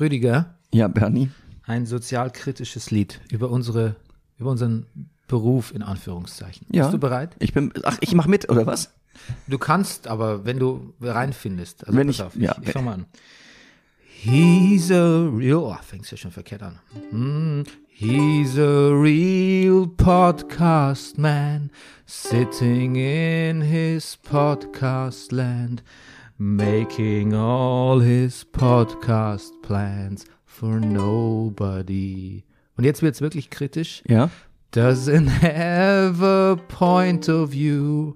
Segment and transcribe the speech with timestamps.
[0.00, 1.30] Rüdiger, Ja, Bernie.
[1.66, 3.96] ein sozialkritisches Lied über unsere,
[4.38, 4.86] über unseren
[5.28, 6.66] Beruf in Anführungszeichen.
[6.72, 6.84] Ja.
[6.84, 7.36] Bist du bereit?
[7.38, 8.92] Ich bin, ach, ich mach mit, oder was?
[9.46, 11.86] Du kannst, aber wenn du reinfindest.
[11.86, 12.56] Also Wenn ich- auf, ja.
[12.60, 13.06] ich, ich fang mal an.
[14.22, 16.78] He's a real, oh, fängst ja schon verkehrt an.
[17.10, 17.64] Hm.
[17.88, 21.70] He's a real podcast man,
[22.06, 25.82] sitting in his podcast land,
[26.40, 32.44] making all his podcast plans for nobody.
[32.78, 34.02] Und jetzt wird's wirklich kritisch.
[34.08, 34.30] Ja.
[34.72, 38.14] Doesn't have a point of view,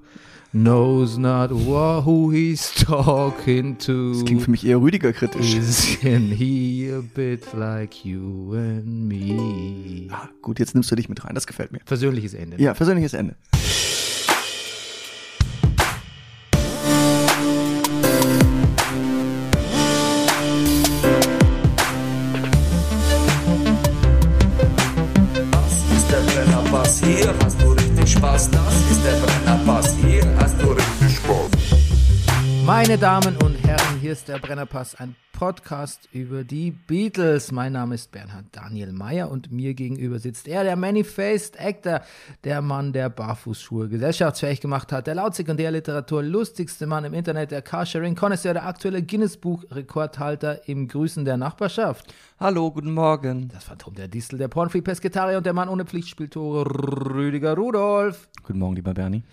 [0.55, 4.15] knows not who he's talking to.
[4.15, 5.54] Das klingt für mich eher Rüdiger kritisch.
[5.54, 10.09] Isn't he a bit like you and me?
[10.10, 11.80] Ah, gut, jetzt nimmst du dich mit rein, das gefällt mir.
[11.84, 12.56] Versöhnliches Ende.
[12.62, 13.37] Ja, persönliches Ende.
[32.95, 37.51] Meine Damen und Herren, hier ist der Brennerpass, ein Podcast über die Beatles.
[37.51, 42.02] Mein Name ist Bernhard Daniel Mayer und mir gegenüber sitzt er, der Many-Faced Actor,
[42.45, 47.62] der Mann, der Barfußschuhe gesellschaftsfähig gemacht hat, der laut Sekundärliteratur lustigste Mann im Internet, der
[47.62, 52.14] Carsharing-Connoisseur, der aktuelle Guinness-Buch-Rekordhalter im Grüßen der Nachbarschaft.
[52.38, 53.48] Hallo, guten Morgen.
[53.48, 56.64] Das Phantom der Distel, der Pornfree-Pesketarier und der Mann ohne Pflichtspieltore,
[57.12, 58.29] Rüdiger Rudolf.
[58.45, 59.24] Guten Morgen, lieber Bernie.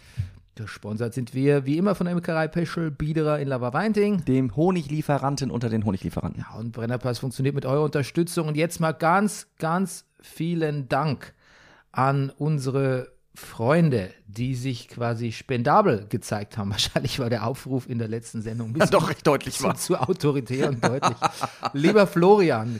[0.55, 4.25] Gesponsert sind wir wie immer von der Imkerei Peschel Biederer in Lava-Weinting.
[4.25, 6.45] Dem Honiglieferanten unter den Honiglieferanten.
[6.47, 8.47] Ja, und Brennerpass funktioniert mit eurer Unterstützung.
[8.47, 11.33] Und jetzt mal ganz, ganz vielen Dank
[11.91, 16.69] an unsere Freunde, die sich quasi spendabel gezeigt haben.
[16.71, 19.75] Wahrscheinlich war der Aufruf in der letzten Sendung ein bisschen doch recht deutlich zu, war.
[19.75, 21.17] zu autoritär und deutlich.
[21.73, 22.79] lieber Florian,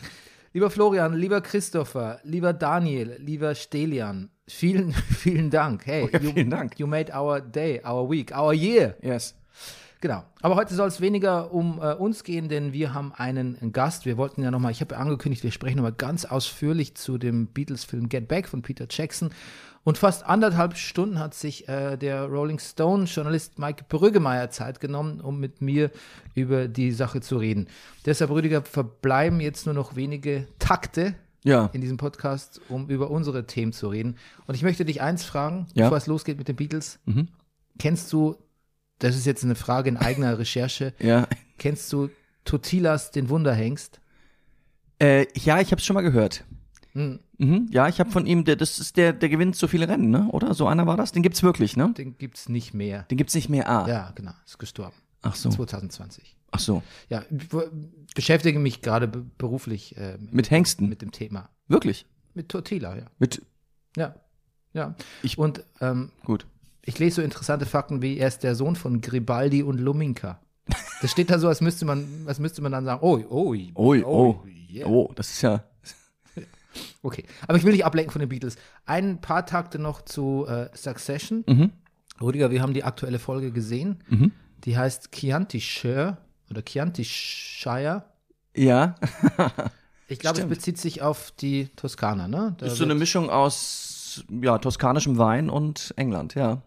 [0.54, 5.86] lieber Florian, lieber Christopher, lieber Daniel, lieber Stelian, vielen, vielen Dank.
[5.86, 6.80] Hey, Oh ja, you, vielen Dank.
[6.80, 8.96] you made our day, our week, our year.
[9.02, 9.36] Yes.
[10.02, 10.24] Genau.
[10.42, 14.08] Aber heute soll es weniger um äh, uns gehen, denn wir haben einen Gast.
[14.08, 17.46] Wir wollten ja nochmal, ich habe ja angekündigt, wir sprechen nochmal ganz ausführlich zu dem
[17.48, 19.30] Beatles-Film Get Back von Peter Jackson.
[19.84, 25.40] Und fast anderthalb Stunden hat sich äh, der Rolling Stone-Journalist Mike Brüggemeier Zeit genommen, um
[25.40, 25.92] mit mir
[26.34, 27.68] über die Sache zu reden.
[28.06, 31.14] Deshalb, Rüdiger, verbleiben jetzt nur noch wenige Takte
[31.44, 31.70] Ja.
[31.74, 34.16] in diesem Podcast, um über unsere Themen zu reden.
[34.48, 35.86] Und ich möchte dich eins fragen, Ja.
[35.86, 37.00] bevor es losgeht mit den Beatles.
[37.06, 37.30] Mhm.
[37.80, 38.36] Kennst du,
[39.00, 41.28] das ist jetzt eine Frage in eigener Recherche, Ja.
[41.58, 42.10] kennst du
[42.46, 44.00] Totilas, den Wunderhengst?
[45.00, 46.44] Äh, ja, ich habe es schon mal gehört.
[46.94, 47.70] Hm, Mhm.
[47.72, 50.28] Ja, ich habe von ihm, der, das ist der, der gewinnt so viele Rennen, ne?
[50.32, 50.54] Oder?
[50.54, 51.12] So einer war das?
[51.12, 51.92] Den gibt's wirklich, ne?
[51.98, 53.02] den gibt's nicht mehr.
[53.10, 53.68] Den gibt's nicht mehr.
[53.68, 53.88] Ah.
[53.88, 54.96] Ja, genau, ist gestorben.
[55.22, 55.50] Ach so.
[55.50, 56.36] 2020.
[56.52, 56.84] Ach so.
[57.10, 57.24] Ja,
[58.16, 60.90] beschäftige mich gerade be beruflich äh, Mit Hengsten?
[60.90, 61.50] mit dem Thema.
[61.68, 62.06] Wirklich?
[62.34, 63.06] Mit Tortilla, ja.
[63.20, 63.42] Mit.
[63.96, 64.16] Ja,
[64.74, 64.96] ja.
[65.24, 66.46] Ich- und ähm, Gut.
[66.84, 70.40] ich lese so interessante Fakten wie er ist der Sohn von Gribaldi und Luminka.
[71.02, 73.96] Das steht da so, als müsste man, als müsste man dann sagen, oh, oh, Oh,
[74.06, 74.44] oh.
[74.72, 74.88] yeah.
[74.88, 75.64] Oh, das ist ja.
[77.04, 78.56] Okay, aber ich will nicht ablenken von den Beatles.
[78.86, 81.44] Ein paar Takte noch zu äh, Succession.
[81.48, 81.72] Mhm.
[82.22, 84.04] Rüdiger, wir haben die aktuelle Folge gesehen.
[84.08, 84.32] Mhm.
[84.66, 86.18] Die heißt Chianti-Shire
[86.50, 88.04] oder Chianti-Shire.
[88.56, 88.96] Ja.
[90.08, 92.56] Ich glaube, es bezieht sich auf die Toskana, ne?
[92.58, 93.92] Da ist so eine Mischung aus
[94.30, 96.62] ja, toskanischem Wein und England, ja.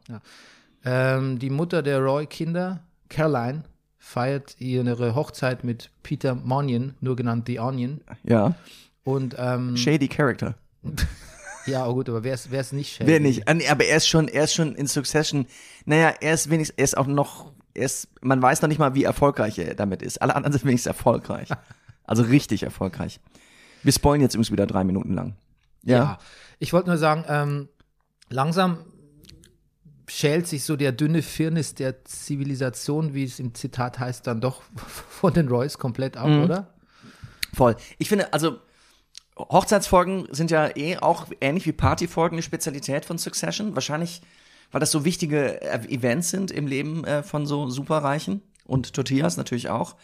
[0.85, 3.65] ähm, die Mutter der Roy-Kinder, Caroline,
[3.99, 8.01] feiert ihre Hochzeit mit Peter Monion, nur genannt The Onion.
[8.23, 8.55] Ja.
[9.03, 10.55] Und ähm, Shady Character.
[11.67, 13.11] ja, oh gut, aber wer ist, wer ist nicht shady?
[13.11, 13.49] Wer nicht?
[13.49, 15.47] Ah, Aber er ist schon, er ist schon in Succession.
[15.87, 19.05] Naja, er ist wenigstens, er ist auch noch, ist, man weiß noch nicht mal, wie
[19.05, 20.23] erfolgreich er damit ist.
[20.23, 21.49] Alle anderen sind wenigstens erfolgreich.
[22.07, 23.19] Also richtig erfolgreich.
[23.83, 25.37] Wir spoilen jetzt übrigens wieder drei Minuten lang.
[25.85, 25.97] Ja.
[25.97, 26.19] Ja.
[26.59, 27.69] Ich wollte nur sagen, ähm,
[28.29, 28.85] langsam
[30.07, 34.61] schält sich so der dünne Firnis der Zivilisation, wie es im Zitat heißt, dann doch
[34.77, 36.43] von den Royce komplett ab, Mhm.
[36.45, 36.75] oder?
[37.55, 37.75] Voll.
[37.97, 38.59] Ich finde, also
[39.39, 43.75] Hochzeitsfolgen sind ja eh auch ähnlich wie Partyfolgen eine Spezialität von Succession.
[43.75, 44.21] Wahrscheinlich,
[44.75, 49.37] weil das so wichtige äh, Events sind im Leben äh, von so Superreichen und Tortillas
[49.37, 49.95] natürlich auch.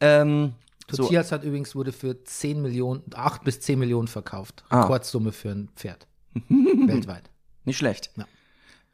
[0.00, 0.54] Ähm,
[0.90, 4.64] so, Totias hat übrigens wurde für 10 Millionen, 8 bis 10 Millionen verkauft.
[4.70, 4.82] Ah.
[4.82, 6.06] Rekordsumme für ein Pferd.
[6.48, 7.28] Weltweit.
[7.64, 8.10] nicht schlecht.
[8.16, 8.24] Ja.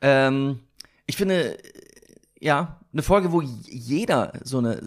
[0.01, 0.61] Ähm,
[1.07, 1.57] ich finde,
[2.41, 4.81] ja, eine Folge, wo jeder so eine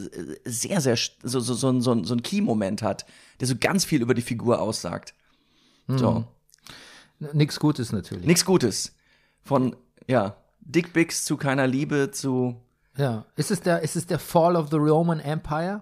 [0.43, 3.05] sehr, sehr, so, so, so, so, so ein Key-Moment hat,
[3.39, 5.13] der so ganz viel über die Figur aussagt.
[5.87, 6.25] So.
[7.21, 8.25] N- Nix Gutes natürlich.
[8.25, 8.93] Nichts Gutes.
[9.43, 9.75] Von,
[10.07, 12.61] ja, Dick Bix zu keiner Liebe zu.
[12.97, 13.25] Ja.
[13.35, 15.81] Ist es, der, ist es der Fall of the Roman Empire?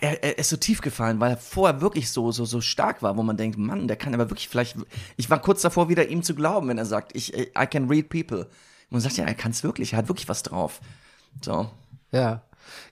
[0.00, 3.16] er, er ist so tief gefallen, weil er vorher wirklich so, so, so stark war,
[3.16, 4.76] wo man denkt, Mann, der kann aber wirklich vielleicht.
[5.16, 8.08] Ich war kurz davor, wieder ihm zu glauben, wenn er sagt, ich, I can read
[8.08, 8.40] people.
[8.40, 10.80] Und man sagt, ja, er kann es wirklich, er hat wirklich was drauf.
[11.42, 11.70] So.
[12.12, 12.42] Ja.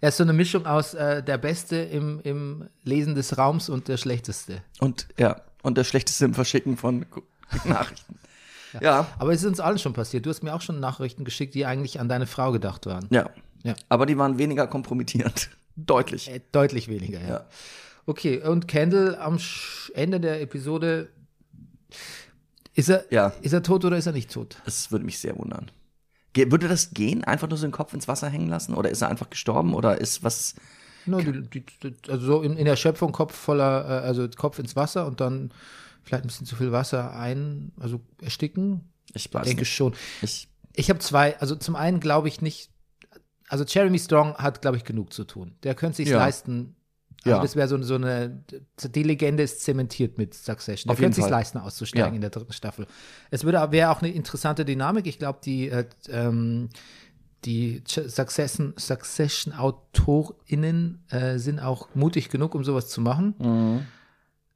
[0.00, 3.88] Er ist so eine Mischung aus äh, der Beste im, im Lesen des Raums und
[3.88, 4.62] der Schlechteste.
[4.78, 7.06] Und ja, und der schlechteste im Verschicken von
[7.64, 8.18] Nachrichten.
[8.80, 9.06] Ja.
[9.18, 10.26] Aber es ist uns allen schon passiert.
[10.26, 13.06] Du hast mir auch schon Nachrichten geschickt, die eigentlich an deine Frau gedacht waren.
[13.10, 13.30] ja.
[13.62, 13.74] Ja.
[13.88, 15.48] Aber die waren weniger kompromittierend.
[15.76, 16.30] Deutlich.
[16.30, 17.28] Äh, deutlich weniger, ja.
[17.28, 17.46] Ja.
[18.04, 19.38] Okay, und Kendall am
[19.94, 21.08] Ende der Episode,
[22.74, 23.32] ist er, Ja.
[23.40, 24.56] ist er tot oder ist er nicht tot?
[24.66, 25.70] Das würde mich sehr wundern.
[26.34, 27.24] Ge würde das gehen?
[27.24, 28.74] Einfach nur so den Kopf ins Wasser hängen lassen?
[28.74, 29.72] Oder ist er einfach gestorben?
[29.74, 30.54] Oder ist was.
[31.06, 34.58] No, die, die, die, also so in, in der Schöpfung Kopf voller, äh, also Kopf
[34.58, 35.52] ins Wasser und dann
[36.04, 38.82] vielleicht ein bisschen zu viel Wasser ein, also ersticken.
[39.12, 39.74] Ich weiß denke nicht.
[39.74, 39.94] schon.
[40.22, 42.70] Ich, Ich habe zwei, also zum einen glaube ich nicht,
[43.48, 45.54] also Jeremy Strong hat, glaube ich, genug zu tun.
[45.62, 46.18] Der könnte sich Ja.
[46.18, 46.74] leisten.
[47.24, 47.42] Also Ja.
[47.42, 48.44] das wäre so, so eine,
[48.82, 50.90] die Legende ist zementiert mit Succession.
[50.90, 52.14] Der könnte sich leisten, auszusteigen Ja.
[52.14, 52.86] in der dritten Staffel.
[53.30, 55.06] Es würde wäre auch eine interessante Dynamik.
[55.06, 56.68] Ich glaube, die, äh, ähm,
[57.46, 63.34] die Ch- Succession, Succession-AutorInnen äh, sind auch mutig genug, um sowas zu machen.
[63.38, 63.86] Mhm.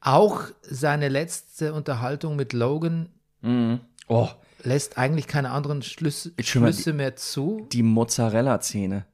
[0.00, 3.08] Auch seine letzte Unterhaltung mit Logan
[3.40, 3.80] Mhm.
[4.08, 4.28] Oh,
[4.64, 7.68] lässt eigentlich keine anderen Schlüsse, mal Schlüsse mehr zu.
[7.70, 9.06] die Mozzarella-Szene.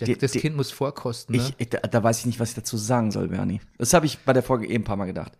[0.00, 1.42] Die- das die- Kind muss vorkosten, ne?
[1.42, 3.60] Ich, ich, da, da weiß ich nicht, was ich dazu sagen soll, Bernie.
[3.78, 5.32] Das habe ich bei der Folge eben ein paar Mal gedacht.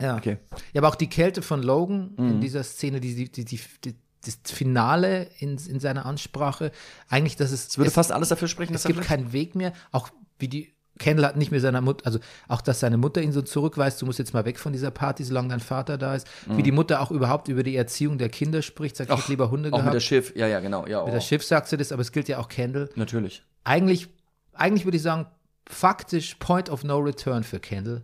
[0.00, 0.16] ja.
[0.16, 0.38] Okay.
[0.72, 2.28] ja, aber auch die Kälte von Logan Mhm.
[2.30, 6.70] in dieser Szene, die, die, die, die, die, das Finale in, in seiner Ansprache,
[7.08, 9.32] eigentlich, dass es, Es würde es, fast alles dafür sprechen, es dass er gibt keinen
[9.32, 12.18] Weg mehr, auch wie die, Kendall hat nicht mehr seiner Mutter, also
[12.48, 15.24] auch, dass seine Mutter ihn so zurückweist, du musst jetzt mal weg von dieser Party,
[15.24, 18.62] solange dein Vater da ist, wie die Mutter auch überhaupt über die Erziehung der Kinder
[18.62, 19.74] spricht, sagt, ich hätte lieber Hunde Mhm.
[19.74, 19.94] Auch gehabt.
[19.94, 20.86] mit der Schiff, ja, ja, genau.
[20.86, 21.14] Ja, Mit oh.
[21.16, 22.90] das Schiff sagt sie das, aber es gilt ja auch Kendall.
[22.94, 23.42] Natürlich.
[23.64, 24.08] eigentlich,
[24.52, 25.26] eigentlich würde ich sagen,
[25.66, 28.02] faktisch Point of No Return für Kendall.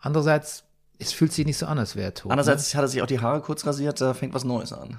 [0.00, 0.64] Andererseits,
[0.98, 2.32] es fühlt sich nicht so an, als wäre er tot.
[2.32, 4.98] Andererseits hat er sich auch die Haare kurz rasiert, da fängt was Neues an.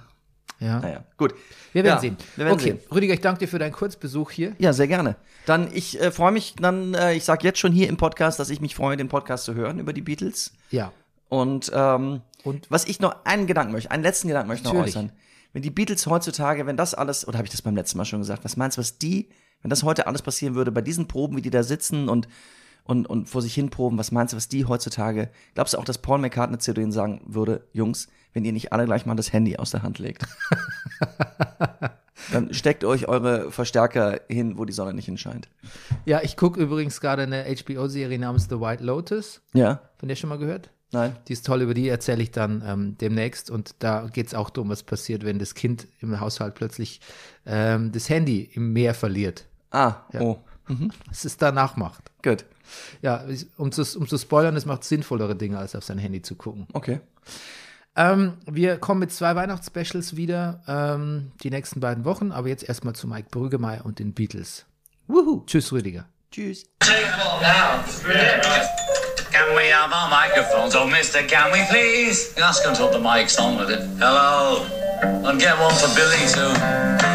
[0.59, 0.80] Ja.
[0.80, 1.33] Naja, gut.
[1.74, 2.18] Wir werden Ja, sehen.
[2.36, 2.80] wir werden okay, sehen.
[2.94, 4.54] Rüdiger, ich danke dir für deinen Kurzbesuch hier.
[4.59, 5.15] Ja, sehr gerne.
[5.45, 8.50] Dann, ich äh, freue mich, dann, äh, ich sage jetzt schon hier im Podcast, dass
[8.50, 10.54] ich mich freue, den Podcast zu hören über die Beatles.
[10.71, 10.92] Ja.
[11.30, 14.81] Und, ähm, Und- was ich noch, einen Gedanken möchte, einen letzten Gedanken möchte ich noch
[14.83, 15.12] äußern.
[15.54, 18.19] Wenn die Beatles heutzutage, wenn das alles, oder habe ich das beim letzten Mal schon
[18.19, 19.30] gesagt, was meinst du, was die,
[19.62, 22.27] wenn das heute alles passieren würde, bei diesen Proben, wie die da sitzen und,
[22.88, 25.86] und, und vor sich hin proben, was meinst du, was die heutzutage, glaubst du auch,
[25.86, 29.34] dass Paul McCartney zu denen sagen würde, Jungs, wenn ihr nicht alle gleich mal das
[29.34, 30.25] Handy aus der Hand legt?
[32.31, 35.50] dann steckt euch eure Verstärker hin, wo die Sonne nicht hinscheint.
[36.06, 39.42] Ja, ich gucke übrigens gerade eine HBO-Serie namens The White Lotus.
[39.54, 39.81] Ja?
[39.98, 40.72] Von der schon mal gehört?
[40.92, 41.16] Nein?
[41.28, 43.51] Die ist toll, über die erzähle ich dann ähm, demnächst.
[43.51, 47.01] Und da geht es auch darum, was passiert, wenn das Kind im Haushalt plötzlich
[47.45, 49.45] ähm, das Handy im Meer verliert.
[49.72, 50.38] Ah, oh.
[51.07, 52.12] Was es danach macht.
[52.24, 52.45] Gut.
[53.02, 53.24] Ja,
[53.58, 56.68] um zu, um zu spoilern, es macht sinnvollere Dinge, als auf sein Handy zu gucken.
[56.74, 57.00] Okay.
[57.96, 62.94] Ähm, wir kommen mit zwei Weihnachtsspecials wieder, ähm, die nächsten beiden Wochen, aber jetzt erstmal
[62.94, 64.66] zu Mike Brüggemeier und den Beatles.
[65.08, 65.44] Wuhu.
[65.48, 66.06] Tschüss, Rüdiger.
[66.31, 66.66] Tschüss.
[69.38, 70.75] Can we have our microphones?
[70.75, 72.34] Oh, mister, can we please?
[72.42, 73.81] Ask him to put the mics on with it.
[74.00, 74.66] Hello.
[75.02, 77.06] And get one for Billy, too.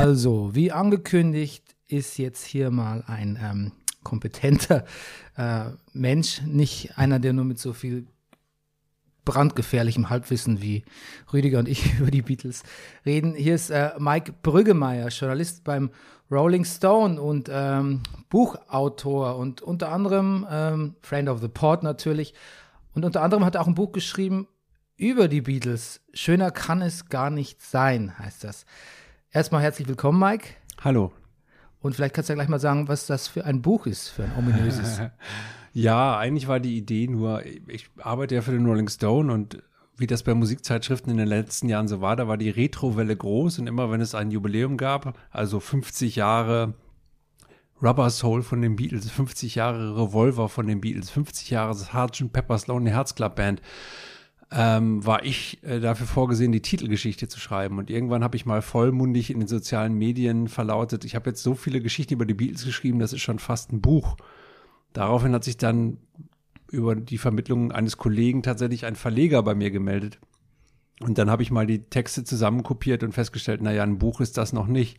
[0.00, 4.86] Also, wie angekündigt, ist jetzt hier mal ein ähm, kompetenter
[5.36, 8.06] äh, Mensch, nicht einer, der nur mit so viel
[9.26, 10.84] brandgefährlichem Halbwissen wie
[11.34, 12.62] Rüdiger und ich über die Beatles
[13.04, 13.34] reden.
[13.34, 15.90] Hier ist äh, Mike Brüggemeier, Journalist beim
[16.30, 22.32] Rolling Stone und ähm, Buchautor und unter anderem ähm, Friend of the Port natürlich.
[22.94, 24.48] Und unter anderem hat er auch ein Buch geschrieben
[24.96, 26.00] über die Beatles.
[26.14, 28.64] Schöner kann es gar nicht sein, heißt das.
[29.32, 30.48] Erstmal herzlich willkommen, Mike.
[30.82, 31.12] Hallo.
[31.80, 34.24] Und vielleicht kannst du ja gleich mal sagen, was das für ein Buch ist, für
[34.24, 35.00] ein ominöses.
[35.72, 39.62] Ja, eigentlich war die Idee nur, ich arbeite ja für den Rolling Stone und
[39.96, 43.60] wie das bei Musikzeitschriften in den letzten Jahren so war, da war die Retrowelle groß
[43.60, 46.74] und immer wenn es ein Jubiläum gab, also 50 Jahre
[47.80, 52.32] Rubber Soul von den Beatles, 50 Jahre Revolver von den Beatles, 50 Jahre Sgt.
[52.32, 53.62] Pepper's Lonely Hearts Club Band,
[54.52, 57.78] ähm, war ich äh, dafür vorgesehen, die Titelgeschichte zu schreiben.
[57.78, 61.54] Und irgendwann habe ich mal vollmundig in den sozialen Medien verlautet, ich habe jetzt so
[61.54, 64.16] viele Geschichten über die Beatles geschrieben, das ist schon fast ein Buch.
[64.92, 65.98] Daraufhin hat sich dann
[66.70, 70.18] über die Vermittlung eines Kollegen tatsächlich ein Verleger bei mir gemeldet.
[71.00, 74.52] Und dann habe ich mal die Texte zusammenkopiert und festgestellt, naja, ein Buch ist das
[74.52, 74.98] noch nicht.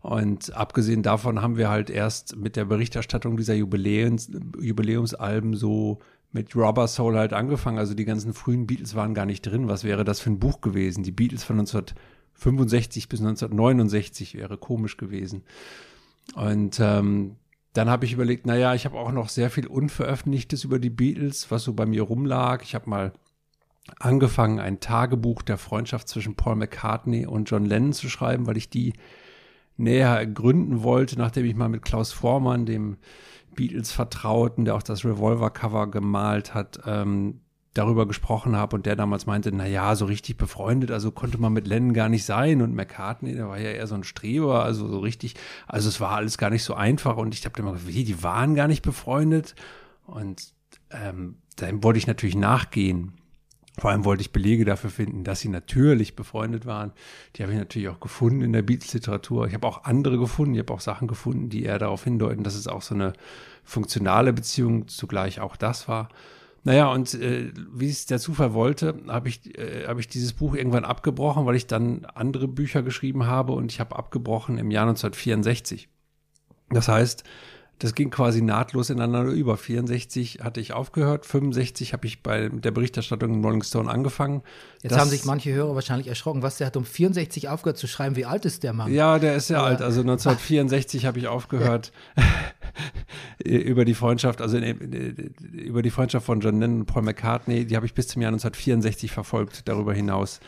[0.00, 5.98] Und abgesehen davon haben wir halt erst mit der Berichterstattung dieser Jubiläums, Jubiläumsalben so
[6.32, 7.78] mit Rubber Soul halt angefangen.
[7.78, 9.68] Also die ganzen frühen Beatles waren gar nicht drin.
[9.68, 11.02] Was wäre das für ein Buch gewesen?
[11.02, 15.44] Die Beatles von 65 bis 1969 wäre komisch gewesen.
[16.34, 17.36] Und ähm,
[17.72, 21.50] dann habe ich überlegt, naja, ich habe auch noch sehr viel Unveröffentlichtes über die Beatles,
[21.50, 22.62] was so bei mir rumlag.
[22.62, 23.12] Ich habe mal
[23.98, 28.68] angefangen, ein Tagebuch der Freundschaft zwischen Paul McCartney und John Lennon zu schreiben, weil ich
[28.68, 28.94] die
[29.76, 32.96] näher gründen wollte, nachdem ich mal mit Klaus Vormann, dem
[33.56, 37.40] Beatles-Vertrauten, der auch das Revolver-Cover gemalt hat, ähm,
[37.76, 41.52] darüber gesprochen habe und der damals meinte, na ja, so richtig befreundet, also konnte man
[41.52, 44.88] mit Lennon gar nicht sein und McCartney, der war ja eher so ein Streber, also
[44.88, 45.34] so richtig,
[45.66, 48.22] also es war alles gar nicht so einfach und ich habe immer gesagt, wie, die
[48.22, 49.54] waren gar nicht befreundet
[50.06, 50.54] und
[50.90, 53.12] ähm, dann wollte ich natürlich nachgehen.
[53.78, 56.92] Vor allem wollte ich Belege dafür finden, dass sie natürlich befreundet waren.
[57.34, 59.46] Die habe ich natürlich auch gefunden in der Beatles-Literatur.
[59.46, 60.54] Ich habe auch andere gefunden.
[60.54, 63.12] Ich habe auch Sachen gefunden, die eher darauf hindeuten, dass es auch so eine
[63.64, 66.08] funktionale Beziehung zugleich auch das war.
[66.64, 70.56] Naja, und äh, wie es der Zufall wollte, habe ich, äh, hab ich dieses Buch
[70.56, 74.88] irgendwann abgebrochen, weil ich dann andere Bücher geschrieben habe und ich habe abgebrochen im Jahr
[74.88, 75.88] 1964.
[76.70, 77.22] Das heißt,
[77.78, 79.58] das ging quasi nahtlos ineinander über.
[79.58, 84.42] 64 hatte ich aufgehört, 65 habe ich bei der Berichterstattung im Rolling Stone angefangen.
[84.82, 86.42] Jetzt das, haben sich manche Hörer wahrscheinlich erschrocken.
[86.42, 88.16] Was, der hat um 64 aufgehört zu schreiben.
[88.16, 88.92] Wie alt ist der Mann?
[88.92, 89.82] Ja, der ist ja alt.
[89.82, 91.92] Also 1964 habe ich aufgehört
[93.44, 94.70] über die Freundschaft, also äh,
[95.52, 97.66] über die Freundschaft von John Lennon und Paul McCartney.
[97.66, 99.68] Die habe ich bis zum Jahr 1964 verfolgt.
[99.68, 100.40] Darüber hinaus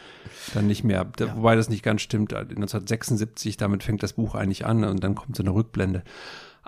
[0.54, 1.06] dann nicht mehr.
[1.18, 1.36] Ja.
[1.36, 2.32] Wobei das nicht ganz stimmt.
[2.32, 6.04] 1976, damit fängt das Buch eigentlich an und dann kommt so eine Rückblende.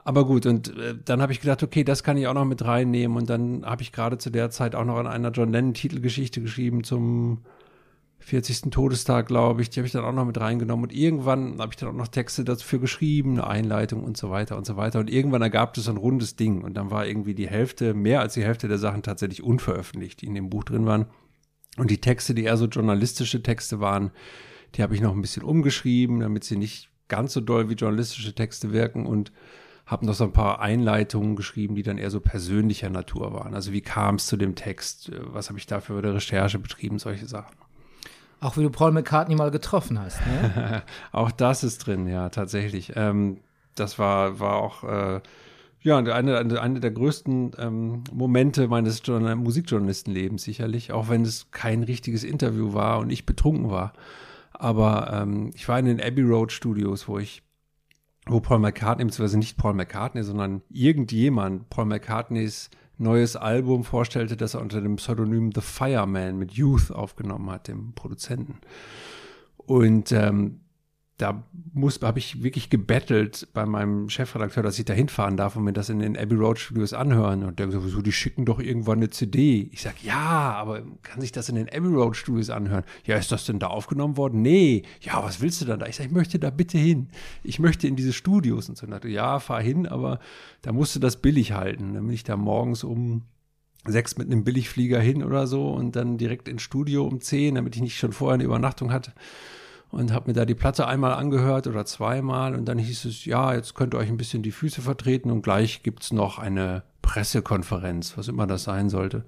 [0.04, 2.64] Aber gut, und äh, dann habe ich gedacht, okay, das kann ich auch noch mit
[2.64, 3.16] reinnehmen.
[3.16, 6.84] Und dann habe ich gerade zu der Zeit auch noch an einer John Lennon-Titelgeschichte geschrieben
[6.84, 7.42] zum
[8.20, 8.70] 40.
[8.70, 9.70] Todestag, glaube ich.
[9.70, 10.84] Die habe ich dann auch noch mit reingenommen.
[10.84, 14.56] Und irgendwann habe ich dann auch noch Texte dafür geschrieben, eine Einleitung und so weiter
[14.56, 15.00] und so weiter.
[15.00, 16.62] Und irgendwann ergab es so ein rundes Ding.
[16.62, 20.26] Und dann war irgendwie die Hälfte, mehr als die Hälfte der Sachen tatsächlich unveröffentlicht, die
[20.26, 21.06] in dem Buch drin waren.
[21.76, 24.10] Und die Texte, die eher so journalistische Texte waren,
[24.74, 28.34] die habe ich noch ein bisschen umgeschrieben, damit sie nicht ganz so doll wie journalistische
[28.34, 29.06] Texte wirken.
[29.06, 29.32] Und
[29.90, 33.54] habe noch so ein paar Einleitungen geschrieben, die dann eher so persönlicher Natur waren.
[33.54, 35.10] Also wie kam es zu dem Text?
[35.32, 37.00] Was habe ich da für eine Recherche betrieben?
[37.00, 37.56] Solche Sachen.
[38.38, 40.20] Auch wie du Paul McCartney mal getroffen hast.
[40.24, 40.82] Ne?
[41.12, 42.92] auch das ist drin, ja, tatsächlich.
[42.94, 43.38] Ähm,
[43.74, 45.20] das war, war auch äh,
[45.82, 52.22] ja, eine, eine, der größten ähm, Momente meines Musikjournalistenlebens sicherlich, auch wenn es kein richtiges
[52.22, 53.92] Interview war und ich betrunken war.
[54.52, 57.42] Aber ähm, ich war in den Abbey Road Studios, wo ich
[58.26, 64.54] wo Paul McCartney, beziehungsweise nicht Paul McCartney, sondern irgendjemand Paul McCartneys neues Album vorstellte, das
[64.54, 68.58] er unter dem Pseudonym The Fireman mit Youth aufgenommen hat, dem Produzenten.
[69.56, 70.60] Und ähm,
[71.20, 75.64] da muss, habe ich wirklich gebettelt bei meinem Chefredakteur, dass ich da hinfahren darf und
[75.64, 77.44] mir das in den Abbey Road Studios anhören.
[77.44, 79.68] Und der gesagt, wieso, die schicken doch irgendwann eine CD.
[79.72, 82.84] Ich sage, ja, aber kann sich das in den Abbey Road Studios anhören?
[83.04, 84.42] Ja, ist das denn da aufgenommen worden?
[84.42, 84.82] Nee.
[85.00, 85.86] Ja, was willst du dann da?
[85.86, 87.08] Ich sage, ich möchte da bitte hin.
[87.44, 88.68] Ich möchte in diese Studios.
[88.68, 90.18] Und so, und dachte, ja, fahr hin, aber
[90.62, 91.94] da musst du das billig halten.
[91.94, 93.22] Dann bin ich da morgens um
[93.86, 97.76] sechs mit einem Billigflieger hin oder so und dann direkt ins Studio um zehn, damit
[97.76, 99.12] ich nicht schon vorher eine Übernachtung hatte
[99.90, 103.54] und habe mir da die Platte einmal angehört oder zweimal und dann hieß es, ja,
[103.54, 108.16] jetzt könnt ihr euch ein bisschen die Füße vertreten und gleich gibt's noch eine Pressekonferenz,
[108.16, 109.24] was immer das sein sollte.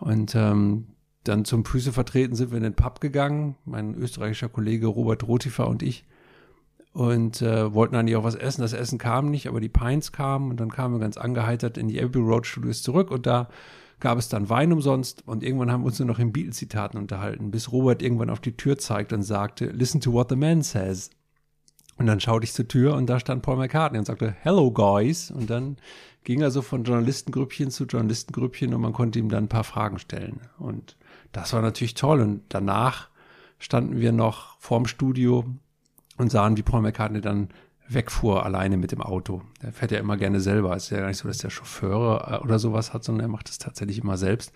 [0.00, 0.88] Und ähm,
[1.24, 5.68] dann zum Füße vertreten sind wir in den Pub gegangen, mein österreichischer Kollege Robert Rotifer
[5.68, 6.04] und ich
[6.92, 8.62] und äh, wollten eigentlich auch was essen.
[8.62, 11.88] Das Essen kam nicht, aber die Pints kamen und dann kamen wir ganz angeheitert in
[11.88, 13.48] die Abbey Road Studios zurück und da
[14.00, 17.50] gab es dann Wein umsonst und irgendwann haben wir uns nur noch in Beatles-Zitaten unterhalten,
[17.50, 21.10] bis Robert irgendwann auf die Tür zeigt und sagte, listen to what the man says.
[21.96, 25.32] Und dann schaute ich zur Tür und da stand Paul McCartney und sagte, hello guys.
[25.32, 25.78] Und dann
[26.22, 29.98] ging er so von Journalistengrüppchen zu Journalistengrüppchen und man konnte ihm dann ein paar Fragen
[29.98, 30.40] stellen.
[30.58, 30.96] Und
[31.32, 32.20] das war natürlich toll.
[32.20, 33.08] Und danach
[33.58, 35.44] standen wir noch vorm Studio
[36.18, 37.48] und sahen, wie Paul McCartney dann
[37.88, 39.42] wegfuhr alleine mit dem Auto.
[39.62, 40.76] Der fährt ja immer gerne selber.
[40.76, 43.30] Es ist ja gar nicht so, dass der Chauffeur äh, oder sowas hat, sondern er
[43.30, 44.52] macht es tatsächlich immer selbst.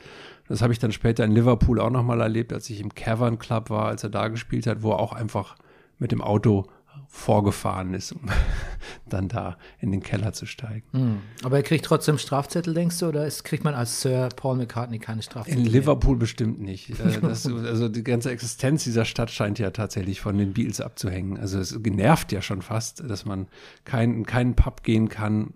[0.49, 3.71] Das habe ich dann später in Liverpool auch nochmal erlebt, als ich im Cavern Club
[3.71, 5.57] war, als er da gespielt hat, wo er auch einfach
[5.99, 6.67] mit dem Auto
[7.09, 8.23] vorgefahren ist, um
[9.09, 10.85] dann da in den Keller zu steigen.
[10.93, 11.19] Hm.
[11.43, 14.99] Aber er kriegt trotzdem Strafzettel, denkst du, oder ist, kriegt man als Sir Paul McCartney
[14.99, 15.61] keine Strafzettel?
[15.61, 16.21] In Liverpool mehr?
[16.21, 16.93] bestimmt nicht.
[17.03, 21.37] Äh, das, also die ganze Existenz dieser Stadt scheint ja tatsächlich von den Beatles abzuhängen.
[21.37, 23.49] Also es genervt ja schon fast, dass man
[23.85, 25.53] kein, in keinen Pub gehen kann,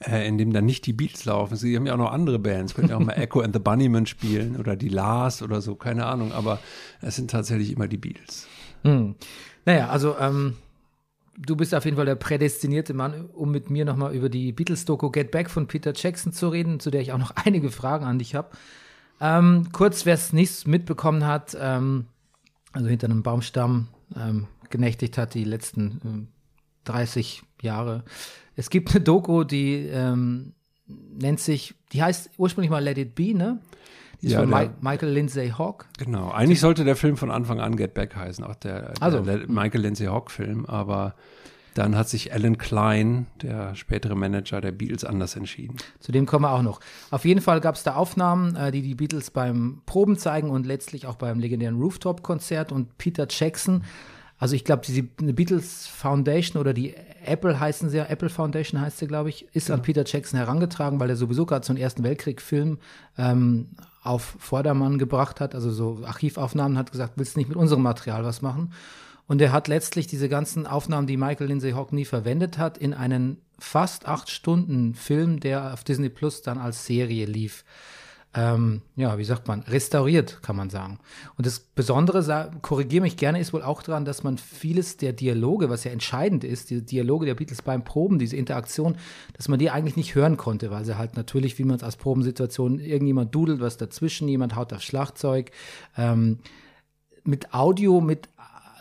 [0.00, 1.56] äh, in dem dann nicht die Beatles laufen.
[1.56, 4.06] Sie haben ja auch noch andere Bands, können ja auch mal Echo and the Bunnymen
[4.06, 6.58] spielen oder die Lars oder so, keine Ahnung, aber
[7.00, 8.46] es sind tatsächlich immer die Beatles.
[8.82, 9.16] Hm.
[9.68, 10.56] Naja, also ähm,
[11.36, 15.10] du bist auf jeden Fall der prädestinierte Mann, um mit mir nochmal über die Beatles-Doku
[15.10, 18.18] Get Back von Peter Jackson zu reden, zu der ich auch noch einige Fragen an
[18.18, 18.48] dich habe.
[19.20, 22.06] Ähm, kurz, wer es nicht mitbekommen hat, ähm,
[22.72, 26.28] also hinter einem Baumstamm ähm, genächtigt hat die letzten ähm,
[26.84, 28.04] 30 Jahre.
[28.56, 30.54] Es gibt eine Doku, die ähm,
[30.86, 33.60] nennt sich, die heißt ursprünglich mal Let It Be, ne?
[34.20, 35.86] Ist Ja, von der- Mi Michael Lindsay Hawk.
[35.98, 36.30] Genau.
[36.30, 39.20] Eigentlich sollte der Film von Anfang an Get Back heißen, auch der, Also.
[39.20, 41.14] der Michael Lindsay Hawk Film, aber
[41.74, 45.76] dann hat sich Alan Klein, der spätere Manager der Beatles, anders entschieden.
[46.00, 46.80] Zu dem kommen wir auch noch.
[47.12, 50.66] Auf jeden Fall gab es da Aufnahmen, äh, die die Beatles beim Proben zeigen und
[50.66, 52.72] letztlich auch beim legendären Rooftop-Konzert.
[52.72, 53.84] Und Peter Jackson,
[54.38, 56.94] also ich glaube, die eine Beatles Foundation oder die
[57.24, 60.98] Apple heißen sie ja, Apple Foundation heißt sie, glaube ich, ist an Peter Jackson herangetragen,
[60.98, 62.78] weil er sowieso gerade so einen Ersten Weltkrieg-Film
[63.18, 63.68] ähm,
[64.08, 68.24] auf Vordermann gebracht hat, also so Archivaufnahmen, hat gesagt, willst du nicht mit unserem Material
[68.24, 68.72] was machen?
[69.26, 72.94] Und er hat letztlich diese ganzen Aufnahmen, die Michael Lindsay Hawk nie verwendet hat, in
[72.94, 77.64] einen fast acht Stunden Film, der auf Disney Plus dann als Serie lief.
[78.34, 80.98] Ähm, ja, wie sagt man, restauriert, kann man sagen.
[81.36, 85.70] Und das Besondere, korrigiere mich gerne, ist wohl auch daran, dass man vieles der Dialoge,
[85.70, 88.98] was ja entscheidend ist, die Dialoge der Beatles beim Proben, diese Interaktion,
[89.34, 91.96] dass man die eigentlich nicht hören konnte, weil sie halt natürlich, wie man es aus
[91.96, 95.50] Probensituationen, irgendjemand dudelt was dazwischen, jemand haut aufs Schlagzeug.
[95.96, 96.40] Ähm,
[97.24, 98.28] mit Audio, mit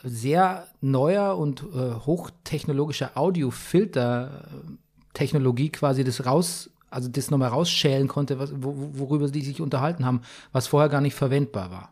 [0.03, 8.53] sehr neuer und äh, hochtechnologischer Audiofilter-Technologie quasi das raus, also das nochmal rausschälen konnte, was,
[8.55, 11.91] wo, worüber die sich unterhalten haben, was vorher gar nicht verwendbar war.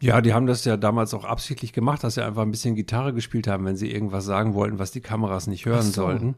[0.00, 3.14] Ja, die haben das ja damals auch absichtlich gemacht, dass sie einfach ein bisschen Gitarre
[3.14, 6.02] gespielt haben, wenn sie irgendwas sagen wollten, was die Kameras nicht hören so.
[6.02, 6.34] sollten.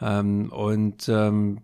[0.00, 1.58] Ähm, und ähm,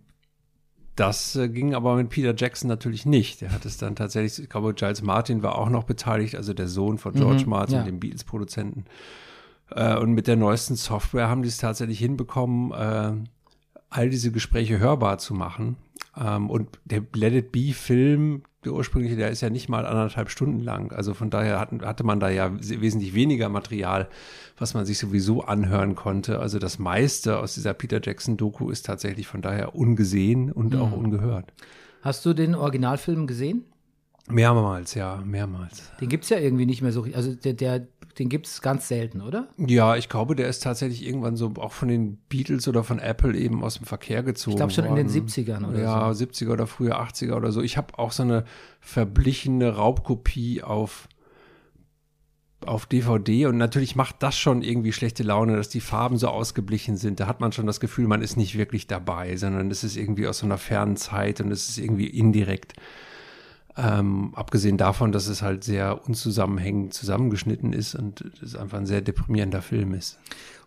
[0.95, 3.41] das äh, ging aber mit Peter Jackson natürlich nicht.
[3.41, 6.67] Der hat es dann tatsächlich, ich glaube, Giles Martin war auch noch beteiligt, also der
[6.67, 7.83] Sohn von George Mhm, Martin, ja.
[7.83, 8.85] dem Beatles-Produzenten.
[9.71, 13.13] Äh, und mit der neuesten Software haben die es tatsächlich hinbekommen, äh,
[13.95, 15.77] all diese Gespräche hörbar zu machen.
[16.17, 20.61] Ähm, und der Let It Be-Film, der ursprüngliche, der ist ja nicht mal anderthalb Stunden
[20.61, 20.91] lang.
[20.91, 24.07] Also von daher hatten, hatte man da ja se- wesentlich weniger Material,
[24.57, 26.39] was man sich sowieso anhören konnte.
[26.39, 31.53] Also das meiste aus dieser Peter Jackson-Doku ist tatsächlich von daher ungesehen und auch ungehört.
[32.01, 33.65] Hast du den Originalfilm gesehen?
[34.27, 35.91] Mehrmals, ja, mehrmals.
[36.01, 39.49] Den gibt's ja irgendwie nicht mehr so, also der, der den gibt's ganz selten, oder?
[39.57, 43.35] Ja, ich glaube, der ist tatsächlich irgendwann so auch von den Beatles oder von Apple
[43.37, 44.53] eben aus dem Verkehr gezogen.
[44.53, 45.27] Ich glaube schon in den worden.
[45.27, 46.25] 70ern oder ja, so.
[46.25, 47.61] 70er oder frühe 80er oder so.
[47.61, 48.45] Ich habe auch so eine
[48.79, 51.09] verblichene Raubkopie auf
[52.65, 56.97] auf DVD und natürlich macht das schon irgendwie schlechte Laune, dass die Farben so ausgeblichen
[56.97, 57.19] sind.
[57.19, 60.27] Da hat man schon das Gefühl, man ist nicht wirklich dabei, sondern es ist irgendwie
[60.27, 62.73] aus so einer fernen Zeit und es ist irgendwie indirekt.
[63.77, 69.01] Ähm, abgesehen davon, dass es halt sehr unzusammenhängend zusammengeschnitten ist und es einfach ein sehr
[69.01, 70.17] deprimierender Film ist.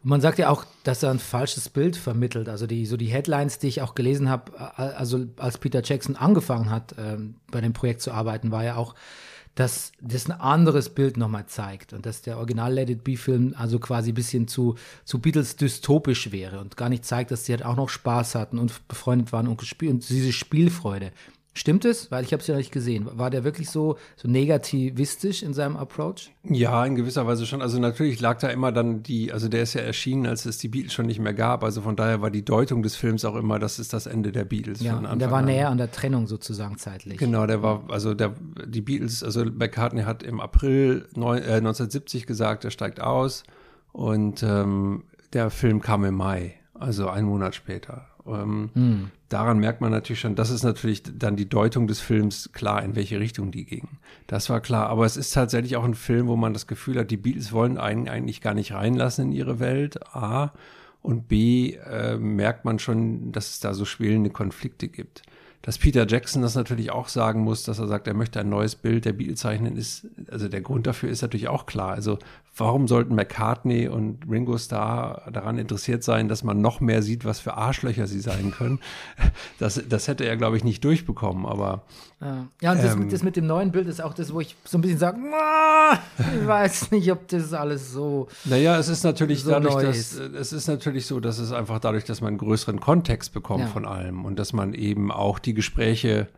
[0.03, 2.51] Und man sagt ja auch, dass er ein falsches Bild vermittelt.
[2.51, 6.17] Also die, so die Headlines, die ich auch gelesen habe, a- also als Peter Jackson
[6.17, 8.95] angefangen hat, ähm, bei dem Projekt zu arbeiten, war ja auch,
[9.55, 13.79] dass das ein anderes Bild nochmal zeigt und dass der Original Let It Be-Film also
[13.79, 17.65] quasi ein bisschen zu, zu Beatles dystopisch wäre und gar nicht zeigt, dass sie halt
[17.65, 21.11] auch noch Spaß hatten und befreundet waren und gespielt und diese Spielfreude.
[21.59, 22.09] Stimmt es?
[22.13, 23.09] Weil ich habe es ja nicht gesehen.
[23.15, 26.33] War der wirklich so, so negativistisch in seinem Approach?
[26.45, 27.63] Ja, in gewisser Weise schon.
[27.63, 30.69] Also natürlich lag da immer dann die, also der ist ja erschienen, als es die
[30.69, 31.65] Beatles schon nicht mehr gab.
[31.65, 34.45] Also von daher war die Deutung des Films auch immer, das ist das Ende der
[34.45, 34.81] Beatles.
[34.83, 35.47] Ja, und der war an.
[35.47, 37.19] näher an der Trennung sozusagen zeitlich.
[37.19, 42.25] Genau, der war, also der, die Beatles, also McCartney hat im April neun, äh, 1970
[42.27, 43.43] gesagt, er steigt aus
[43.91, 48.08] und ähm, der Film kam im Mai, also einen Monat später.
[48.29, 52.83] Ähm, Daran merkt man natürlich schon, das ist natürlich dann die Deutung des Films klar,
[52.83, 53.89] in welche Richtung die ging.
[54.27, 57.11] Das war klar, aber es ist tatsächlich auch ein Film, wo man das Gefühl hat,
[57.11, 60.53] die Beatles wollen einen eigentlich gar nicht reinlassen in ihre Welt, A.
[61.03, 65.23] Und B, äh, merkt man schon, dass es da so schwelende Konflikte gibt.
[65.63, 68.75] Dass Peter Jackson das natürlich auch sagen muss, dass er sagt, er möchte ein neues
[68.77, 71.91] Bild der Beatles zeichnen, ist, also der Grund dafür ist natürlich auch klar.
[71.93, 72.19] Also
[72.57, 77.41] warum sollten McCartney und Ringo Starr daran interessiert sein, dass man noch mehr sieht, was
[77.41, 78.79] für Arschlöcher sie sein können?
[79.59, 81.83] Das, das hätte er, glaube ich, nicht durchbekommen, aber
[82.61, 83.09] Ja, und das, Ähm.
[83.11, 85.99] das mit dem neuen Bild ist auch das, wo ich so ein bisschen sage, "Ah,
[86.19, 88.29] ich weiß nicht, ob das alles so.
[88.45, 92.05] Naja, es ist natürlich so dadurch, dass es ist natürlich so, dass es einfach dadurch,
[92.05, 93.67] dass man einen größeren Kontext bekommt Ja.
[93.69, 96.29] von allem und dass man eben auch die Gespräche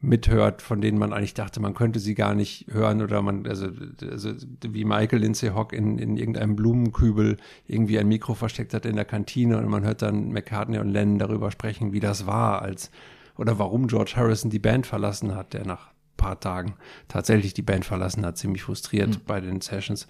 [0.00, 3.68] mithört, von denen man eigentlich dachte, man könnte sie gar nicht hören oder man, also,
[4.08, 8.94] also wie Michael Lindsay Hock in, in irgendeinem Blumenkübel irgendwie ein Mikro versteckt hat in
[8.94, 12.92] der Kantine und man hört dann McCartney und Lennon darüber sprechen, wie das war, als
[13.36, 16.74] oder warum George Harrison die Band verlassen hat, der nach ein paar Tagen
[17.08, 20.06] tatsächlich die Band verlassen hat, ziemlich frustriert bei den Sessions.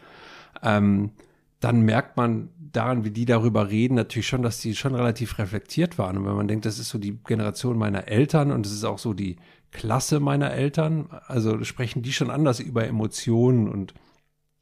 [0.63, 1.11] Ähm,
[1.61, 5.99] dann merkt man daran, wie die darüber reden, natürlich schon, dass die schon relativ reflektiert
[5.99, 6.18] waren.
[6.18, 8.99] Und wenn man denkt, das ist so die Generation meiner Eltern und es ist auch
[8.99, 9.37] so die
[9.73, 13.94] Klasse meiner Eltern, also sprechen die schon anders über Emotionen und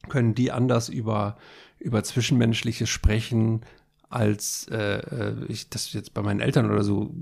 [0.09, 1.37] können die anders über,
[1.79, 3.61] über zwischenmenschliches Sprechen,
[4.09, 7.13] als äh, äh, ich das jetzt bei meinen Eltern oder so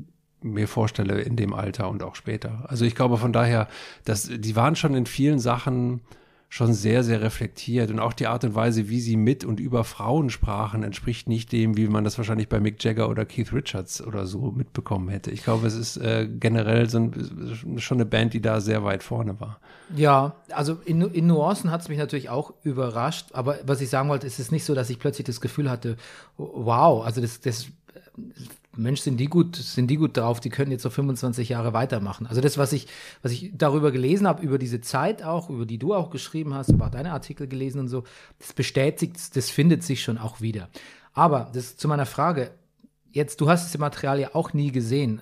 [0.41, 2.65] mir vorstelle in dem Alter und auch später.
[2.67, 3.67] Also ich glaube von daher,
[4.03, 6.01] dass die waren schon in vielen Sachen
[6.49, 9.84] schon sehr, sehr reflektiert und auch die Art und Weise, wie sie mit und über
[9.84, 14.01] Frauen sprachen, entspricht nicht dem, wie man das wahrscheinlich bei Mick Jagger oder Keith Richards
[14.01, 15.31] oder so mitbekommen hätte.
[15.31, 19.03] Ich glaube, es ist äh, generell so ein, schon eine Band, die da sehr weit
[19.03, 19.60] vorne war.
[19.95, 24.10] Ja, also in, in Nuancen hat es mich natürlich auch überrascht, aber was ich sagen
[24.10, 25.97] wollte, ist es nicht so, dass ich plötzlich das Gefühl hatte,
[26.38, 27.67] wow, also das, das
[28.77, 32.27] Mensch, sind die gut, sind die gut drauf, die können jetzt so 25 Jahre weitermachen.
[32.27, 32.88] Also das, was ich,
[33.21, 36.73] was ich darüber gelesen habe, über diese Zeit auch, über die du auch geschrieben hast,
[36.79, 38.03] auch deine Artikel gelesen und so,
[38.39, 40.69] das bestätigt, das findet sich schon auch wieder.
[41.13, 42.51] Aber das zu meiner Frage,
[43.11, 45.21] jetzt, du hast das Material ja auch nie gesehen.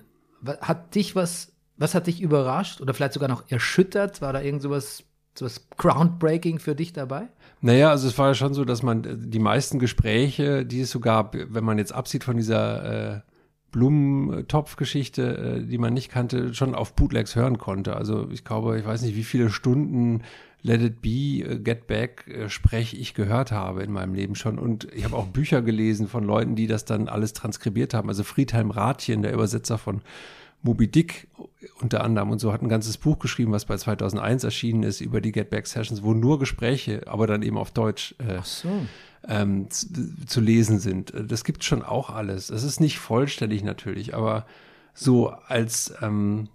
[0.60, 4.20] Hat dich was, was hat dich überrascht oder vielleicht sogar noch erschüttert?
[4.20, 5.04] War da irgend sowas,
[5.38, 7.28] sowas groundbreaking für dich dabei?
[7.60, 11.00] Naja, also es war ja schon so, dass man die meisten Gespräche, die es so
[11.00, 13.20] gab, wenn man jetzt absieht von dieser äh,
[13.74, 17.96] Blumentopfgeschichte, äh, die man nicht kannte, schon auf Bootlegs hören konnte.
[17.96, 20.22] Also ich glaube, ich weiß nicht, wie viele Stunden
[20.62, 24.60] Let It Be, äh, Get Back äh, Sprech ich gehört habe in meinem Leben schon.
[24.60, 28.08] Und ich habe auch Bücher gelesen von Leuten, die das dann alles transkribiert haben.
[28.08, 30.02] Also Friedhelm Rathjen, der Übersetzer von
[30.62, 31.26] Moby Dick
[31.80, 35.20] unter anderem und so hat ein ganzes Buch geschrieben, was bei 2001 erschienen ist über
[35.20, 38.68] die Get Back Sessions, wo nur Gespräche, aber dann eben auf Deutsch äh, so
[39.28, 39.86] ähm, zu,
[40.26, 41.12] zu, lesen sind.
[41.28, 42.50] Das gibt schon auch alles.
[42.50, 44.46] Es ist nicht vollständig natürlich, aber
[44.94, 46.48] so als ähm,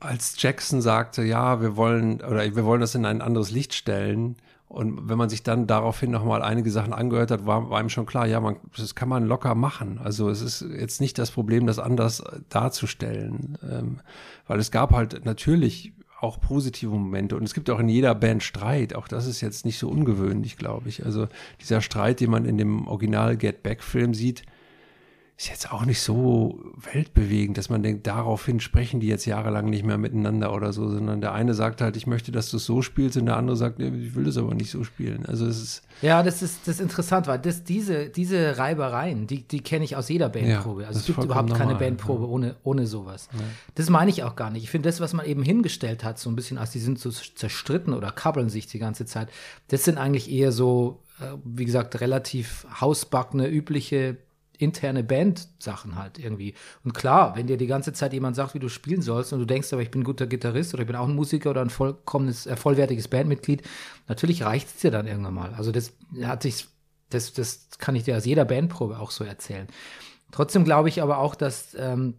[0.00, 4.36] als Jackson sagte, ja, wir wollen oder wir wollen das in ein anderes Licht stellen.
[4.66, 8.06] Und wenn man sich dann daraufhin nochmal einige Sachen angehört hat, war, war ihm schon
[8.06, 9.98] klar, ja, man, das kann man locker machen.
[10.02, 13.58] Also es ist jetzt nicht das Problem, das anders darzustellen.
[13.68, 14.00] Ähm,
[14.46, 17.36] weil es gab halt natürlich auch positive Momente.
[17.36, 18.94] Und es gibt auch in jeder Band Streit.
[18.94, 21.04] Auch das ist jetzt nicht so ungewöhnlich, glaube ich.
[21.04, 21.28] Also
[21.60, 24.42] dieser Streit, den man in dem Original Get Back Film sieht,
[25.40, 26.60] ist jetzt auch nicht so
[26.92, 31.22] weltbewegend, dass man denkt, daraufhin sprechen die jetzt jahrelang nicht mehr miteinander oder so, sondern
[31.22, 33.80] der eine sagt halt, ich möchte, dass du es so spielst und der andere sagt,
[33.80, 35.24] ich will das aber nicht so spielen.
[35.24, 39.42] Also es ist ja, das ist das ist interessant, weil das diese diese Reibereien, die
[39.42, 40.82] die kenne ich aus jeder Bandprobe.
[40.82, 42.28] Ja, also es gibt überhaupt normal, keine Bandprobe ja.
[42.28, 43.30] ohne ohne sowas.
[43.32, 43.38] Ja.
[43.76, 44.64] Das meine ich auch gar nicht.
[44.64, 47.10] Ich finde das, was man eben hingestellt hat, so ein bisschen, als die sind so
[47.10, 49.30] zerstritten oder kabbeln sich die ganze Zeit,
[49.68, 54.18] das sind eigentlich eher so, äh, wie gesagt, relativ hausbackene übliche
[54.60, 56.54] interne Band-Sachen halt irgendwie.
[56.84, 59.46] Und klar, wenn dir die ganze Zeit jemand sagt, wie du spielen sollst und du
[59.46, 61.70] denkst, aber ich bin ein guter Gitarrist oder ich bin auch ein Musiker oder ein
[61.70, 63.62] vollkommenes, äh, vollwertiges Bandmitglied,
[64.08, 65.54] natürlich reicht es dir dann irgendwann mal.
[65.54, 65.92] Also das
[66.22, 66.68] hat sich,
[67.08, 69.66] das, das kann ich dir aus jeder Bandprobe auch so erzählen.
[70.32, 72.14] Trotzdem glaube ich aber auch, dass ähm,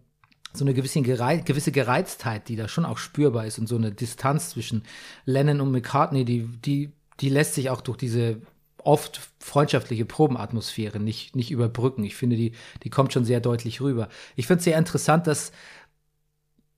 [0.52, 3.92] so eine gewisse, Gereiz, gewisse Gereiztheit, die da schon auch spürbar ist und so eine
[3.92, 4.82] Distanz zwischen
[5.24, 8.42] Lennon und McCartney, die, die, die lässt sich auch durch diese
[8.84, 12.04] oft freundschaftliche Probenatmosphäre nicht, nicht überbrücken.
[12.04, 14.08] Ich finde, die, die kommt schon sehr deutlich rüber.
[14.36, 15.52] Ich finde es sehr interessant, dass,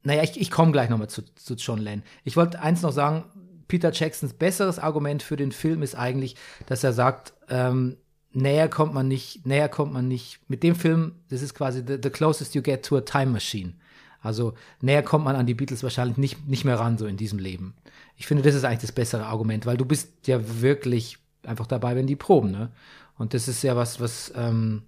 [0.02, 2.04] naja, ich, ich komme gleich nochmal zu, zu John Lennon.
[2.24, 3.24] Ich wollte eins noch sagen,
[3.68, 6.36] Peter Jacksons besseres Argument für den Film ist eigentlich,
[6.66, 7.96] dass er sagt, ähm,
[8.32, 10.38] näher kommt man nicht, näher kommt man nicht.
[10.48, 13.74] Mit dem Film, das ist quasi the, the closest you get to a time machine.
[14.20, 17.38] Also näher kommt man an die Beatles wahrscheinlich nicht, nicht mehr ran, so in diesem
[17.38, 17.74] Leben.
[18.16, 21.96] Ich finde, das ist eigentlich das bessere Argument, weil du bist ja wirklich einfach dabei,
[21.96, 22.50] wenn die proben.
[22.50, 22.70] Ne?
[23.16, 24.82] Und das ist ja was, was, ähm,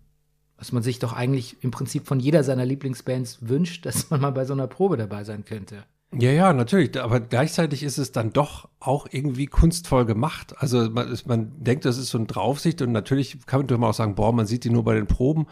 [0.58, 4.30] was man sich doch eigentlich im Prinzip von jeder seiner Lieblingsbands wünscht, dass man mal
[4.30, 5.84] bei so einer Probe dabei sein könnte.
[6.14, 7.00] Ja, ja, natürlich.
[7.00, 10.54] Aber gleichzeitig ist es dann doch auch irgendwie kunstvoll gemacht.
[10.58, 14.14] Also man, man denkt, das ist so ein Draufsicht und natürlich kann man auch sagen,
[14.14, 15.46] boah, man sieht die nur bei den Proben.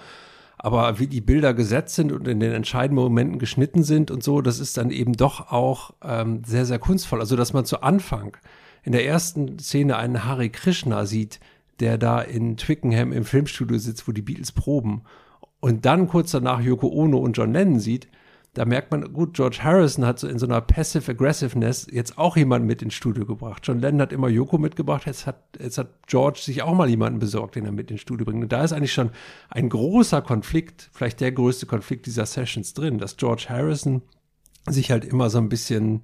[0.57, 4.41] Aber wie die Bilder gesetzt sind und in den entscheidenden Momenten geschnitten sind und so,
[4.41, 7.21] das ist dann eben doch auch ähm, sehr, sehr kunstvoll.
[7.21, 8.37] Also dass man zu Anfang
[8.85, 11.41] in der ersten Szene einen Hare Krishna sieht,
[11.81, 15.03] der da in Twickenham im Filmstudio sitzt, wo die Beatles proben,
[15.65, 18.09] und dann kurz danach Yoko Ono und John Lennon sieht,
[18.53, 22.37] da merkt man, gut, George Harrison hat so in so einer Passive Aggressiveness jetzt auch
[22.37, 23.63] jemanden mit ins Studio gebracht.
[23.67, 27.19] John Lennon hat immer Yoko mitgebracht, jetzt hat, jetzt hat George sich auch mal jemanden
[27.19, 28.43] besorgt, den er mit ins Studio bringt.
[28.43, 29.09] Und da ist eigentlich schon
[29.49, 34.03] ein großer Konflikt, vielleicht der größte Konflikt dieser Sessions drin, dass George Harrison
[34.69, 36.03] sich halt immer so ein bisschen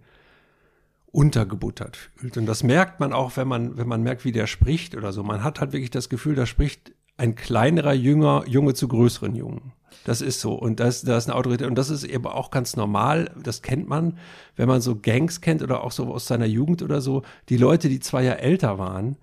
[1.12, 2.36] untergebuttert fühlt.
[2.36, 5.22] Und das merkt man auch, wenn man, wenn man merkt, wie der spricht oder so.
[5.22, 9.72] Man hat halt wirklich das Gefühl, da spricht ein kleinerer Jünger, Junge zu größeren Jungen.
[10.04, 10.54] Das ist so.
[10.54, 11.66] Und das, das ist eine Autorität.
[11.66, 13.30] Und das ist eben auch ganz normal.
[13.42, 14.18] Das kennt man,
[14.56, 17.22] wenn man so Gangs kennt oder auch so aus seiner Jugend oder so.
[17.48, 19.16] Die Leute, die zwei Jahre älter waren,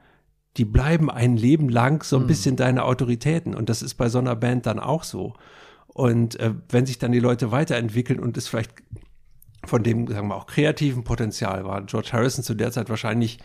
[0.58, 2.28] die bleiben ein Leben lang so ein mhm.
[2.28, 3.56] bisschen deine Autoritäten.
[3.56, 5.34] Und das ist bei so einer Band dann auch so.
[5.88, 8.72] Und äh, wenn sich dann die Leute weiterentwickeln und es vielleicht
[9.68, 13.40] von dem, sagen wir auch kreativen Potenzial war George Harrison zu der Zeit wahrscheinlich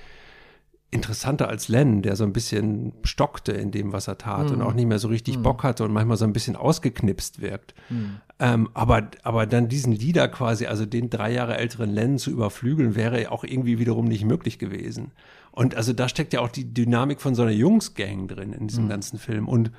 [0.90, 4.52] interessanter als Len, der so ein bisschen stockte in dem, was er tat Mhm.
[4.56, 7.74] und auch nicht mehr so richtig Bock hatte und manchmal so ein bisschen ausgeknipst wirkt.
[7.88, 8.20] Mhm.
[8.38, 12.94] Ähm, aber, aber dann diesen Leader quasi, also den drei Jahre älteren Len zu überflügeln,
[12.94, 15.12] wäre auch irgendwie wiederum nicht möglich gewesen.
[15.50, 18.68] Und also da steckt ja auch die Dynamik von so einer Jungsgang drin in Mhm.
[18.68, 19.48] diesem ganzen Film.
[19.48, 19.70] Und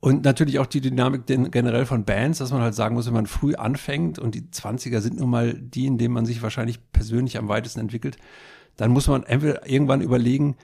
[0.00, 3.26] und natürlich auch die Dynamik generell von Bands, dass man halt sagen muss, wenn man
[3.26, 7.36] früh anfängt und die 20er sind nun mal die, in denen man sich wahrscheinlich persönlich
[7.36, 8.16] am weitesten entwickelt,
[8.76, 10.56] dann muss man entweder irgendwann überlegen,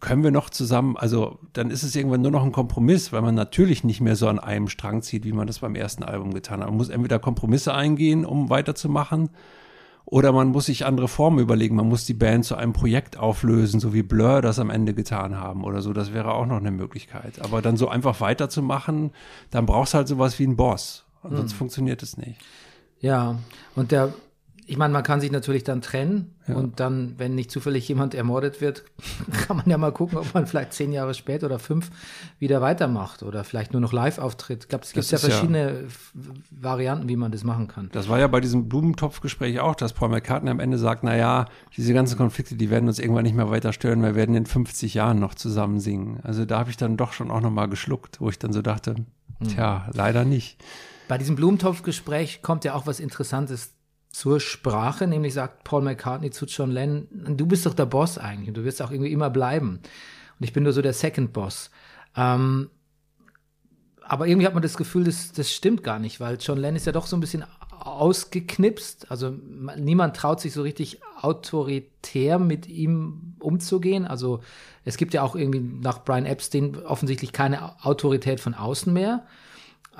[0.00, 3.34] können wir noch zusammen, also dann ist es irgendwann nur noch ein Kompromiss, weil man
[3.34, 6.60] natürlich nicht mehr so an einem Strang zieht, wie man das beim ersten Album getan
[6.60, 6.68] hat.
[6.68, 9.30] Man muss entweder Kompromisse eingehen, um weiterzumachen,
[10.06, 11.76] oder man muss sich andere Formen überlegen.
[11.76, 15.36] Man muss die Band zu einem Projekt auflösen, so wie Blur das am Ende getan
[15.36, 15.92] haben oder so.
[15.92, 17.40] Das wäre auch noch eine Möglichkeit.
[17.40, 19.12] Aber dann so einfach weiterzumachen,
[19.50, 21.04] dann brauchst du halt sowas wie einen Boss.
[21.22, 22.38] Sonst funktioniert es nicht.
[23.00, 23.38] Ja,
[23.76, 24.12] und der,
[24.66, 28.60] ich meine, man kann sich natürlich dann trennen und dann, wenn nicht zufällig jemand ermordet
[28.60, 28.84] wird,
[29.46, 31.90] kann man ja mal gucken, ob man vielleicht zehn Jahre später oder fünf
[32.38, 34.64] wieder weitermacht oder vielleicht nur noch live auftritt.
[34.64, 36.12] Ich glaube, es gibt ja ja- verschiedene F-
[36.50, 37.88] Varianten, wie man das machen kann.
[37.92, 41.46] Das war ja bei diesem Blumentopfgespräch auch, dass Paul McCartney am Ende sagt, na ja,
[41.76, 44.94] diese ganzen Konflikte, die werden uns irgendwann nicht mehr weiter stören, wir werden in 50
[44.94, 46.20] Jahren noch zusammen singen.
[46.22, 48.94] Also da habe ich dann doch schon auch nochmal geschluckt, wo ich dann so dachte,
[49.46, 50.62] tja, leider nicht.
[51.08, 53.72] Bei diesem Blumentopf-Gespräch kommt ja auch was Interessantes
[54.14, 58.46] zur Sprache, nämlich sagt Paul McCartney zu John Lennon, du bist doch der Boss eigentlich
[58.46, 59.80] und du wirst auch irgendwie immer bleiben.
[60.38, 61.72] Und ich bin nur so der Second Boss.
[62.14, 62.70] Ähm,
[64.02, 66.86] aber irgendwie hat man das Gefühl, das, das stimmt gar nicht, weil John Lennon ist
[66.86, 69.10] ja doch so ein bisschen ausgeknipst.
[69.10, 74.06] Also ma- niemand traut sich so richtig autoritär mit ihm umzugehen.
[74.06, 74.42] Also
[74.84, 79.26] es gibt ja auch irgendwie nach Brian Epstein offensichtlich keine Autorität von außen mehr.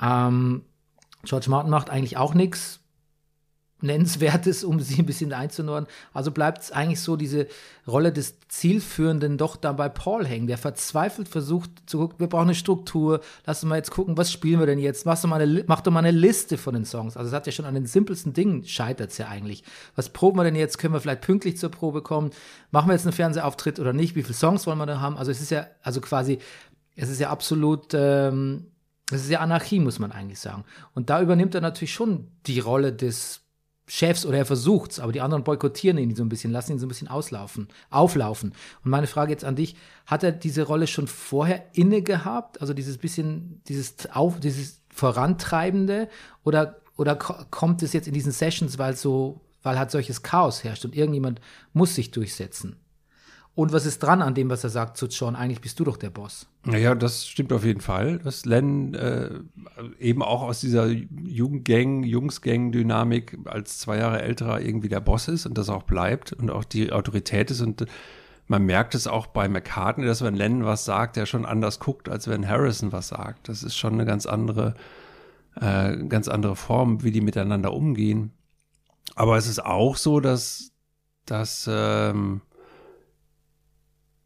[0.01, 0.63] Ähm,
[1.23, 2.79] George Martin macht eigentlich auch nichts
[3.81, 5.89] Nennenswertes, um sie ein bisschen einzunordnen.
[6.13, 7.47] Also bleibt es eigentlich so diese
[7.85, 12.45] Rolle des Zielführenden doch da bei Paul hängen, der verzweifelt versucht zu gucken, wir brauchen
[12.45, 15.05] eine Struktur, lass uns mal jetzt gucken, was spielen wir denn jetzt?
[15.05, 17.17] Mach doch mal eine, mach doch mal eine Liste von den Songs.
[17.17, 19.63] Also es hat ja schon an den simpelsten Dingen scheitert es ja eigentlich.
[19.95, 20.77] Was proben wir denn jetzt?
[20.77, 22.31] Können wir vielleicht pünktlich zur Probe kommen?
[22.71, 24.15] Machen wir jetzt einen Fernsehauftritt oder nicht?
[24.15, 25.17] Wie viele Songs wollen wir da haben?
[25.17, 26.39] Also es ist ja, also quasi,
[26.95, 28.67] es ist ja absolut, ähm,
[29.11, 30.63] es ist ja Anarchie, muss man eigentlich sagen.
[30.93, 33.44] Und da übernimmt er natürlich schon die Rolle des
[33.87, 36.85] Chefs oder er versucht's, aber die anderen boykottieren ihn so ein bisschen, lassen ihn so
[36.85, 38.53] ein bisschen auslaufen, auflaufen.
[38.83, 39.75] Und meine Frage jetzt an dich,
[40.07, 42.61] hat er diese Rolle schon vorher inne gehabt?
[42.61, 46.09] Also dieses bisschen, dieses auf, dieses Vorantreibende
[46.43, 50.63] oder, oder ko- kommt es jetzt in diesen Sessions, weil so, weil halt solches Chaos
[50.63, 51.39] herrscht und irgendjemand
[51.73, 52.77] muss sich durchsetzen?
[53.55, 55.37] Und was ist dran an dem, was er sagt zu John?
[55.37, 56.47] Eigentlich bist du doch der Boss.
[56.65, 59.29] Naja, das stimmt auf jeden Fall, dass Len äh,
[59.97, 65.57] eben auch aus dieser Jugendgang, Jungsgang-Dynamik als zwei Jahre älterer irgendwie der Boss ist und
[65.57, 67.85] das auch bleibt und auch die Autorität ist und
[68.47, 72.09] man merkt es auch bei McCartney, dass wenn Len was sagt, der schon anders guckt,
[72.09, 73.49] als wenn Harrison was sagt.
[73.49, 74.75] Das ist schon eine ganz andere,
[75.59, 78.33] äh, ganz andere Form, wie die miteinander umgehen.
[79.15, 80.71] Aber es ist auch so, dass,
[81.25, 82.41] dass ähm,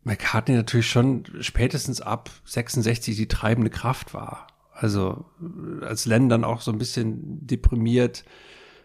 [0.09, 4.47] McCartney natürlich schon spätestens ab 66 die treibende Kraft war.
[4.73, 8.25] Also äh, als Len dann auch so ein bisschen deprimiert,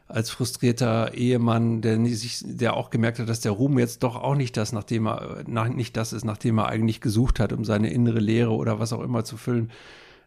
[0.06, 4.34] als frustrierter Ehemann, der sich, der auch gemerkt hat, dass der Ruhm jetzt doch auch
[4.34, 7.90] nicht das, nachdem er, nach, nicht das ist, nachdem er eigentlich gesucht hat, um seine
[7.90, 9.70] innere Leere oder was auch immer zu füllen,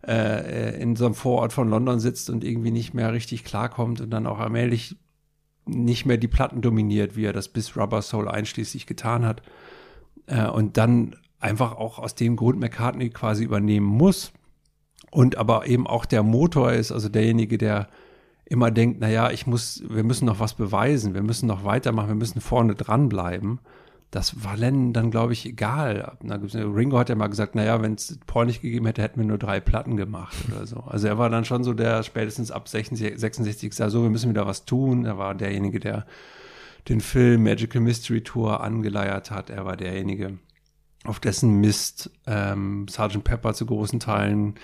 [0.06, 4.10] äh, in so einem Vorort von London sitzt und irgendwie nicht mehr richtig klarkommt und
[4.10, 4.96] dann auch allmählich
[5.68, 9.44] nicht mehr die Platten dominiert, wie er das bis Rubber Soul einschließlich getan hat.
[10.28, 14.32] Äh, und dann einfach auch aus dem Grund McCartney quasi übernehmen muss.
[15.12, 17.88] Und aber eben auch der Motor ist, also derjenige, der
[18.46, 22.16] immer denkt, naja, ich muss, wir müssen noch was beweisen, wir müssen noch weitermachen, wir
[22.16, 23.60] müssen vorne dranbleiben.
[24.10, 26.18] Das war Lennon dann, glaube ich, egal.
[26.24, 29.28] Na, Ringo hat ja mal gesagt, naja, wenn es Paul nicht gegeben hätte, hätten wir
[29.28, 30.78] nur drei Platten gemacht oder so.
[30.88, 34.30] Also er war dann schon so der spätestens ab 66, 66 sah so, wir müssen
[34.30, 35.04] wieder was tun.
[35.04, 36.06] Er war derjenige, der
[36.90, 39.50] den Film Magical Mystery Tour angeleiert hat.
[39.50, 40.38] Er war derjenige,
[41.04, 43.24] auf dessen Mist ähm, Sgt.
[43.24, 44.56] Pepper zu großen Teilen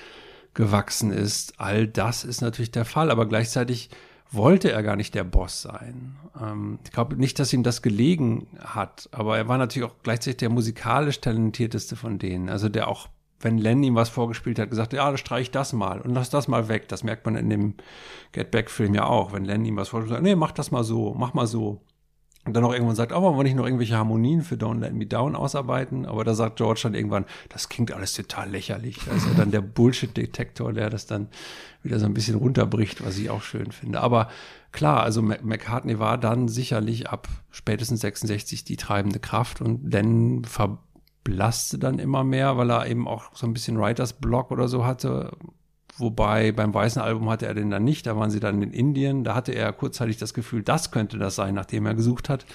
[0.54, 1.60] gewachsen ist.
[1.60, 3.90] All das ist natürlich der Fall, aber gleichzeitig
[4.32, 6.16] wollte er gar nicht der Boss sein.
[6.40, 10.38] Ähm, ich glaube nicht, dass ihm das gelegen hat, aber er war natürlich auch gleichzeitig
[10.38, 12.50] der musikalisch talentierteste von denen.
[12.50, 13.10] Also der auch,
[13.40, 16.68] wenn Len ihm was vorgespielt hat, gesagt, ja, streich das mal und lass das mal
[16.68, 16.88] weg.
[16.88, 17.76] Das merkt man in dem
[18.32, 20.84] Get Back Film ja auch, wenn Len ihm was vorgespielt hat, nee, mach das mal
[20.84, 21.82] so, mach mal so.
[22.46, 24.94] Und dann auch irgendwann sagt, oh, wollen wir nicht noch irgendwelche Harmonien für Don't Let
[24.94, 26.06] Me Down ausarbeiten?
[26.06, 29.00] Aber da sagt George dann irgendwann, das klingt alles total lächerlich.
[29.06, 31.30] Da ist ja dann der Bullshit-Detektor, der das dann
[31.84, 34.02] wieder so ein bisschen runterbricht, was ich auch schön finde.
[34.02, 34.28] Aber
[34.74, 41.80] klar, also McCartney war dann sicherlich ab spätestens 66 die treibende Kraft und dann verblasste
[41.80, 45.32] dann immer mehr, weil er eben auch so ein bisschen Writers Block oder so hatte.
[45.98, 49.24] Wobei beim weißen Album hatte er den dann nicht, da waren sie dann in Indien,
[49.24, 52.46] da hatte er kurzzeitig das Gefühl, das könnte das sein, nachdem er gesucht hat.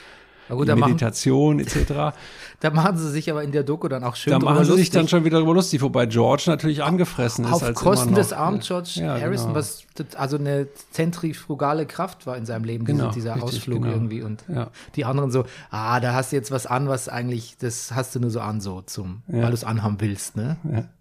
[0.51, 1.93] Na gut, Meditation etc.
[2.61, 4.79] da machen sie sich aber in der Doku dann auch schön Da machen sie sich
[4.87, 4.91] lustig.
[4.93, 7.53] dann schon wieder darüber lustig, wobei George natürlich angefressen ist.
[7.53, 9.59] auf als Kosten immer noch, des armen George Ja, Harrison, genau.
[9.59, 9.85] was
[10.17, 13.95] also eine zentrifugale Kraft war in seinem Leben, Genau, dieser, dieser richtig, Ausflug genau.
[13.95, 14.23] irgendwie.
[14.23, 14.69] Und Ja.
[14.97, 18.21] die anderen so, ah, da hast du jetzt was an, was eigentlich, das hast du
[18.21, 19.43] nur so an, so zum, Ja.
[19.43, 20.57] weil du es anhaben willst, ne?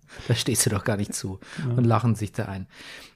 [0.07, 0.23] Ja.
[0.29, 1.39] Da stehst du doch gar nicht zu
[1.75, 2.67] und lachen sich da ein.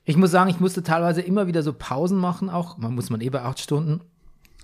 [0.03, 3.21] Ich muss sagen, ich musste teilweise immer wieder so Pausen machen, auch, man muss man
[3.21, 4.01] eh bei acht Stunden,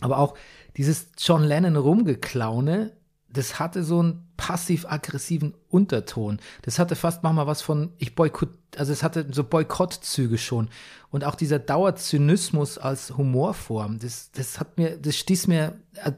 [0.01, 0.35] aber auch
[0.77, 2.93] dieses John Lennon rumgeklaune,
[3.29, 6.39] das hatte so einen passiv-aggressiven Unterton.
[6.61, 10.69] Das hatte fast manchmal was von, ich boykott, also es hatte so Boykottzüge schon.
[11.09, 16.13] Und auch dieser Dauerzynismus als Humorform, das, das hat mir, das stieß mir, äh,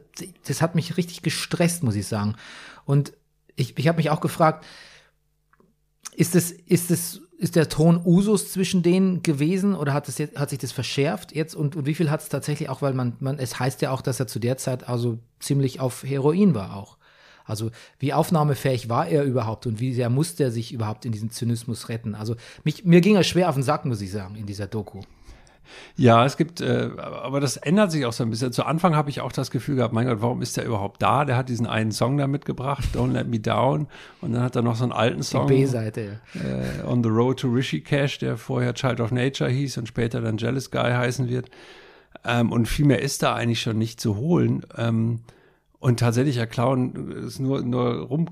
[0.45, 2.35] das hat mich richtig gestresst, muss ich sagen.
[2.85, 3.13] Und
[3.55, 4.65] ich, ich habe mich auch gefragt,
[6.15, 10.37] ist es, ist es, ist der Ton Usus zwischen denen gewesen oder hat, es jetzt,
[10.37, 13.15] hat sich das verschärft jetzt und, und wie viel hat es tatsächlich auch, weil man,
[13.19, 16.75] man, es heißt ja auch, dass er zu der Zeit also ziemlich auf Heroin war
[16.75, 16.97] auch.
[17.45, 21.31] Also wie aufnahmefähig war er überhaupt und wie sehr musste er sich überhaupt in diesen
[21.31, 22.13] Zynismus retten?
[22.13, 25.01] Also mich, mir ging er schwer auf den Sack, muss ich sagen, in dieser Doku.
[25.95, 28.51] Ja, es gibt, äh, aber das ändert sich auch so ein bisschen.
[28.51, 31.25] Zu Anfang habe ich auch das Gefühl gehabt, mein Gott, warum ist der überhaupt da?
[31.25, 33.87] Der hat diesen einen Song da mitgebracht, Don't Let Me Down.
[34.21, 35.47] Und dann hat er noch so einen alten Die Song.
[35.47, 36.21] B-Seite.
[36.35, 40.37] äh, On the Road to Rishikesh, der vorher Child of Nature hieß und später dann
[40.37, 41.49] Jealous Guy heißen wird.
[42.25, 44.65] Ähm, und viel mehr ist da eigentlich schon nicht zu holen.
[44.77, 45.21] Ähm,
[45.79, 48.27] und tatsächlich, ja, Clown ist nur, nur rum,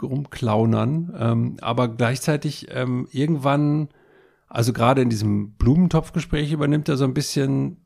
[0.00, 1.14] rumklaunern.
[1.18, 3.88] Ähm, aber gleichzeitig ähm, irgendwann,
[4.48, 7.78] also gerade in diesem Blumentopfgespräch übernimmt er so ein bisschen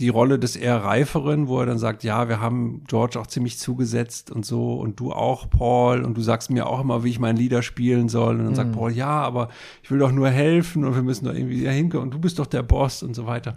[0.00, 3.58] die Rolle des eher Reiferen, wo er dann sagt, ja, wir haben George auch ziemlich
[3.60, 7.20] zugesetzt und so und du auch, Paul, und du sagst mir auch immer, wie ich
[7.20, 8.40] mein Lieder spielen soll.
[8.40, 9.50] Und dann sagt Paul, ja, aber
[9.84, 12.46] ich will doch nur helfen und wir müssen doch irgendwie dahin und du bist doch
[12.46, 13.56] der Boss und so weiter.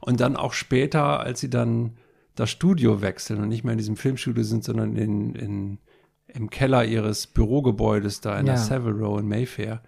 [0.00, 1.94] Und dann auch später, als sie dann
[2.36, 5.78] das Studio wechseln und nicht mehr in diesem Filmstudio sind, sondern in, in,
[6.28, 8.52] im Keller ihres Bürogebäudes da in Ja.
[8.52, 9.82] der Savile Row in Mayfair,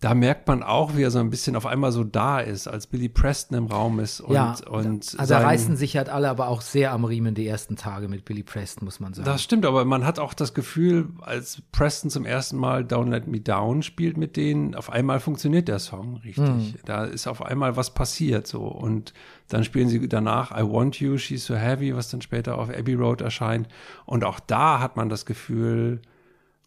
[0.00, 2.86] da merkt man auch, wie er so ein bisschen auf einmal so da ist, als
[2.86, 6.46] Billy Preston im Raum ist und, ja, und also da reißen sich halt alle aber
[6.46, 9.26] auch sehr am Riemen die ersten Tage mit Billy Preston, muss man sagen.
[9.26, 13.26] Das stimmt, aber man hat auch das Gefühl, als Preston zum ersten Mal Don't Let
[13.26, 16.76] Me Down spielt mit denen, auf einmal funktioniert der Song richtig.
[16.84, 19.14] Da ist auf einmal was passiert so und
[19.48, 22.94] dann spielen sie danach I Want You, She's So Heavy, was dann später auf Abbey
[22.94, 23.66] Road erscheint
[24.06, 26.02] und auch da hat man das Gefühl,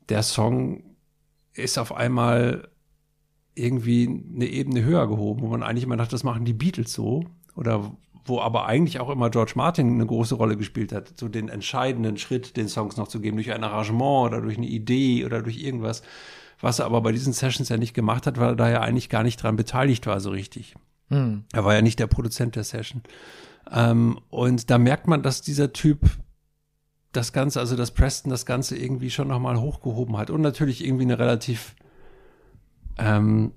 [0.09, 0.83] der Song
[1.53, 2.67] ist auf einmal
[3.55, 7.25] irgendwie eine Ebene höher gehoben, wo man eigentlich immer dachte, das machen die Beatles so
[7.55, 7.91] oder
[8.25, 12.17] wo aber eigentlich auch immer George Martin eine große Rolle gespielt hat, so den entscheidenden
[12.17, 15.61] Schritt, den Songs noch zu geben, durch ein Arrangement oder durch eine Idee oder durch
[15.61, 16.03] irgendwas,
[16.59, 19.09] was er aber bei diesen Sessions ja nicht gemacht hat, weil er da ja eigentlich
[19.09, 20.75] gar nicht dran beteiligt war so richtig.
[21.51, 23.01] Er war ja nicht der Produzent der Session.
[23.71, 26.09] Ähm, und da merkt man, dass dieser Typ
[27.11, 31.03] das Ganze, also dass Preston das Ganze irgendwie schon nochmal hochgehoben hat und natürlich irgendwie
[31.03, 31.75] eine relativ
[32.97, 33.51] ähm,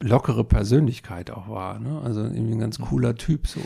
[0.00, 1.78] lockere Persönlichkeit auch war.
[1.78, 2.00] Ne?
[2.02, 3.60] Also irgendwie ein ganz cooler Typ so.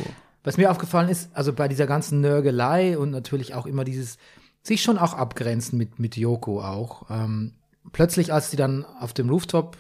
[0.45, 4.19] Was mir aufgefallen ist, also bei dieser ganzen Nörgelei und natürlich auch immer dieses
[4.63, 7.11] sich schon auch abgrenzen mit, mit Yoko auch.
[7.11, 7.55] Ähm,
[7.93, 9.77] plötzlich, als sie dann auf dem Rooftop,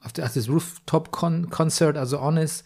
[0.00, 2.64] auf der, als das Rooftop-Concert also on ist,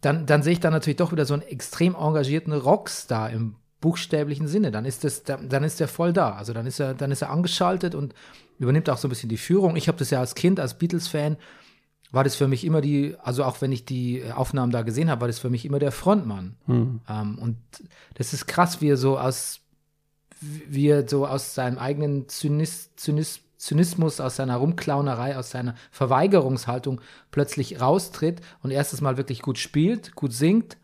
[0.00, 4.46] dann, dann sehe ich da natürlich doch wieder so einen extrem engagierten Rockstar im buchstäblichen
[4.46, 4.70] Sinne.
[4.70, 6.32] Dann ist das, dann ist er voll da.
[6.32, 8.14] Also dann ist er, dann ist er angeschaltet und
[8.58, 9.76] übernimmt auch so ein bisschen die Führung.
[9.76, 11.36] Ich habe das ja als Kind, als Beatles-Fan,
[12.12, 15.22] war das für mich immer die, also auch wenn ich die Aufnahmen da gesehen habe,
[15.22, 16.56] war das für mich immer der Frontmann.
[17.08, 17.56] Ähm, und
[18.14, 19.60] das ist krass, wie er so aus,
[20.40, 27.00] wie er so aus seinem eigenen Zynis, Zynis, Zynismus, aus seiner Rumklaunerei, aus seiner Verweigerungshaltung
[27.30, 30.78] plötzlich raustritt und erstes Mal wirklich gut spielt, gut singt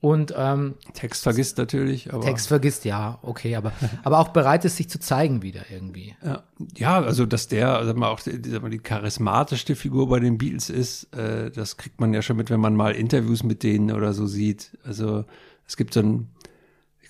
[0.00, 3.72] und ähm, Text vergisst natürlich, aber Text vergisst, ja, okay, aber,
[4.02, 6.14] aber auch bereit ist, sich zu zeigen wieder irgendwie.
[6.24, 6.42] Ja,
[6.76, 10.38] ja, also dass der, sag mal, auch die, sag mal, die charismatischste Figur bei den
[10.38, 13.92] Beatles ist, äh, das kriegt man ja schon mit, wenn man mal Interviews mit denen
[13.92, 14.78] oder so sieht.
[14.84, 15.26] Also
[15.66, 16.28] es gibt so ein,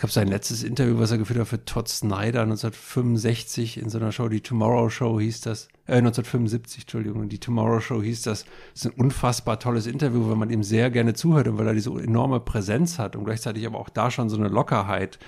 [0.00, 4.12] glaube, sein letztes Interview, was er geführt hat für Todd Snyder 1965 in so einer
[4.12, 8.44] Show, die Tomorrow Show hieß das, äh, 1975, Entschuldigung, die Tomorrow Show hieß das.
[8.72, 11.74] Das ist ein unfassbar tolles Interview, weil man ihm sehr gerne zuhört und weil er
[11.74, 15.18] diese enorme Präsenz hat und gleichzeitig aber auch da schon so eine Lockerheit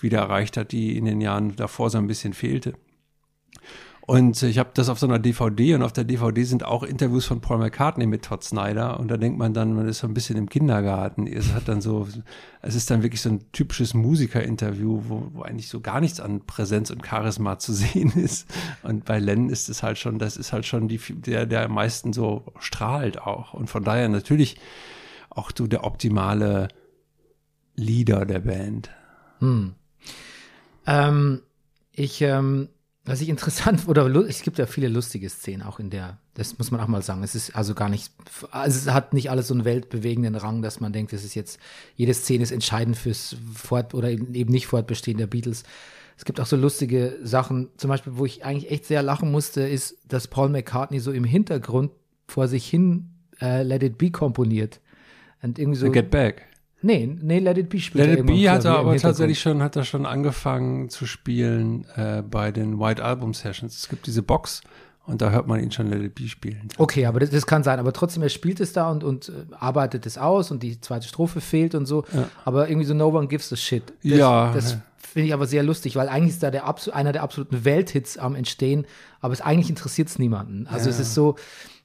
[0.00, 2.74] wieder erreicht hat, die in den Jahren davor so ein bisschen fehlte.
[4.10, 7.26] Und ich habe das auf so einer DVD und auf der DVD sind auch Interviews
[7.26, 10.14] von Paul McCartney mit Todd Snyder und da denkt man dann, man ist so ein
[10.14, 11.28] bisschen im Kindergarten.
[11.28, 12.08] Es hat dann so,
[12.60, 16.44] es ist dann wirklich so ein typisches Musikerinterview, wo, wo eigentlich so gar nichts an
[16.44, 18.48] Präsenz und Charisma zu sehen ist.
[18.82, 21.74] Und bei Len ist es halt schon, das ist halt schon die, der, der am
[21.74, 23.54] meisten so strahlt auch.
[23.54, 24.56] Und von daher natürlich
[25.28, 26.66] auch so der optimale
[27.76, 28.90] Leader der Band.
[29.38, 29.76] Hm.
[30.84, 31.42] Ähm,
[31.92, 32.70] ich, ähm,
[33.04, 36.18] was ich interessant oder es gibt ja viele lustige Szenen auch in der.
[36.34, 37.22] Das muss man auch mal sagen.
[37.22, 38.12] Es ist also gar nicht,
[38.50, 41.58] also es hat nicht alles so einen weltbewegenden Rang, dass man denkt, das ist jetzt
[41.96, 45.64] jede Szene ist entscheidend fürs Fort oder eben eben nicht Fortbestehen der Beatles.
[46.16, 49.62] Es gibt auch so lustige Sachen, zum Beispiel, wo ich eigentlich echt sehr lachen musste,
[49.62, 51.92] ist, dass Paul McCartney so im Hintergrund
[52.28, 53.08] vor sich hin
[53.40, 54.80] äh, Let It Be komponiert.
[55.40, 55.90] Und irgendwie so.
[55.90, 56.46] Get Back.
[56.82, 59.76] Nee, nee, Let It Be spielt Let It Be hat er aber tatsächlich schon, hat
[59.76, 63.76] er schon angefangen zu spielen äh, bei den White Album Sessions.
[63.76, 64.62] Es gibt diese Box
[65.06, 66.68] und da hört man ihn schon Let It Be spielen.
[66.78, 67.78] Okay, aber das, das kann sein.
[67.78, 71.06] Aber trotzdem, er spielt es da und, und äh, arbeitet es aus und die zweite
[71.06, 72.04] Strophe fehlt und so.
[72.44, 73.92] Aber irgendwie so No One Gives a Shit.
[74.02, 74.52] Das, Ja.
[74.54, 74.78] Das
[75.12, 78.36] finde ich aber sehr lustig, weil eigentlich ist da der einer der absoluten Welthits am
[78.36, 78.86] Entstehen,
[79.20, 80.66] aber es eigentlich interessiert es niemanden.
[80.68, 81.34] Also es ist so,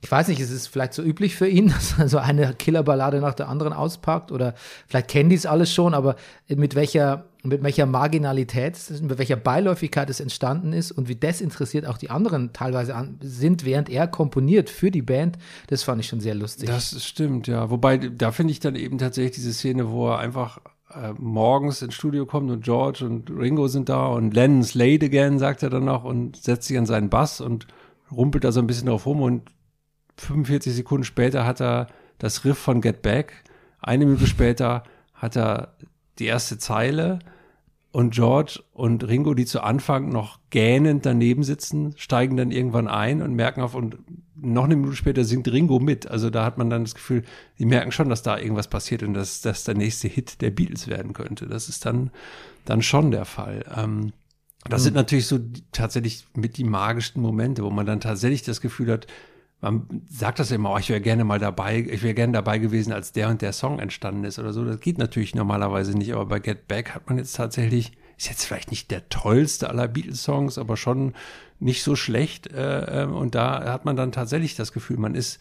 [0.06, 3.20] ich weiß nicht, es ist vielleicht so üblich für ihn, dass er so eine Killerballade
[3.22, 4.54] nach der anderen auspackt oder
[4.88, 6.16] vielleicht kennen die es alles schon, aber
[6.48, 11.98] mit welcher, mit welcher Marginalität, mit welcher Beiläufigkeit es entstanden ist und wie desinteressiert auch
[11.98, 16.20] die anderen teilweise an, sind, während er komponiert für die Band, das fand ich schon
[16.20, 16.70] sehr lustig.
[16.70, 17.72] Das stimmt, ja.
[17.72, 20.60] Wobei, da finde ich dann eben tatsächlich diese Szene, wo er einfach
[20.94, 25.40] äh, morgens ins Studio kommt und George und Ringo sind da und Lennon's late again,
[25.40, 27.66] sagt er dann noch und setzt sich an seinen Bass und
[28.12, 29.55] rumpelt da so ein bisschen drauf rum und
[30.18, 31.88] 45 Sekunden später hat er
[32.18, 33.44] das Riff von Get Back.
[33.80, 35.76] Eine Minute später hat er
[36.20, 37.20] die erste Zeile
[37.92, 43.22] und George und Ringo, die zu Anfang noch gähnend daneben sitzen, steigen dann irgendwann ein
[43.22, 43.98] und merken auf und
[44.36, 46.08] noch eine Minute später singt Ringo mit.
[46.08, 47.24] Also da hat man dann das Gefühl,
[47.58, 50.88] die merken schon, dass da irgendwas passiert und dass das der nächste Hit der Beatles
[50.88, 51.48] werden könnte.
[51.48, 52.12] Das ist dann,
[52.66, 53.64] dann schon der Fall.
[53.76, 54.12] Ähm,
[54.68, 55.40] das sind natürlich so
[55.72, 59.08] tatsächlich mit die magischsten Momente, wo man dann tatsächlich das Gefühl hat,
[59.66, 62.94] man sagt das immer, oh, ich wäre gerne mal dabei, ich wäre gerne dabei gewesen,
[62.94, 64.64] als der und der Song entstanden ist oder so.
[64.64, 68.46] Das geht natürlich normalerweise nicht, aber bei Get Back hat man jetzt tatsächlich, ist jetzt
[68.46, 71.14] vielleicht nicht der tollste aller Beatles-Songs, aber schon
[71.60, 72.46] nicht so schlecht.
[72.48, 75.40] Äh, äh, und da hat man dann tatsächlich das Gefühl, man ist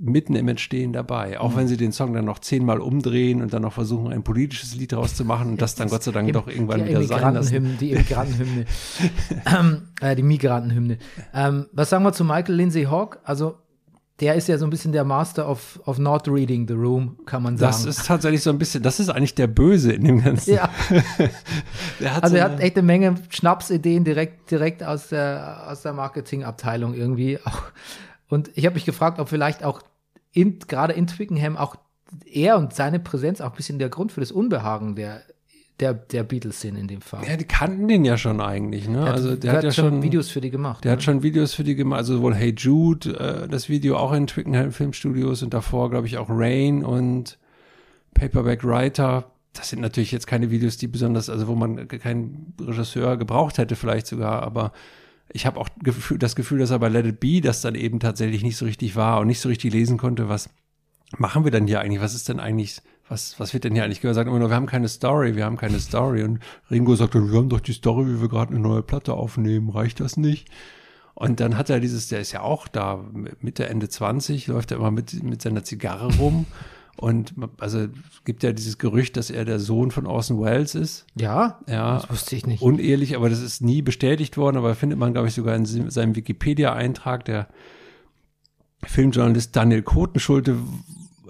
[0.00, 1.38] mitten im Entstehen dabei.
[1.38, 4.74] Auch wenn sie den Song dann noch zehnmal umdrehen und dann noch versuchen, ein politisches
[4.74, 7.76] Lied draus zu machen und das dann Gott sei Dank doch irgendwann wieder sein lassen.
[7.78, 8.64] Die Immigrantenhymne.
[9.58, 10.98] ähm, äh, die Migrantenhymne.
[11.34, 13.18] Ähm, was sagen wir zu Michael Lindsay Hawk?
[13.24, 13.56] Also,
[14.20, 17.42] der ist ja so ein bisschen der Master of, of not reading the room, kann
[17.42, 17.72] man sagen.
[17.72, 20.54] Das ist tatsächlich so ein bisschen, das ist eigentlich der Böse in dem Ganzen.
[20.54, 20.70] ja,
[22.20, 26.94] also so er hat echt eine Menge Schnapsideen direkt, direkt aus der, aus der Marketingabteilung
[26.94, 27.38] irgendwie.
[27.44, 27.62] Auch.
[28.30, 29.82] Und ich habe mich gefragt, ob vielleicht auch
[30.32, 31.76] in, gerade in Twickenham auch
[32.24, 35.22] er und seine Präsenz auch ein bisschen der Grund für das Unbehagen der,
[35.80, 37.26] der, der Beatles sind in dem Fall.
[37.26, 39.02] Ja, die kannten den ja schon eigentlich, ne?
[39.02, 40.84] Hat, also der er hat ja schon Videos für die gemacht.
[40.84, 40.96] Der ne?
[40.96, 44.26] hat schon Videos für die gemacht, also sowohl Hey Jude, äh, das Video auch in
[44.26, 47.38] Twickenham Filmstudios und davor, glaube ich, auch Rain und
[48.14, 49.30] Paperback Writer.
[49.52, 53.74] Das sind natürlich jetzt keine Videos, die besonders, also wo man keinen Regisseur gebraucht hätte,
[53.74, 54.72] vielleicht sogar, aber
[55.32, 55.68] ich habe auch
[56.18, 58.96] das Gefühl, dass er bei Let It Be das dann eben tatsächlich nicht so richtig
[58.96, 60.50] war und nicht so richtig lesen konnte, was
[61.18, 62.00] machen wir denn hier eigentlich?
[62.00, 64.28] Was ist denn eigentlich, was, was wird denn hier eigentlich gesagt?
[64.28, 66.22] Immer nur, wir haben keine Story, wir haben keine Story.
[66.22, 69.14] Und Ringo sagt dann, wir haben doch die Story, wie wir gerade eine neue Platte
[69.14, 70.48] aufnehmen, reicht das nicht?
[71.14, 73.04] Und dann hat er dieses, der ist ja auch da,
[73.40, 76.46] Mitte, Ende 20, läuft er immer mit, mit seiner Zigarre rum.
[77.00, 81.06] Und also es gibt ja dieses Gerücht, dass er der Sohn von Orson Welles ist.
[81.14, 81.58] Ja?
[81.66, 81.94] Ja.
[81.94, 82.62] Das wusste ich nicht.
[82.62, 86.14] Unehrlich, aber das ist nie bestätigt worden, aber findet man, glaube ich, sogar in seinem
[86.14, 87.24] Wikipedia-Eintrag.
[87.24, 87.48] Der
[88.84, 90.58] Filmjournalist Daniel Kotenschulte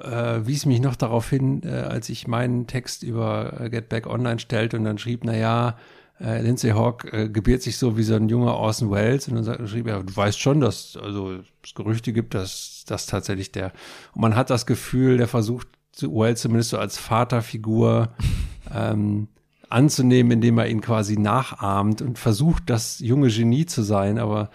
[0.02, 4.08] äh, wies mich noch darauf hin, äh, als ich meinen Text über äh, Get Back
[4.08, 5.76] online stellte und dann schrieb, na ja,
[6.20, 9.44] äh, Lindsay Hawk äh, gebiert sich so wie so ein junger Orson Welles und dann
[9.44, 13.72] sagt, schrieb er, du weißt schon, dass also es Gerüchte gibt, dass das tatsächlich der
[14.14, 15.68] und man hat das Gefühl, der versucht
[16.00, 18.14] Welles zumindest so als Vaterfigur
[18.74, 19.28] ähm,
[19.68, 24.50] anzunehmen, indem er ihn quasi nachahmt und versucht, das junge Genie zu sein, aber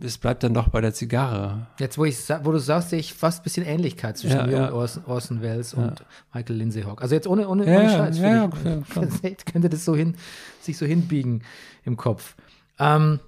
[0.00, 1.66] es bleibt dann doch bei der Zigarre.
[1.78, 4.72] Jetzt, wo, ich, wo du sagst, sehe ich fast ein bisschen Ähnlichkeit zwischen Ja, ja.
[4.72, 7.00] Orson, Orson Welles und Michael Lindsay Hawk.
[7.02, 8.18] Also jetzt ohne, ohne, Ja, ohne ja, Scheiß.
[8.18, 8.64] ja, ich.
[8.64, 9.30] ja.
[9.52, 10.14] Könnte- das so hin,
[10.60, 11.42] sich so hinbiegen
[11.84, 12.34] im Kopf.
[12.78, 13.20] Ähm,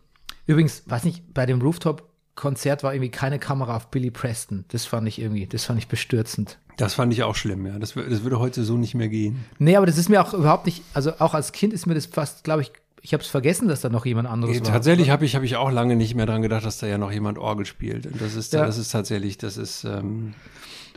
[0.46, 4.64] übrigens, weiß nicht, bei dem Rooftop-Konzert war irgendwie keine Kamera auf Billy Preston.
[4.68, 6.58] Das fand ich irgendwie, das fand ich bestürzend.
[6.76, 7.78] Das fand ich auch schlimm, ja.
[7.78, 9.44] Das, das würde heute so nicht mehr gehen.
[9.58, 12.06] Nee, aber das ist mir auch überhaupt nicht, also auch als Kind ist mir das
[12.06, 12.72] fast, glaube ich,
[13.08, 14.66] ich habe es vergessen, dass da noch jemand anderes war.
[14.70, 17.10] Tatsächlich habe ich, hab ich auch lange nicht mehr dran gedacht, dass da ja noch
[17.10, 18.04] jemand Orgel spielt.
[18.04, 18.66] Und das ist, Ja.
[18.66, 20.34] das ist tatsächlich, das ist, ähm,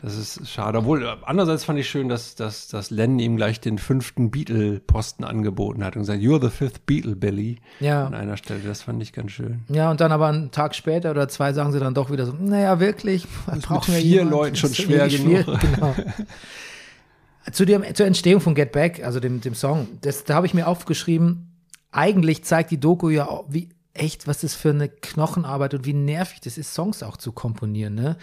[0.02, 0.76] das ist schade.
[0.76, 5.24] Obwohl, äh, andererseits fand ich schön, dass, dass, dass Lennon ihm gleich den fünften Beatle-Posten
[5.24, 7.56] angeboten hat und gesagt, you're the fifth Beatle, Billy.
[7.80, 8.04] Ja.
[8.04, 8.60] An einer Stelle.
[8.60, 9.60] Das fand ich ganz schön.
[9.70, 12.34] Ja, und dann aber einen Tag später oder zwei sagen sie dann doch wieder so,
[12.38, 14.32] naja, wirklich, brauchen wir vier jemanden?
[14.32, 15.46] Leuten schon Das ist schwer genug.
[15.62, 15.94] Genau.
[17.52, 20.52] Zu dem, zur Entstehung von Get Back, also dem, dem Song, das, da habe ich
[20.52, 21.51] mir aufgeschrieben,
[21.92, 25.92] eigentlich zeigt die Doku ja auch, wie echt, was das für eine Knochenarbeit und wie
[25.92, 28.16] nervig das ist, Songs auch zu komponieren, ne?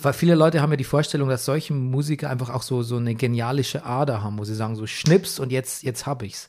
[0.00, 3.16] Weil viele Leute haben ja die Vorstellung, dass solche Musiker einfach auch so, so eine
[3.16, 6.48] genialische Ader haben, wo sie sagen, so schnips und jetzt, jetzt hab ich's.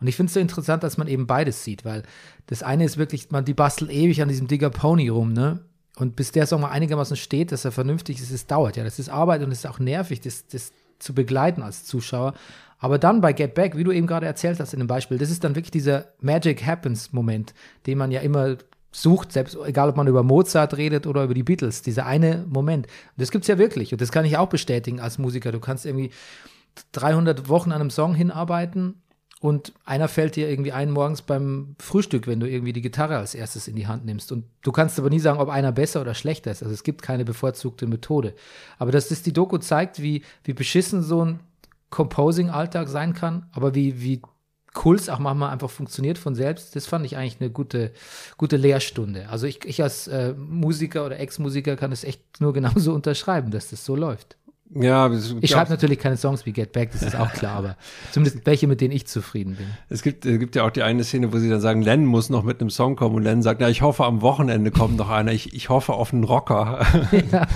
[0.00, 2.02] Und ich finde es so interessant, dass man eben beides sieht, weil
[2.46, 5.60] das eine ist wirklich, man, die bastelt ewig an diesem Digger Pony rum, ne?
[5.96, 8.82] Und bis der Song mal einigermaßen steht, dass er vernünftig ist, es dauert ja.
[8.82, 12.34] Das ist Arbeit und es ist auch nervig, das, das zu begleiten als Zuschauer.
[12.80, 15.30] Aber dann bei Get Back, wie du eben gerade erzählt hast in dem Beispiel, das
[15.30, 17.54] ist dann wirklich dieser Magic Happens Moment,
[17.86, 18.56] den man ja immer
[18.90, 22.86] sucht, selbst egal ob man über Mozart redet oder über die Beatles, dieser eine Moment.
[22.86, 25.52] Und das gibt's ja wirklich und das kann ich auch bestätigen als Musiker.
[25.52, 26.10] Du kannst irgendwie
[26.92, 29.00] 300 Wochen an einem Song hinarbeiten
[29.40, 33.34] und einer fällt dir irgendwie ein morgens beim Frühstück, wenn du irgendwie die Gitarre als
[33.34, 34.32] erstes in die Hand nimmst.
[34.32, 36.62] Und du kannst aber nie sagen, ob einer besser oder schlechter ist.
[36.62, 38.34] Also es gibt keine bevorzugte Methode.
[38.78, 41.40] Aber dass das die Doku zeigt, wie, wie beschissen so ein
[41.90, 44.22] Composing-Alltag sein kann, aber wie, wie
[44.94, 47.92] es auch manchmal einfach funktioniert von selbst, das fand ich eigentlich eine gute,
[48.36, 49.28] gute Lehrstunde.
[49.28, 53.70] Also ich, ich als äh, Musiker oder Ex-Musiker kann es echt nur genauso unterschreiben, dass
[53.70, 54.36] das so läuft.
[54.72, 55.10] Ja,
[55.40, 57.76] Ich schreibe natürlich keine Songs wie Get Back, das ist auch klar, aber
[58.12, 59.66] zumindest welche, mit denen ich zufrieden bin.
[59.88, 62.30] es gibt, es gibt ja auch die eine Szene, wo sie dann sagen, Len muss
[62.30, 65.10] noch mit einem Song kommen und Len sagt, na, ich hoffe, am Wochenende kommt noch
[65.10, 65.32] einer.
[65.32, 66.86] Ich, ich hoffe auf einen Rocker.
[67.32, 67.46] Ja.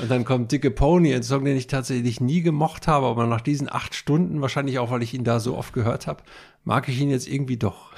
[0.00, 3.40] Und dann kommt Dicke Pony, ein Song, den ich tatsächlich nie gemocht habe, aber nach
[3.40, 6.22] diesen acht Stunden, wahrscheinlich auch, weil ich ihn da so oft gehört habe,
[6.64, 7.90] mag ich ihn jetzt irgendwie doch.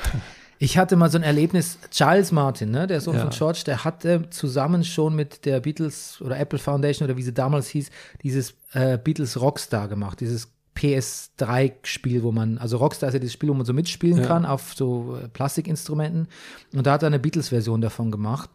[0.59, 3.23] Ich hatte mal so ein Erlebnis, Charles Martin, ne, der Sohn Ja.
[3.23, 7.35] von George, der hatte zusammen schon mit der Beatles oder Apple Foundation oder wie sie
[7.35, 7.91] damals hieß,
[8.23, 13.49] dieses äh, Beatles Rockstar gemacht, dieses PS3-Spiel, wo man, also Rockstar ist ja dieses Spiel,
[13.51, 14.27] wo man so mitspielen Ja.
[14.27, 16.29] kann auf so äh, Plastikinstrumenten.
[16.75, 18.51] Und da hat er eine Beatles-Version davon gemacht.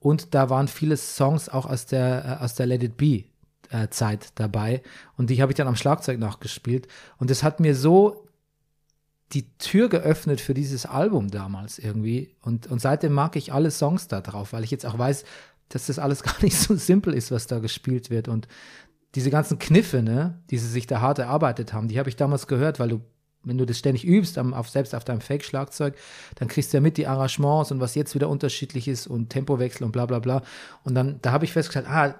[0.00, 3.24] Und da waren viele Songs auch aus der, äh, aus der Let It Be
[3.70, 4.82] äh, Zeit dabei.
[5.16, 6.88] Und die habe ich dann am Schlagzeug nachgespielt.
[7.18, 8.24] Und das hat mir so
[9.32, 12.34] die Tür geöffnet für dieses Album damals irgendwie.
[12.40, 15.24] Und, und seitdem mag ich alle Songs da drauf, weil ich jetzt auch weiß,
[15.68, 18.28] dass das alles gar nicht so simpel ist, was da gespielt wird.
[18.28, 18.48] Und
[19.14, 22.46] diese ganzen Kniffe, ne, die sie sich da hart erarbeitet haben, die habe ich damals
[22.46, 23.00] gehört, weil du,
[23.44, 25.94] wenn du das ständig übst, am, auf, selbst auf deinem Fake-Schlagzeug,
[26.36, 29.84] dann kriegst du ja mit die Arrangements und was jetzt wieder unterschiedlich ist und Tempowechsel
[29.84, 30.42] und bla bla bla.
[30.84, 32.14] Und dann, da habe ich festgestellt, ah,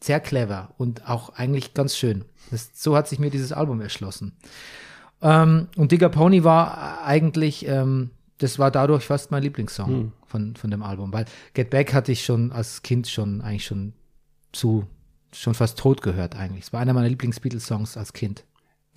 [0.00, 2.24] sehr clever und auch eigentlich ganz schön.
[2.50, 4.36] Das, so hat sich mir dieses Album erschlossen.
[5.20, 10.70] Ähm, und Digger Pony war eigentlich, ähm, das war dadurch fast mein Lieblingssong von, von
[10.70, 13.94] dem Album, weil Get Back hatte ich schon als Kind schon eigentlich schon
[14.52, 14.86] zu,
[15.32, 16.64] schon fast tot gehört eigentlich.
[16.64, 18.44] Es war einer meiner Lieblings-Beatles-Songs als Kind.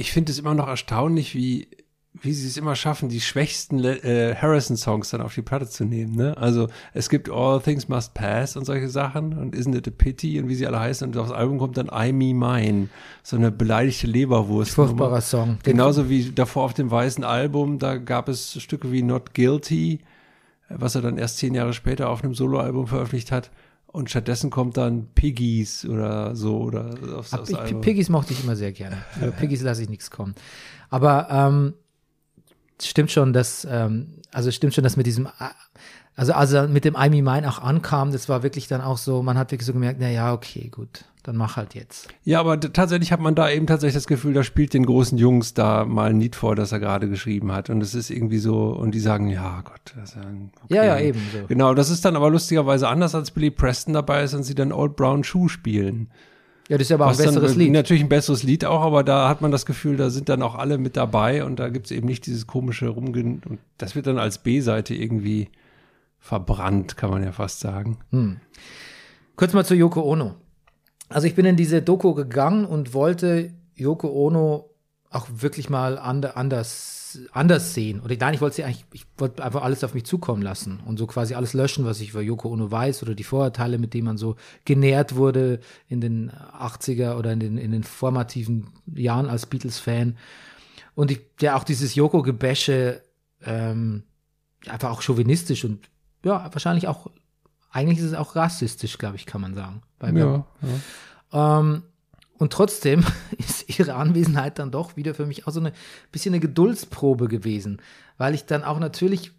[0.02, 1.68] Ich finde es immer noch erstaunlich, wie,
[2.14, 6.16] wie sie es immer schaffen, die schwächsten äh, Harrison-Songs dann auf die Platte zu nehmen.
[6.16, 6.36] Ne?
[6.38, 10.39] Also es gibt All Things Must Pass und solche Sachen und Isn't It a Pity
[10.39, 12.89] und wie sie alle heißen und aufs Album kommt dann I Me Mine,
[13.22, 14.72] so eine beleidigte Leberwurst.
[14.72, 15.60] Furchtbarer Song.
[15.62, 19.99] Genauso wie davor auf dem weißen Album, da gab es Stücke wie Not Guilty,
[20.68, 23.52] was er dann erst zehn Jahre später auf einem Soloalbum veröffentlicht hat.
[23.91, 27.81] Und stattdessen kommt dann Piggies oder so oder aufs, aufs Album.
[27.81, 28.97] Piggies mochte ich immer sehr gerne.
[29.17, 30.33] Über Piggies lasse ich nichts kommen.
[30.89, 31.73] Aber ähm,
[32.81, 35.27] stimmt schon, dass ähm, also es stimmt schon, dass mit diesem
[36.16, 38.97] also als er mit dem I Me Mine auch ankam, das war wirklich dann auch
[38.97, 42.09] so, man hat wirklich so gemerkt, na ja, okay, gut, dann mach halt jetzt.
[42.24, 45.53] Ja, aber tatsächlich hat man da eben tatsächlich das Gefühl, da spielt den großen Jungs
[45.53, 47.70] da mal ein Lied vor, das er gerade geschrieben hat.
[47.70, 50.76] Und es ist irgendwie so, und die sagen, ja Gott, das ist ja ein okay.
[50.76, 51.47] Ja, ja, eben so.
[51.47, 54.72] Genau, das ist dann aber lustigerweise anders, als Billy Preston dabei ist und sie dann
[54.72, 56.09] Old Brown Shoe spielen.
[56.68, 57.72] Ja, das ist aber auch ein Was dann besseres Lied.
[57.72, 60.55] Natürlich ein besseres Lied auch, aber da hat man das Gefühl, da sind dann auch
[60.55, 63.41] alle mit dabei und da gibt es eben nicht dieses komische Rumgen.
[63.47, 65.49] Und das wird dann als B-Seite irgendwie
[66.22, 67.97] verbrannt, kann man ja fast sagen.
[69.36, 70.36] Kurz mal zu Yoko Ono.
[71.09, 74.69] Also ich bin in diese Doku gegangen und wollte Yoko Ono
[75.09, 76.65] auch wirklich mal an der, an der
[77.34, 77.99] anders sehen.
[77.99, 80.97] Oder nein, ich wollte sie eigentlich, ich wollte einfach alles auf mich zukommen lassen und
[80.97, 84.05] so quasi alles löschen, was ich über Yoko Ono weiß oder die Vorurteile, mit denen
[84.05, 85.59] man so genährt wurde
[85.89, 90.17] in den 80er oder in den, in den formativen Jahren als Beatles-Fan.
[90.95, 93.01] Und ich, ja, auch dieses Yoko-Gebäsche,
[93.43, 94.03] ähm,
[94.67, 95.89] einfach auch chauvinistisch und
[96.24, 97.07] ja, wahrscheinlich auch,
[97.72, 99.82] eigentlich ist es auch rassistisch, glaube ich, kann man sagen.
[99.99, 100.45] Bei mir.
[101.32, 101.84] Ja, Ähm,
[102.38, 103.05] und trotzdem
[103.38, 105.74] ist ihre Anwesenheit dann doch wieder für mich auch so eine
[106.11, 107.82] bisschen eine Geduldsprobe gewesen,
[108.17, 109.32] weil ich dann auch natürlich,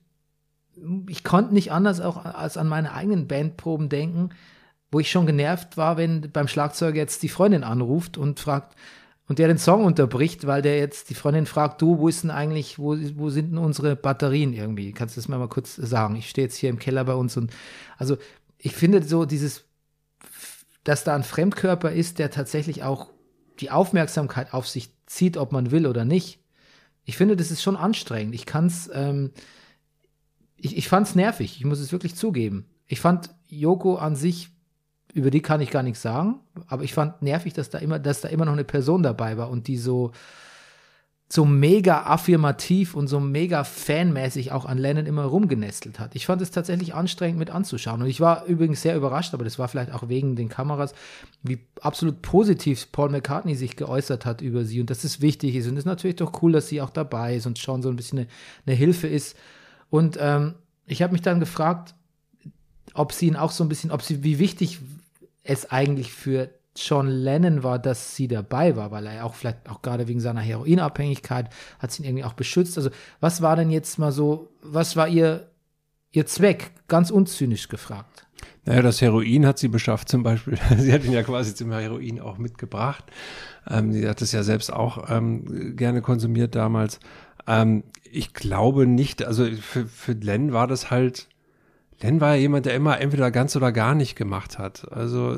[1.08, 4.30] ich konnte nicht anders auch als an meine eigenen Bandproben denken,
[4.92, 8.76] wo ich schon genervt war, wenn beim Schlagzeuger jetzt die Freundin anruft und fragt
[9.32, 12.30] und der den Song unterbricht, weil der jetzt die Freundin fragt, du, wo ist denn
[12.30, 14.92] eigentlich, wo, wo sind denn unsere Batterien irgendwie?
[14.92, 16.16] Kannst du das mal, mal kurz sagen?
[16.16, 17.50] Ich stehe jetzt hier im Keller bei uns und
[17.96, 18.18] also
[18.58, 19.64] ich finde so dieses
[20.84, 23.08] dass da ein Fremdkörper ist, der tatsächlich auch
[23.60, 26.40] die Aufmerksamkeit auf sich zieht, ob man will oder nicht.
[27.04, 28.34] Ich finde, das ist schon anstrengend.
[28.34, 29.30] Ich kann es, ähm,
[30.56, 31.56] ich, ich fand es nervig.
[31.56, 32.66] Ich muss es wirklich zugeben.
[32.86, 34.50] Ich fand Yoko an sich,
[35.12, 38.22] über die kann ich gar nichts sagen, aber ich fand nervig, dass da immer, dass
[38.22, 40.12] da immer noch eine Person dabei war und die so,
[41.32, 46.14] so mega affirmativ und so mega fanmäßig auch an Lennon immer rumgenestelt hat.
[46.14, 48.02] Ich fand es tatsächlich anstrengend mit anzuschauen.
[48.02, 50.94] Und ich war übrigens sehr überrascht, aber das war vielleicht auch wegen den Kameras,
[51.42, 55.66] wie absolut positiv Paul McCartney sich geäußert hat über sie und dass es wichtig ist.
[55.68, 57.96] Und es ist natürlich doch cool, dass sie auch dabei ist und schon so ein
[57.96, 58.28] bisschen eine,
[58.66, 59.34] eine Hilfe ist.
[59.88, 60.54] Und ähm,
[60.84, 61.94] ich habe mich dann gefragt,
[62.92, 64.80] ob sie ihn auch so ein bisschen, ob sie, wie wichtig
[65.44, 69.82] es eigentlich für John Lennon war, dass sie dabei war, weil er auch vielleicht auch
[69.82, 72.78] gerade wegen seiner Heroinabhängigkeit hat sie ihn irgendwie auch beschützt.
[72.78, 72.90] Also
[73.20, 75.50] was war denn jetzt mal so, was war ihr,
[76.12, 76.72] ihr Zweck?
[76.88, 78.26] Ganz unzynisch gefragt.
[78.64, 80.58] Naja, das Heroin hat sie beschafft zum Beispiel.
[80.78, 83.04] sie hat ihn ja quasi zum Heroin auch mitgebracht.
[83.68, 87.00] Ähm, sie hat es ja selbst auch ähm, gerne konsumiert damals.
[87.46, 91.28] Ähm, ich glaube nicht, also für, für Len war das halt
[92.02, 94.90] Len war ja jemand, der immer entweder ganz oder gar nicht gemacht hat.
[94.90, 95.36] Also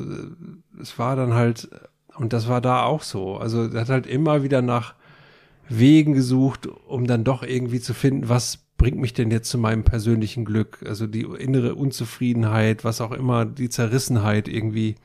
[0.80, 1.68] es war dann halt,
[2.16, 3.36] und das war da auch so.
[3.36, 4.94] Also er hat halt immer wieder nach
[5.68, 9.84] Wegen gesucht, um dann doch irgendwie zu finden, was bringt mich denn jetzt zu meinem
[9.84, 10.84] persönlichen Glück?
[10.86, 14.96] Also die innere Unzufriedenheit, was auch immer, die Zerrissenheit irgendwie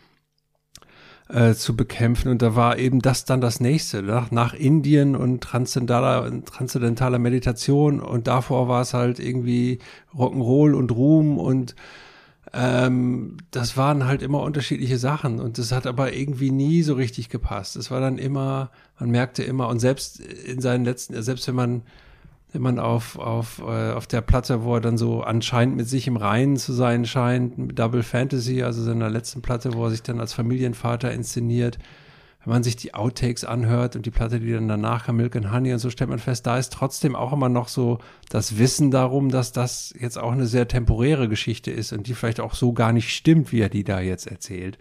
[1.30, 2.30] äh, zu bekämpfen.
[2.30, 4.02] Und da war eben das dann das nächste.
[4.02, 8.00] Nach, nach Indien und transzendentaler, transzendentaler Meditation.
[8.00, 9.80] Und davor war es halt irgendwie
[10.14, 11.76] Rock'n'Roll und Ruhm und
[12.52, 17.30] ähm, das waren halt immer unterschiedliche Sachen und das hat aber irgendwie nie so richtig
[17.30, 17.76] gepasst.
[17.76, 21.84] Es war dann immer, man merkte immer und selbst in seinen letzten, selbst wenn man
[22.52, 26.08] wenn man auf, auf, äh, auf der Platte, wo er dann so anscheinend mit sich
[26.08, 30.20] im Reinen zu sein scheint, Double Fantasy, also seiner letzten Platte, wo er sich dann
[30.20, 31.78] als Familienvater inszeniert,
[32.44, 35.52] wenn man sich die Outtakes anhört und die Platte, die dann danach kam, Milk and
[35.52, 38.92] Honey und so, stellt man fest, da ist trotzdem auch immer noch so das Wissen
[38.92, 42.74] darum, dass das jetzt auch eine sehr temporäre Geschichte ist und die vielleicht auch so
[42.74, 44.80] gar nicht stimmt, wie er die da jetzt erzählt.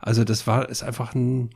[0.00, 1.50] Also das war, ist einfach ein,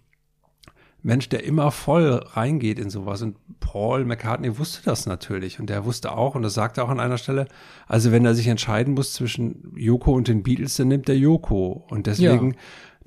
[1.02, 3.22] Mensch, der immer voll reingeht in sowas.
[3.22, 5.58] Und Paul McCartney wusste das natürlich.
[5.60, 7.46] Und der wusste auch, und das sagte auch an einer Stelle,
[7.86, 11.84] also wenn er sich entscheiden muss zwischen Yoko und den Beatles, dann nimmt er Yoko.
[11.88, 12.56] Und deswegen, Ja.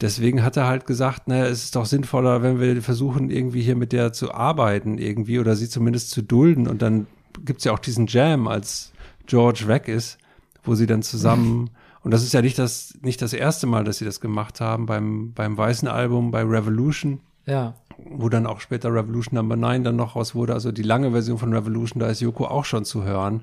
[0.01, 3.75] deswegen hat er halt gesagt, naja, es ist doch sinnvoller, wenn wir versuchen, irgendwie hier
[3.75, 6.67] mit der zu arbeiten, irgendwie, oder sie zumindest zu dulden.
[6.67, 7.07] Und dann
[7.45, 8.91] gibt's ja auch diesen Jam, als
[9.27, 10.17] George weg ist,
[10.63, 11.69] wo sie dann zusammen
[12.03, 14.85] und das ist ja nicht das, nicht das erste Mal, dass sie das gemacht haben
[14.85, 17.73] beim, beim weißen Album, bei Revolution Ja.
[17.97, 21.37] wo dann auch später Revolution Number 9 dann noch raus wurde, also die lange Version
[21.37, 23.41] von Revolution, da ist Yoko auch schon zu hören.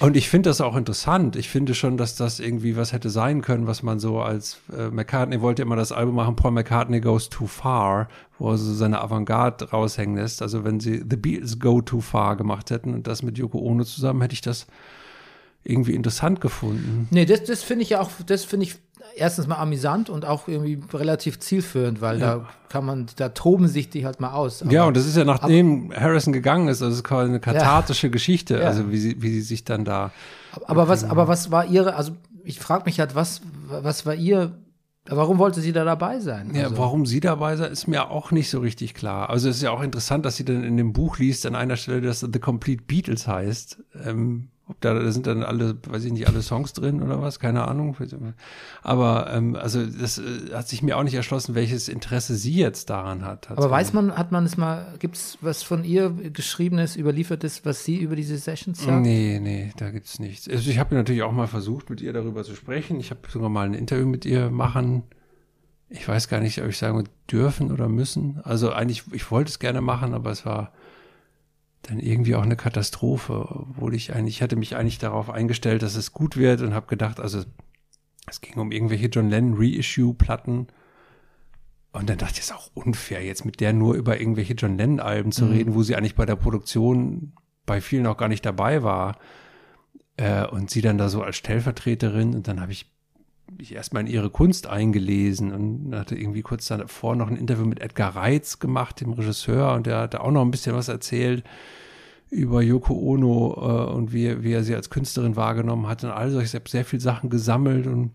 [0.00, 1.36] Und ich finde das auch interessant.
[1.36, 4.88] Ich finde schon, dass das irgendwie was hätte sein können, was man so als äh,
[4.88, 8.08] McCartney wollte immer das Album machen, Paul McCartney Goes Too Far,
[8.38, 10.42] wo er so seine Avantgarde raushängen lässt.
[10.42, 13.84] Also wenn sie The Beatles Go Too Far gemacht hätten und das mit Yoko Ono
[13.84, 14.66] zusammen, hätte ich das
[15.64, 17.08] irgendwie interessant gefunden.
[17.10, 18.76] Nee, das, das finde ich ja auch, das finde ich
[19.16, 23.88] erstens mal amüsant und auch irgendwie relativ zielführend, weil da kann man, da toben sich
[23.90, 24.64] die halt mal aus.
[24.68, 27.40] ja, Aber- und das ist ja nachdem Harrison gegangen ist, also es ist quasi eine
[27.40, 28.66] kathartische Geschichte, Ja.
[28.66, 30.10] also wie sie, wie sie sich dann da
[30.66, 32.12] Aber was, aber was war ihre, also
[32.44, 34.52] ich frage mich halt, was, was war ihr,
[35.06, 36.52] warum wollte sie da dabei sein?
[36.54, 39.30] Ja, also, warum sie dabei sei, ist mir auch nicht so richtig klar.
[39.30, 41.76] Also es ist ja auch interessant, dass sie dann in dem Buch liest an einer
[41.76, 43.78] Stelle, dass The Complete Beatles heißt.
[44.04, 47.38] Ähm, ob da, da sind dann alle, weiß ich nicht, alle Songs drin oder was,
[47.38, 47.94] keine Ahnung.
[48.82, 52.88] Aber ähm, also das äh, hat sich mir auch nicht erschlossen, welches Interesse sie jetzt
[52.88, 53.50] daran hat.
[53.50, 57.84] Aber weiß man, hat man es mal, gibt es was von ihr geschriebenes, überliefertes, was
[57.84, 59.02] sie über diese Sessions sagt?
[59.02, 60.48] Nee, nee, da gibt's nichts.
[60.48, 62.98] Also ich habe natürlich auch mal versucht, mit ihr darüber zu sprechen.
[63.00, 65.02] Ich habe sogar mal ein Interview mit ihr machen.
[65.90, 68.40] Ich weiß gar nicht, ob ich sagen würde, dürfen oder müssen.
[68.44, 70.72] Also eigentlich, ich wollte es gerne machen, aber es war
[71.84, 75.96] dann irgendwie auch eine Katastrophe, obwohl ich eigentlich, ich hatte mich eigentlich darauf eingestellt, dass
[75.96, 77.44] es gut wird und habe gedacht, also
[78.26, 80.68] es ging um irgendwelche John Lennon Reissue-Platten.
[81.92, 84.78] Und dann dachte ich, es ist auch unfair, jetzt mit der nur über irgendwelche John
[84.78, 87.34] Lennon-Alben zu reden, wo sie eigentlich bei der Produktion
[87.66, 89.18] bei vielen auch gar nicht dabei war.
[90.16, 92.34] Äh, und sie dann da so als Stellvertreterin.
[92.34, 92.93] Und dann habe ich
[93.56, 97.80] mich erstmal in ihre Kunst eingelesen und hatte irgendwie kurz davor noch ein Interview mit
[97.80, 101.44] Edgar Reitz gemacht, dem Regisseur, und der hatte auch noch ein bisschen was erzählt
[102.30, 106.30] über Yoko Ono äh, und wie, wie er sie als Künstlerin wahrgenommen hat und all
[106.30, 108.10] solche, ich habe sehr viel Sachen gesammelt und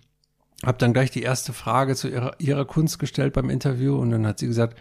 [0.63, 4.27] habe dann gleich die erste Frage zu ihrer, ihrer Kunst gestellt beim Interview und dann
[4.27, 4.77] hat sie gesagt,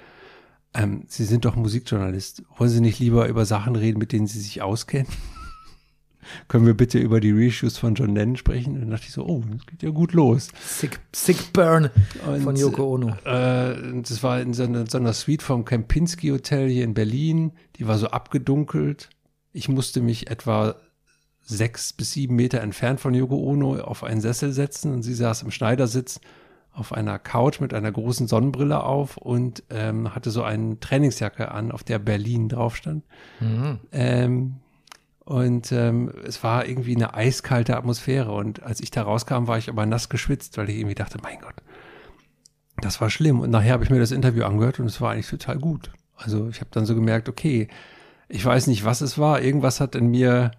[0.75, 2.43] ähm, Sie sind doch Musikjournalist.
[2.57, 5.09] Wollen Sie nicht lieber über Sachen reden, mit denen Sie sich auskennen?
[6.49, 8.75] Können wir bitte über die Reshoots von John Lennon sprechen?
[8.75, 10.49] Und dann dachte ich so, oh, das geht ja gut los.
[10.61, 11.91] Sick, Sick Burn
[12.27, 13.09] Und, von Yoko Ono.
[13.25, 17.53] Äh, das war in so einer, so einer Suite vom Kempinski Hotel hier in Berlin.
[17.77, 19.11] Die war so abgedunkelt.
[19.53, 20.77] Ich musste mich etwa
[21.43, 25.43] sechs bis sieben Meter entfernt von Yoko Ono auf einen Sessel setzen und sie saß
[25.43, 26.21] im Schneidersitz
[26.73, 31.73] auf einer Couch mit einer großen Sonnenbrille auf und ähm, hatte so eine Trainingsjacke an,
[31.73, 33.05] auf der Berlin drauf stand.
[33.93, 34.57] Ähm,
[35.29, 38.33] und ähm, es war irgendwie eine eiskalte Atmosphäre.
[38.33, 41.39] Und als ich da rauskam, war ich aber nass geschwitzt, weil ich irgendwie dachte, mein
[41.39, 41.57] Gott,
[42.81, 43.41] das war schlimm.
[43.41, 45.91] Und nachher habe ich mir das Interview angehört und es war eigentlich total gut.
[46.17, 47.69] Also ich habe dann so gemerkt, okay,
[48.31, 49.43] ich weiß nicht, was es war.
[49.43, 50.51] Irgendwas hat in mir,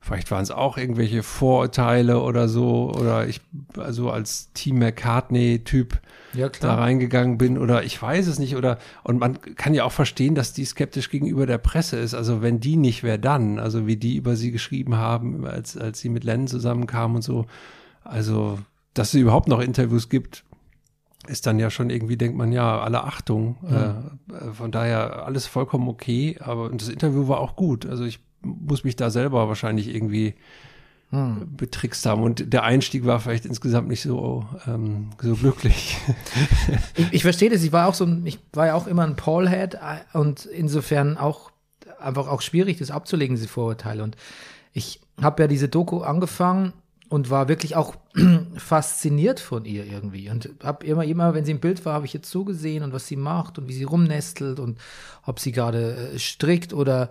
[0.00, 3.42] vielleicht waren es auch irgendwelche Vorurteile oder so, oder ich,
[3.76, 6.00] also als Team McCartney-Typ
[6.34, 9.92] Ja, da reingegangen bin oder ich weiß es nicht oder und man kann ja auch
[9.92, 12.14] verstehen, dass die skeptisch gegenüber der Presse ist.
[12.14, 13.58] Also wenn die nicht, wer dann?
[13.58, 17.46] Also wie die über sie geschrieben haben, als als sie mit Lennon zusammenkamen und so.
[18.04, 18.58] Also
[18.94, 20.44] dass es überhaupt noch Interviews gibt,
[21.26, 23.56] ist dann ja schon irgendwie denkt man ja alle Achtung.
[23.70, 26.36] Äh, äh, von daher alles vollkommen okay.
[26.40, 27.86] Aber und das Interview war auch gut.
[27.86, 30.34] Also ich muss mich da selber wahrscheinlich irgendwie
[31.10, 32.22] betrickst haben.
[32.22, 35.96] Und der Einstieg war vielleicht insgesamt nicht so, ähm, so glücklich.
[36.96, 37.62] Ich, ich verstehe das.
[37.62, 41.16] Ich war auch so ein, ich war ja auch immer ein Paul-Head äh, und insofern
[41.16, 41.50] auch
[41.98, 44.02] einfach auch schwierig, das abzulegen, diese Vorurteile.
[44.02, 44.16] Und
[44.72, 46.72] ich habe ja diese Doku angefangen
[47.08, 47.94] und war wirklich auch
[48.56, 50.28] fasziniert von ihr irgendwie.
[50.28, 53.06] Und habe immer, immer, wenn sie im Bild war, habe ich jetzt zugesehen und was
[53.06, 54.78] sie macht und wie sie rumnestelt und
[55.24, 57.10] ob sie gerade äh, strickt oder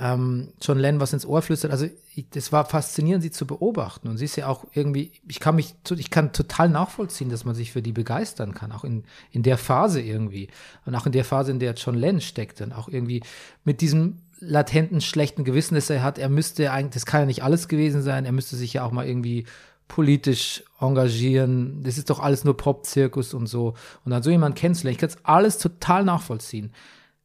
[0.00, 1.72] ähm, John Lennon was ins Ohr flüstert.
[1.72, 4.08] Also ich, das war faszinierend, sie zu beobachten.
[4.08, 7.54] Und sie ist ja auch irgendwie, ich kann mich, ich kann total nachvollziehen, dass man
[7.54, 10.48] sich für die begeistern kann, auch in, in der Phase irgendwie.
[10.84, 13.22] Und auch in der Phase, in der John Lennon steckt, dann auch irgendwie
[13.64, 17.42] mit diesem latenten schlechten Gewissen, das er hat, er müsste eigentlich, das kann ja nicht
[17.42, 19.46] alles gewesen sein, er müsste sich ja auch mal irgendwie
[19.88, 21.82] politisch engagieren.
[21.82, 23.74] Das ist doch alles nur Pop-Zirkus und so.
[24.04, 26.72] Und dann so jemanden kennenzulernen, ich kann es alles total nachvollziehen.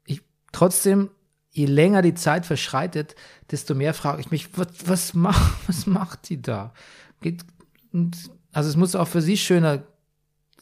[0.06, 0.22] Ich,
[0.52, 1.10] trotzdem,
[1.54, 3.16] je länger die Zeit verschreitet,
[3.52, 6.74] desto mehr frage ich mich, was, was, macht, was macht die da?
[7.22, 7.46] Geht,
[7.94, 8.18] und,
[8.52, 9.84] also es muss auch für sie schöner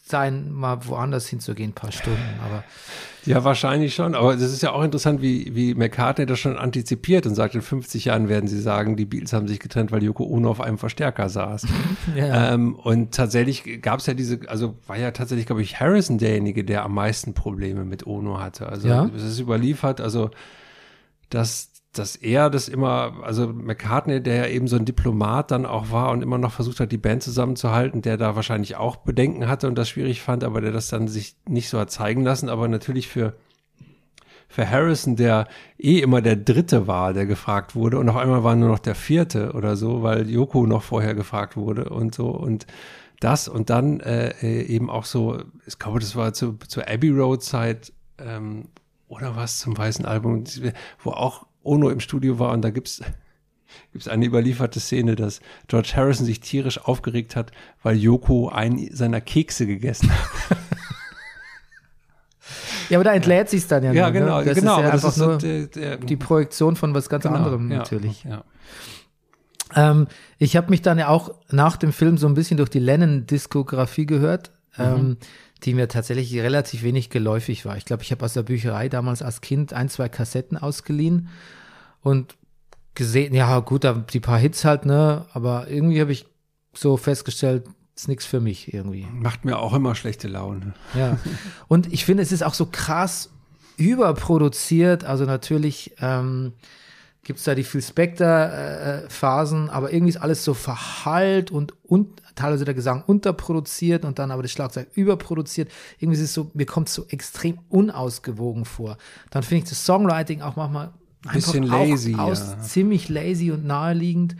[0.03, 2.19] sein, mal woanders hinzugehen, ein paar Stunden.
[2.43, 2.65] Aber
[3.25, 4.13] Ja, wahrscheinlich schon.
[4.13, 7.61] Aber das ist ja auch interessant, wie, wie McCartney das schon antizipiert und sagt, in
[7.61, 10.77] 50 Jahren werden sie sagen, die Beatles haben sich getrennt, weil Yoko Ono auf einem
[10.77, 11.65] Verstärker saß.
[12.15, 16.17] ja, ähm, und tatsächlich gab es ja diese, also war ja tatsächlich, glaube ich, Harrison
[16.17, 18.67] derjenige, der am meisten Probleme mit Ono hatte.
[18.67, 19.09] Also Ja.
[19.15, 20.29] es ist überliefert, also
[21.31, 25.91] dass dass er das immer, also McCartney, der ja eben so ein Diplomat dann auch
[25.91, 29.67] war und immer noch versucht hat, die Band zusammenzuhalten, der da wahrscheinlich auch Bedenken hatte
[29.67, 32.67] und das schwierig fand, aber der das dann sich nicht so hat zeigen lassen, aber
[32.67, 33.35] natürlich für
[34.47, 38.53] für Harrison, der eh immer der Dritte war, der gefragt wurde und auf einmal war
[38.55, 42.67] nur noch der Vierte oder so, weil Yoko noch vorher gefragt wurde und so und
[43.21, 47.11] das und dann äh, äh, eben auch so, ich glaube, das war zu, zur Abbey
[47.11, 48.65] Road Zeit ähm,
[49.11, 50.45] oder was zum weißen Album,
[51.03, 53.01] wo auch Ono im Studio war und da gibt's
[53.91, 57.51] gibt's eine überlieferte Szene, dass George Harrison sich tierisch aufgeregt hat,
[57.83, 60.57] weil Yoko einen seiner Kekse gegessen hat.
[62.89, 64.45] ja, aber da entlädt sich dann ja, Ja, nur, genau, ne?
[64.45, 64.77] Das genau.
[64.77, 67.71] ist ja einfach ist so nur der, der, die Projektion von was ganz genau, anderem
[67.71, 68.23] ja, natürlich.
[68.23, 68.43] Ja.
[69.75, 70.07] Ähm,
[70.37, 74.05] ich habe mich dann ja auch nach dem Film so ein bisschen durch die Lennon-Diskografie
[74.05, 75.17] gehört, ähm,
[75.63, 77.77] die mir tatsächlich relativ wenig geläufig war.
[77.77, 81.29] Ich glaube, ich habe aus der Bücherei damals als Kind ein, zwei Kassetten ausgeliehen
[82.01, 82.35] und
[82.95, 86.25] gesehen, ja gut, die paar Hits halt, ne, aber irgendwie habe ich
[86.73, 89.07] so festgestellt, ist nichts für mich irgendwie.
[89.11, 90.73] Macht mir auch immer schlechte Laune.
[90.95, 91.19] Ja.
[91.67, 93.29] Und ich finde, es ist auch so krass
[93.77, 95.03] überproduziert.
[95.03, 96.53] Also natürlich ähm,
[97.23, 102.65] gibt es da die Phil Spector-Phasen, aber irgendwie ist alles so verhallt und, und teilweise
[102.65, 105.69] der Gesang unterproduziert und dann aber das Schlagzeug überproduziert.
[105.99, 108.97] Irgendwie ist es so, mir kommt es so extrem unausgewogen vor.
[109.29, 110.93] Dann finde ich das Songwriting auch manchmal
[111.31, 112.59] Bisschen einfach auch lazy, Aus, ja.
[112.61, 114.35] Ziemlich lazy und naheliegend.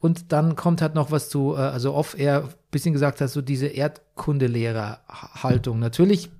[0.00, 3.66] Und dann kommt halt noch was du, äh, also off-air, bisschen gesagt hast, so diese
[3.66, 5.78] Erdkundelehrer-Haltung.
[5.78, 6.30] Natürlich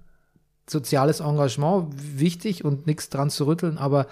[0.68, 4.06] soziales Engagement wichtig und nichts dran zu rütteln, aber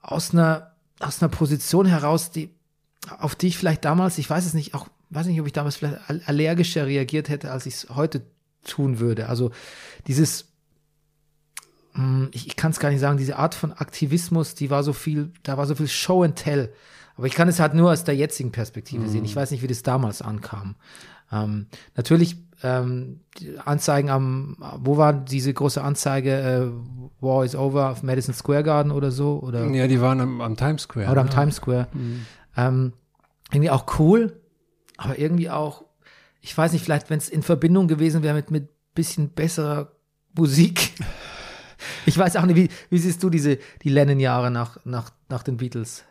[0.00, 2.50] aus einer, aus einer Position heraus, die,
[3.18, 5.76] auf die ich vielleicht damals, ich weiß es nicht, auch, weiß nicht, ob ich damals
[5.76, 8.22] vielleicht al- allergischer reagiert hätte, als ich es heute
[8.64, 9.28] tun würde.
[9.28, 9.50] Also
[10.06, 10.46] dieses,
[11.92, 14.92] hm, ich, ich kann es gar nicht sagen, diese Art von Aktivismus, die war so
[14.92, 16.72] viel, da war so viel Show and Tell.
[17.16, 19.24] Aber ich kann es halt nur aus der jetzigen Perspektive sehen.
[19.24, 20.74] Ich weiß nicht, wie das damals ankam.
[21.32, 22.36] Ähm, natürlich
[22.66, 23.20] ähm,
[23.64, 26.66] Anzeigen am, wo war diese große Anzeige, äh,
[27.20, 29.38] War is over auf Madison Square Garden oder so?
[29.40, 31.10] Oder, Ja, die waren am, am Times Square.
[31.10, 31.30] oder am?
[31.30, 31.88] Times Square.
[32.56, 32.92] Ähm,
[33.52, 34.40] irgendwie auch cool,
[34.96, 35.84] aber irgendwie auch,
[36.40, 39.92] ich weiß nicht, vielleicht, wenn es in Verbindung gewesen wäre mit, mit bisschen besserer
[40.36, 40.92] Musik.
[42.06, 45.58] Ich weiß auch nicht, wie, wie siehst du diese, die Lennon-Jahre nach, nach, nach den
[45.58, 46.04] Beatles?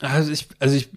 [0.00, 0.90] Also ich, also ich,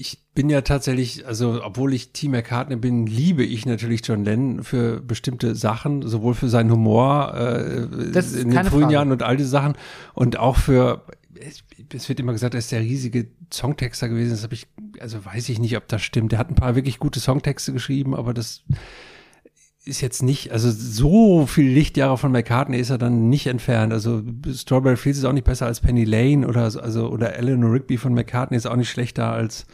[0.00, 4.62] ich bin ja tatsächlich, also obwohl ich Team McCartney bin, liebe ich natürlich John Lennon
[4.62, 8.92] für bestimmte Sachen, sowohl für seinen Humor äh, in den frühen Frage.
[8.92, 9.74] Jahren und all diese Sachen
[10.14, 11.02] und auch für
[11.92, 14.30] es- wird immer gesagt, er ist der riesige Songtexter gewesen.
[14.30, 14.66] Das habe ich,
[15.00, 16.32] also weiß ich nicht, ob das stimmt.
[16.32, 18.62] Er hat ein paar wirklich gute Songtexte geschrieben, aber das
[19.84, 23.92] ist jetzt nicht, also so viel Lichtjahre von McCartney ist er dann nicht entfernt.
[23.92, 24.22] Also
[24.52, 27.96] Strawberry Fields ist auch nicht besser als Penny Lane oder so- also oder Eleanor Rigby
[27.96, 29.66] von McCartney ist auch nicht schlechter als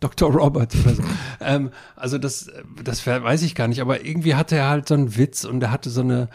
[0.00, 0.30] Dr.
[0.30, 1.02] Robert oder so.
[1.40, 2.50] ähm, also das,
[2.82, 5.70] das weiß ich gar nicht, aber irgendwie hatte er halt so einen Witz und er
[5.70, 6.28] hatte so eine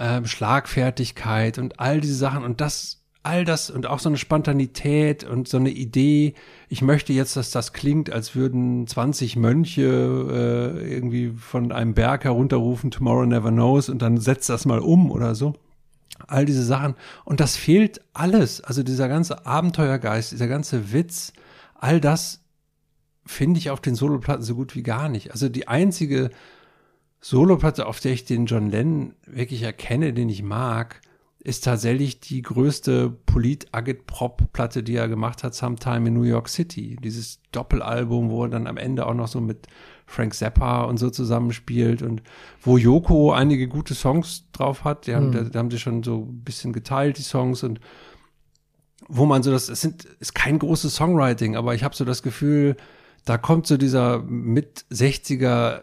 [0.00, 5.24] ähm, Schlagfertigkeit und all diese Sachen und das, all das und auch so eine Spontanität
[5.24, 6.34] und so eine Idee.
[6.68, 12.24] Ich möchte jetzt, dass das klingt, als würden 20 Mönche äh, irgendwie von einem Berg
[12.24, 15.54] herunterrufen, Tomorrow Never Knows und dann setzt das mal um oder so.
[16.26, 16.94] All diese Sachen.
[17.24, 18.60] Und das fehlt alles.
[18.62, 21.32] Also dieser ganze Abenteuergeist, dieser ganze Witz,
[21.74, 22.39] all das
[23.30, 25.30] finde ich auf den Soloplatten so gut wie gar nicht.
[25.30, 26.30] Also die einzige
[27.20, 31.00] Soloplatte, auf der ich den John Lennon wirklich erkenne, den ich mag,
[31.38, 36.96] ist tatsächlich die größte Polit-Agit-Prop-Platte, die er gemacht hat, Sometime in New York City.
[37.02, 39.68] Dieses Doppelalbum, wo er dann am Ende auch noch so mit
[40.06, 42.22] Frank Zappa und so zusammenspielt und
[42.60, 45.06] wo Yoko einige gute Songs drauf hat.
[45.06, 47.80] Die haben, da, da haben sie schon so ein bisschen geteilt, die Songs und
[49.08, 52.22] wo man so das, es sind, ist kein großes Songwriting, aber ich habe so das
[52.22, 52.76] Gefühl,
[53.24, 55.82] da kommt so dieser mit 60er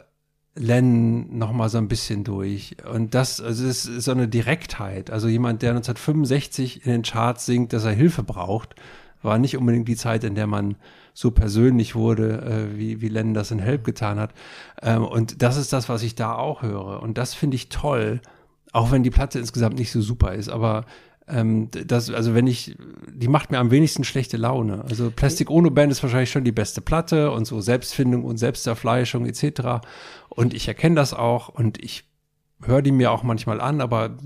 [0.56, 2.78] Len noch mal so ein bisschen durch.
[2.92, 5.12] Und das, also es ist so eine Direktheit.
[5.12, 8.76] Also jemand, der 1965 in den Charts singt, dass er Hilfe braucht,
[9.22, 10.76] war nicht unbedingt die Zeit, in der man
[11.14, 14.34] so persönlich wurde, äh, wie, wie Len das in Help getan hat.
[14.82, 17.02] Ähm, und das ist das, was ich da auch höre.
[17.02, 18.22] Und das finde ich toll,
[18.72, 20.50] auch wenn die Platte insgesamt nicht so super ist.
[20.50, 20.86] Aber
[21.28, 22.78] ähm, das, also wenn ich,
[23.14, 24.84] die macht mir am wenigsten schlechte Laune.
[24.86, 29.26] Also Plastic Ono Band ist wahrscheinlich schon die beste Platte und so Selbstfindung und Selbsterfleischung
[29.26, 29.86] etc.
[30.30, 32.06] Und ich erkenne das auch und ich
[32.62, 34.18] höre die mir auch manchmal an, aber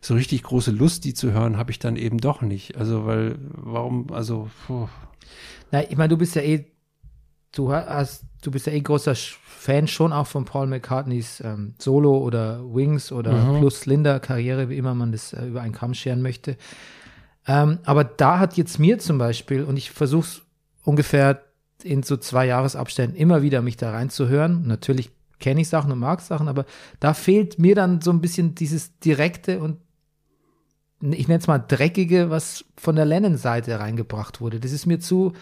[0.00, 2.76] so richtig große Lust, die zu hören, habe ich dann eben doch nicht.
[2.76, 4.88] Also weil, warum, also, puh.
[5.70, 6.66] Na, ich meine, du bist ja eh,
[7.52, 12.18] du hast, du bist ja eh großer Fan schon auch von Paul McCartneys ähm, Solo
[12.18, 16.22] oder Wings oder Plus Linda Karriere, wie immer man das äh, über einen Kamm scheren
[16.22, 16.56] möchte.
[17.46, 20.42] Ähm, aber da hat jetzt mir zum Beispiel, und ich versuche es
[20.84, 21.42] ungefähr
[21.82, 24.66] in so zwei Jahresabständen immer wieder mich da reinzuhören.
[24.66, 26.64] Natürlich kenne ich Sachen und mag Sachen, aber
[27.00, 29.78] da fehlt mir dann so ein bisschen dieses direkte und
[31.00, 34.58] ich nenne es mal dreckige, was von der Lennon-Seite reingebracht wurde.
[34.58, 35.32] Das ist mir zu,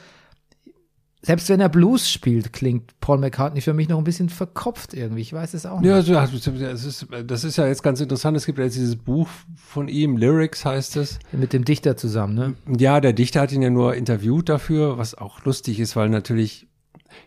[1.26, 5.22] selbst wenn er Blues spielt, klingt Paul McCartney für mich noch ein bisschen verkopft irgendwie.
[5.22, 5.88] Ich weiß es auch nicht.
[5.88, 8.36] Ja, so, das ist, das ist ja jetzt ganz interessant.
[8.36, 11.18] Es gibt ja jetzt dieses Buch von ihm, Lyrics heißt es.
[11.32, 12.54] Mit dem Dichter zusammen, ne?
[12.78, 16.68] Ja, der Dichter hat ihn ja nur interviewt dafür, was auch lustig ist, weil natürlich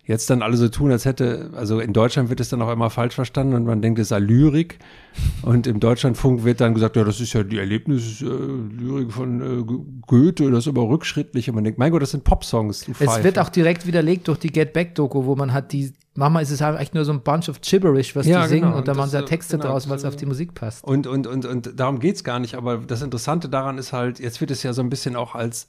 [0.04, 2.90] jetzt dann alle so tun, als hätte, also in Deutschland wird es dann auch immer
[2.90, 4.80] falsch verstanden und man denkt, es sei Lyrik.
[5.42, 9.64] Und im Deutschlandfunk wird dann gesagt, ja, das ist ja die Erlebnis-Lyrik von äh,
[10.08, 11.50] Goethe, das ist aber rückschrittlich.
[11.50, 12.88] Und man denkt, mein Gott, das sind Popsongs.
[12.88, 16.52] Es wird auch direkt widerlegt durch die Get Back-Doku, wo man hat die, manchmal ist
[16.52, 18.78] es halt echt nur so ein Bunch of Gibberish, was Ja, die singen genau.
[18.78, 20.84] und da machen sie ja Texte genau, draus, weil es auf die Musik passt.
[20.84, 24.42] Und, und, und, und darum geht's gar nicht, aber das Interessante daran ist halt, jetzt
[24.42, 25.68] wird es ja so ein bisschen auch als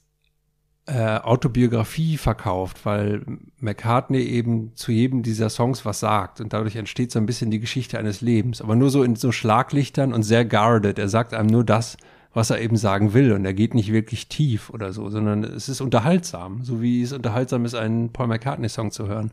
[0.87, 3.23] äh, Autobiografie verkauft, weil
[3.59, 7.61] McCartney eben zu jedem dieser Songs was sagt und dadurch entsteht so ein bisschen die
[7.61, 10.99] Geschichte eines Lebens, aber nur so in so Schlaglichtern und sehr guarded.
[10.99, 11.97] Er sagt einem nur das,
[12.33, 15.69] was er eben sagen will und er geht nicht wirklich tief oder so, sondern es
[15.69, 19.33] ist unterhaltsam, so wie es unterhaltsam ist, einen Paul McCartney-Song zu hören.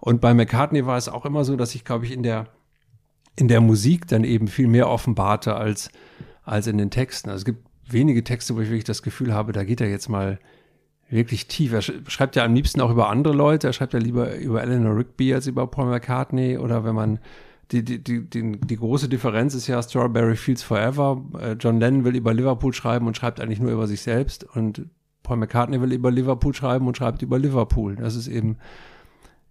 [0.00, 2.46] Und bei McCartney war es auch immer so, dass ich, glaube ich, in der
[3.38, 5.90] in der Musik dann eben viel mehr offenbarte als,
[6.44, 7.30] als in den Texten.
[7.30, 10.08] Also es gibt wenige Texte, wo ich wirklich das Gefühl habe, da geht er jetzt
[10.08, 10.38] mal
[11.10, 11.72] wirklich tief.
[11.72, 13.66] Er sch- schreibt ja am liebsten auch über andere Leute.
[13.68, 16.58] Er schreibt ja lieber über Eleanor Rigby als über Paul McCartney.
[16.58, 17.18] Oder wenn man
[17.72, 21.22] die, die, die, die, die große Differenz ist ja Strawberry Fields Forever.
[21.40, 24.44] Äh, John Lennon will über Liverpool schreiben und schreibt eigentlich nur über sich selbst.
[24.44, 24.86] Und
[25.22, 27.96] Paul McCartney will über Liverpool schreiben und schreibt über Liverpool.
[27.96, 28.56] Das ist eben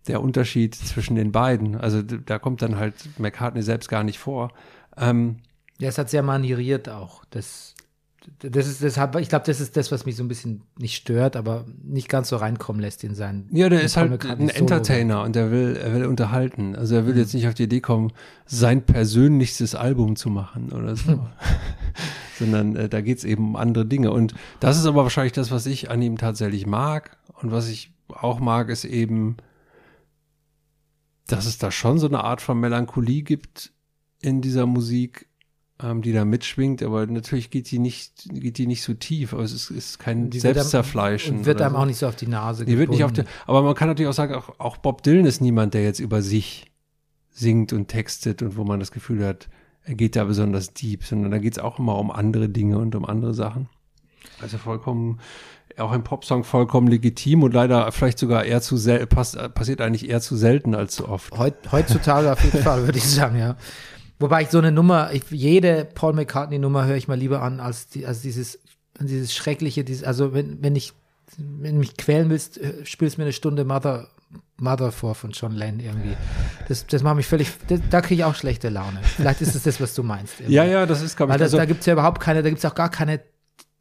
[0.07, 1.75] der Unterschied zwischen den beiden.
[1.75, 4.51] Also da kommt dann halt McCartney selbst gar nicht vor.
[4.95, 5.37] Ähm,
[5.79, 7.25] Ja, es hat sehr manieriert auch.
[7.29, 7.75] Das,
[8.39, 11.35] das ist deshalb, ich glaube, das ist das, was mich so ein bisschen nicht stört,
[11.35, 13.47] aber nicht ganz so reinkommen lässt in seinen.
[13.51, 16.75] Ja, der ist halt ein Entertainer und der will, er will unterhalten.
[16.75, 18.11] Also er will jetzt nicht auf die Idee kommen,
[18.45, 21.27] sein persönlichstes Album zu machen oder so.
[22.37, 24.11] Sondern äh, da geht's eben um andere Dinge.
[24.11, 27.17] Und das ist aber wahrscheinlich das, was ich an ihm tatsächlich mag.
[27.41, 29.37] Und was ich auch mag, ist eben,
[31.25, 33.71] dass es da schon so eine Art von Melancholie gibt
[34.21, 35.26] in dieser Musik,
[35.81, 39.33] ähm, die da mitschwingt, aber natürlich geht die nicht, geht die nicht so tief.
[39.33, 41.37] Also es ist, kein Die wird einem- Selbstzerfleischen.
[41.39, 41.77] Und wird einem so.
[41.79, 44.09] auch nicht so auf die Nase Die wird nicht auf der, aber man kann natürlich
[44.09, 46.71] auch sagen, auch, auch Bob Dylan ist niemand, der jetzt über sich
[47.31, 49.47] singt und textet und wo man das Gefühl hat,
[49.83, 52.95] er geht da besonders deep, sondern da geht es auch immer um andere Dinge und
[52.95, 53.69] um andere Sachen.
[54.41, 55.19] Also vollkommen,
[55.77, 60.09] auch im Popsong vollkommen legitim und leider vielleicht sogar eher zu sel pass passiert eigentlich
[60.09, 61.37] eher zu selten als zu oft.
[61.37, 63.55] Heut, heutzutage auf jeden Fall, würde ich sagen, ja.
[64.19, 67.87] Wobei ich so eine Nummer, ich, jede Paul McCartney-Nummer höre ich mal lieber an, als,
[67.87, 68.59] die, als dieses,
[68.99, 70.93] dieses schreckliche, dieses, also wenn, wenn ich,
[71.37, 74.07] wenn du mich quälen willst, äh, spielst mir eine Stunde Mother,
[74.59, 76.17] Mother vor von John Lennon irgendwie.
[76.67, 78.99] Das, das macht mich völlig, das, da kriege ich auch schlechte Laune.
[79.03, 80.35] Vielleicht ist es das, was du meinst.
[80.39, 80.55] irgendwie.
[80.55, 82.49] Ja, ja, das ist, glaube ich, Weil das, also, da gibt's ja überhaupt keine, da
[82.49, 83.21] gibt's auch gar keine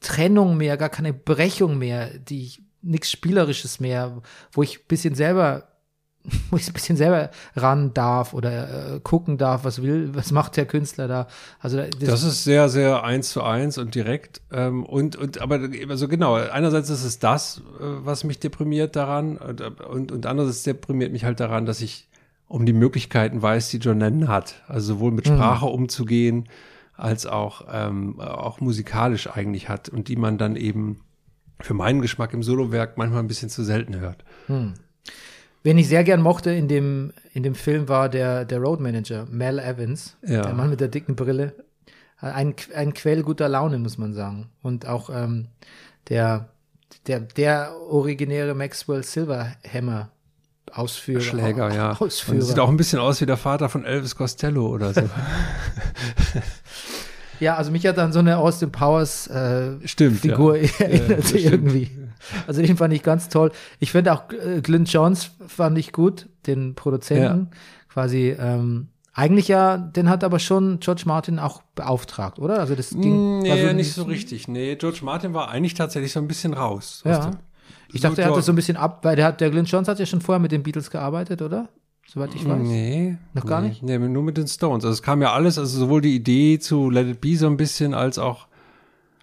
[0.01, 4.23] Trennung mehr, gar keine Brechung mehr, die ich, nichts Spielerisches mehr,
[4.53, 5.69] wo ich ein bisschen selber,
[6.51, 10.57] wo ich ein bisschen selber ran darf oder äh, gucken darf, was will, was macht
[10.57, 11.27] der Künstler da.
[11.61, 14.41] Also das, Das ist sehr, sehr eins zu eins und direkt.
[14.53, 19.37] Ähm, und, und, aber also genau, einerseits ist es das, äh, was mich deprimiert daran,
[19.37, 22.09] und, und, und andererseits deprimiert mich halt daran, dass ich
[22.49, 24.63] um die Möglichkeiten weiß, die John Lennon hat.
[24.69, 26.49] Also sowohl mit Sprache umzugehen,
[26.97, 31.01] als auch, ähm, auch musikalisch eigentlich hat und die man dann eben
[31.61, 34.25] für meinen Geschmack im Solowerk manchmal ein bisschen zu selten hört.
[35.67, 39.27] Wen ich sehr gern mochte in dem, in dem Film war der, der Road Manager,
[39.29, 40.43] Mel Evans, Ja.
[40.43, 41.55] der Mann mit der dicken Brille.
[42.21, 44.49] Ein, ein Quell guter Laune, muss man sagen.
[44.63, 45.49] Und auch ähm,
[46.09, 46.51] der,
[47.09, 50.11] der, der originäre Maxwell Silverhammer
[50.73, 51.21] Ausführer.
[51.21, 51.93] Schläger, ja.
[52.01, 52.37] Ausführer.
[52.37, 55.03] Und sieht auch ein bisschen aus wie der Vater von Elvis Costello oder so.
[57.39, 60.71] Ja, also mich hat dann so eine Austin Powers äh, Stimmt, Figur ja.
[60.79, 61.89] erinnert Ja, das stimmt.
[62.47, 63.53] Also den fand ich ganz toll.
[63.79, 67.49] Ich finde auch äh, Glyn Johns fand ich gut, den Produzenten.
[67.89, 72.61] Quasi ähm, eigentlich ja, den hat aber schon George Martin auch beauftragt, oder?
[72.61, 74.47] Also das ging Nee, war nicht so richtig.
[74.47, 77.03] Nee, George Martin war eigentlich tatsächlich so ein bisschen raus.
[77.05, 77.31] aus Ja.
[77.93, 79.89] Ich dachte, er hat das so ein bisschen ab, weil der hat der Glyn Johns
[79.89, 81.69] hat ja schon vorher mit den Beatles gearbeitet, oder?
[82.07, 82.61] Soweit ich weiß.
[82.61, 83.17] Nee.
[83.33, 83.83] Noch gar nee, nicht?
[83.83, 84.85] Nee, nur mit den Stones.
[84.85, 87.57] Also es kam ja alles, also sowohl die Idee zu Let It Be so ein
[87.57, 88.47] bisschen, als auch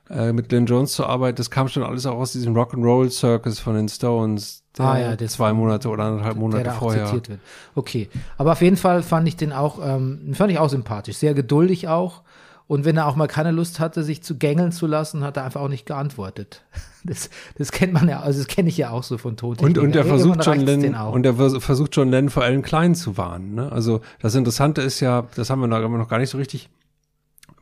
[0.09, 3.59] äh, mit Glenn Jones zu arbeiten, das kam schon alles auch aus diesem Rock'n'Roll Circus
[3.59, 4.63] von den Stones.
[4.77, 7.05] Der Ah ja, das- zwei Monate oder anderthalb der Monate auch vorher.
[7.05, 7.39] zitiert wird.
[7.75, 11.33] Okay, aber auf jeden Fall fand ich den auch, ähm, fand ich auch sympathisch, sehr
[11.33, 12.21] geduldig auch.
[12.65, 15.43] Und wenn er auch mal keine Lust hatte, sich zu gängeln zu lassen, hat er
[15.43, 16.63] einfach auch nicht geantwortet.
[17.05, 19.83] Das, das kennt man ja, also das kenne ich ja auch so von Und, Tontechnikern.
[19.87, 21.11] und er versucht Lennon, auch.
[21.11, 23.55] und er vers- versucht John Lennon vor allem Klein zu warnen.
[23.55, 23.69] Ne?
[23.69, 26.37] Also das Interessante ist ja, das haben wir noch, haben wir noch gar nicht so
[26.37, 26.69] richtig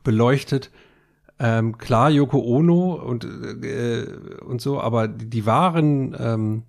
[0.04, 0.70] beleuchtet.
[1.44, 4.06] Ähm, klar, Yoko Ono und, äh,
[4.46, 6.64] und so, aber die, die wahren, ähm,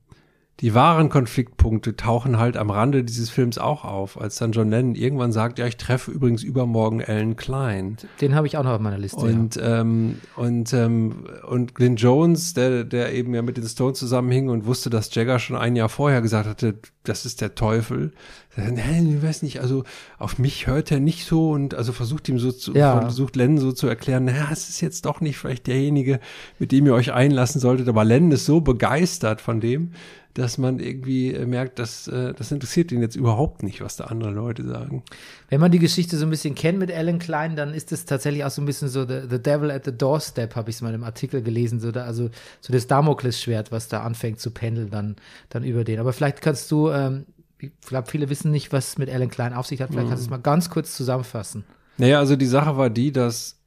[0.62, 4.94] die wahren Konfliktpunkte tauchen halt am Rande dieses Films auch auf, als dann John Lennon
[4.94, 7.96] irgendwann sagt, ja, ich treffe übrigens übermorgen Ellen Klein.
[8.20, 9.18] Den habe ich auch noch auf meiner Liste.
[9.18, 14.50] Und, ähm, und, ähm, und Glyn Jones, der, der eben ja mit den Stones zusammenhing
[14.50, 18.12] und wusste, dass Jagger schon ein Jahr vorher gesagt hatte, das ist der Teufel.
[18.56, 19.82] Nein, ich weiß nicht, also
[20.18, 23.00] auf mich hört er nicht so und also versucht ihm so zu, Ja.
[23.00, 26.20] versucht Lennon so zu erklären, naja, es ist jetzt doch nicht vielleicht derjenige,
[26.58, 29.92] mit dem ihr euch einlassen solltet, aber Lennon ist so begeistert von dem,
[30.34, 34.04] dass man irgendwie äh, merkt, dass äh, das interessiert ihn jetzt überhaupt nicht, was da
[34.04, 35.02] andere Leute sagen.
[35.50, 38.44] Wenn man die Geschichte so ein bisschen kennt mit Alan Klein, dann ist es tatsächlich
[38.44, 40.94] auch so ein bisschen so The, the Devil at the Doorstep, habe ich es mal
[40.94, 42.30] im Artikel gelesen, so da, also
[42.60, 45.16] so das Damoklesschwert, was da anfängt zu pendeln dann,
[45.50, 46.00] dann über den.
[46.00, 47.26] Aber vielleicht kannst du, ähm,
[47.58, 49.90] ich glaube, viele wissen nicht, was mit Alan Klein auf sich hat.
[49.90, 51.64] Vielleicht kannst du es mal ganz kurz zusammenfassen.
[51.98, 53.58] Naja, also die Sache war die, dass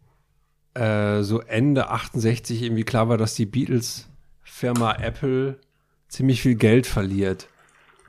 [0.73, 5.59] äh, so Ende 68 irgendwie klar war, dass die Beatles-Firma Apple
[6.15, 7.47] ziemlich viel Geld verliert.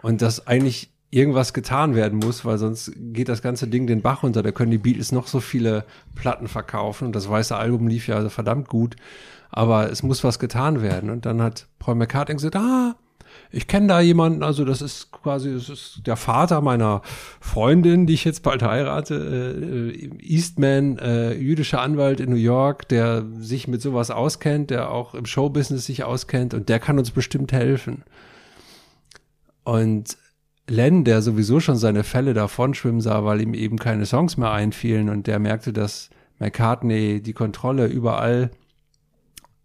[0.02, 4.22] Und dass eigentlich irgendwas getan werden muss, weil sonst geht das ganze Ding den Bach
[4.22, 4.42] runter.
[4.42, 5.84] Da können die Beatles noch so viele
[6.14, 7.06] Platten verkaufen.
[7.06, 8.96] Und das weiße Album lief ja verdammt gut.
[9.50, 11.10] Aber es muss was getan werden.
[11.10, 12.96] Und dann hat Paul McCartney gesagt, ah,
[13.50, 17.02] ich kenne da jemanden, also das ist quasi, das ist der Vater meiner
[17.40, 23.24] Freundin, die ich jetzt bald heirate, äh, Eastman, äh, jüdischer Anwalt in New York, der
[23.38, 27.52] sich mit sowas auskennt, der auch im Showbusiness sich auskennt und der kann uns bestimmt
[27.52, 28.04] helfen.
[29.64, 30.16] Und
[30.68, 34.50] Len, der sowieso schon seine Fälle davon schwimmen sah, weil ihm eben keine Songs mehr
[34.50, 38.50] einfielen und der merkte, dass McCartney die Kontrolle überall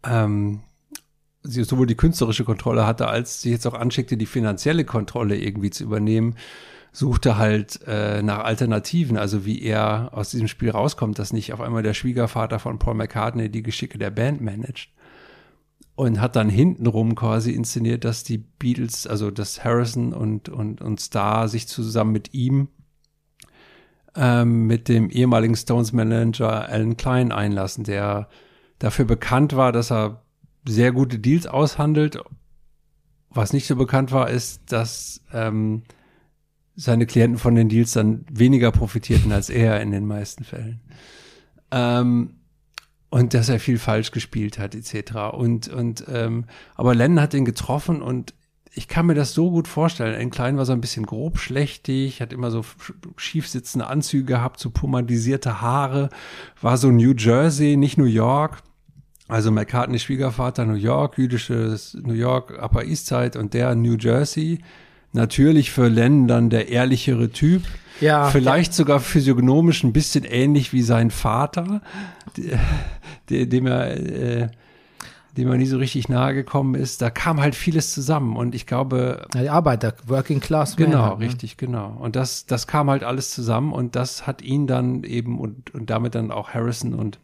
[0.06, 0.62] ähm,
[1.44, 5.70] sie sowohl die künstlerische Kontrolle hatte, als sie jetzt auch anschickte, die finanzielle Kontrolle irgendwie
[5.70, 6.36] zu übernehmen,
[6.92, 11.62] suchte halt äh, nach Alternativen, also wie er aus diesem Spiel rauskommt, dass nicht auf
[11.62, 14.90] einmal der Schwiegervater von Paul McCartney die Geschicke der Band managt.
[15.96, 21.00] Und hat dann hintenrum quasi inszeniert, dass die Beatles, also dass Harrison und, und, und
[21.00, 22.70] Starr sich zusammen mit ihm
[24.16, 28.28] ähm, mit dem ehemaligen Stones Manager Alan Klein einlassen, der
[28.80, 30.24] dafür bekannt war, dass er
[30.66, 32.20] sehr gute Deals aushandelt.
[33.30, 35.84] Was nicht so bekannt war, ist, dass ähm,
[36.76, 40.82] seine Klienten von den Deals dann weniger profitierten als er in den meisten Fällen.
[41.72, 42.36] Ähm,
[43.10, 45.34] und dass er viel falsch gespielt hat, etc.
[45.34, 46.46] Und, und ähm,
[46.76, 48.34] aber Lennon hat ihn getroffen und
[48.74, 50.16] ich kann mir das so gut vorstellen.
[50.16, 52.64] Ein Klein war so ein bisschen grob schlechtig, hat immer so
[53.18, 56.10] schief sitzende Anzüge gehabt, so pomadisierte Haare,
[56.62, 58.64] war so New Jersey, nicht New York.
[59.32, 64.60] Also McCartney Schwiegervater New York, jüdisches New York, Upper East Side und der New Jersey.
[65.14, 67.64] Natürlich für Len dann der ehrlichere Typ.
[68.02, 68.30] Ja.
[68.30, 71.82] Vielleicht sogar physiognomisch ein bisschen ähnlich wie sein Vater,
[73.30, 74.50] dem er, äh,
[75.38, 77.02] dem er nie so richtig nahe gekommen ist.
[77.02, 79.28] Da kam halt vieles zusammen und ich glaube.
[79.34, 80.76] Ja, die Arbeiter, Working Class.
[80.76, 81.26] Genau, Man, ne?
[81.26, 81.96] richtig, genau.
[81.98, 85.90] Und das, das kam halt alles zusammen und das hat ihn dann eben und, und
[85.90, 87.18] damit dann auch Harrison und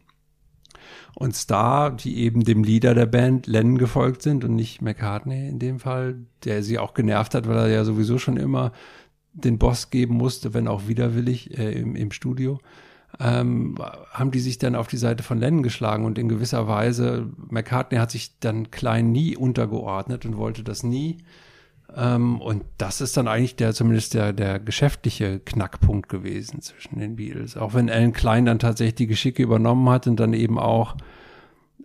[1.18, 5.58] und Star, die eben dem Leader der Band Lennon gefolgt sind und nicht McCartney in
[5.58, 6.14] dem Fall,
[6.44, 8.70] der sie auch genervt hat, weil er ja sowieso schon immer
[9.32, 12.60] den Boss geben musste, wenn auch widerwillig äh, im, im Studio,
[13.18, 13.74] ähm,
[14.12, 17.98] haben die sich dann auf die Seite von Lennon geschlagen und in gewisser Weise, McCartney
[17.98, 21.16] hat sich dann klein nie untergeordnet und wollte das nie.
[21.96, 27.16] Ähm, und das ist dann eigentlich der, zumindest der, der geschäftliche Knackpunkt gewesen zwischen den
[27.16, 27.56] Beatles.
[27.56, 30.96] Auch wenn Alan Klein dann tatsächlich die Geschicke übernommen hat und dann eben auch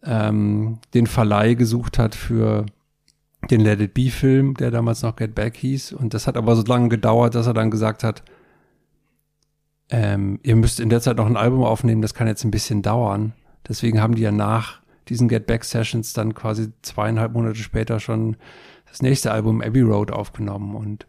[0.04, 2.66] ähm, den Verleih gesucht hat für
[3.50, 5.94] den Let It Be Film, der damals noch Get Back hieß.
[5.94, 8.24] Und das hat aber so lange gedauert, dass er dann gesagt hat,
[9.90, 12.82] ähm, ihr müsst in der Zeit noch ein Album aufnehmen, das kann jetzt ein bisschen
[12.82, 13.34] dauern.
[13.68, 18.38] Deswegen haben die ja nach diesen Get Back Sessions dann quasi zweieinhalb Monate später schon
[18.94, 21.08] das nächste Album Abbey Road aufgenommen und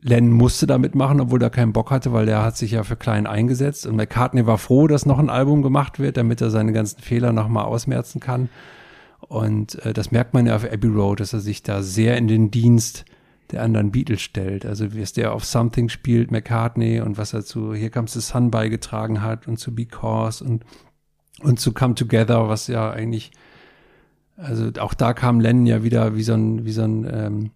[0.00, 2.94] Len musste da mitmachen, obwohl er keinen Bock hatte, weil der hat sich ja für
[2.94, 6.72] klein eingesetzt und McCartney war froh, dass noch ein Album gemacht wird, damit er seine
[6.72, 8.48] ganzen Fehler nochmal ausmerzen kann.
[9.18, 12.28] Und äh, das merkt man ja auf Abbey Road, dass er sich da sehr in
[12.28, 13.04] den Dienst
[13.50, 14.64] der anderen Beatles stellt.
[14.64, 18.20] Also wie es der auf Something spielt, McCartney und was er zu Here Comes the
[18.20, 20.64] Sun beigetragen hat und zu Because und,
[21.42, 23.32] und zu Come Together, was ja eigentlich
[24.40, 27.50] also auch da kam Lennon ja wieder wie so ein, wie so ein, ähm,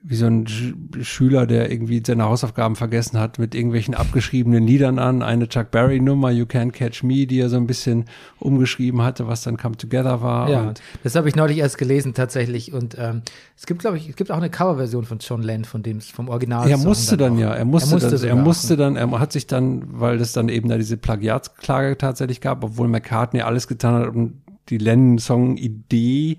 [0.00, 4.98] wie so ein Sch Schüler, der irgendwie seine Hausaufgaben vergessen hat, mit irgendwelchen abgeschriebenen Liedern
[4.98, 5.22] an.
[5.22, 8.04] Eine Chuck Berry Nummer, You Can't Catch Me, die er so ein bisschen
[8.38, 10.48] umgeschrieben hatte, was dann Come Together war.
[10.48, 12.72] Ja, das habe ich neulich erst gelesen tatsächlich.
[12.72, 13.22] Und ähm,
[13.56, 16.28] es gibt, glaube ich, es gibt auch eine Coverversion von John Lennon, von dem vom
[16.28, 16.68] Original.
[16.70, 19.32] Er musste dann, dann ja, er musste, er musste, dann, er musste dann, er hat
[19.32, 23.94] sich dann, weil es dann eben da diese Plagiatsklage tatsächlich gab, obwohl McCartney alles getan
[23.94, 26.38] hat, um die Lennon-Song-Idee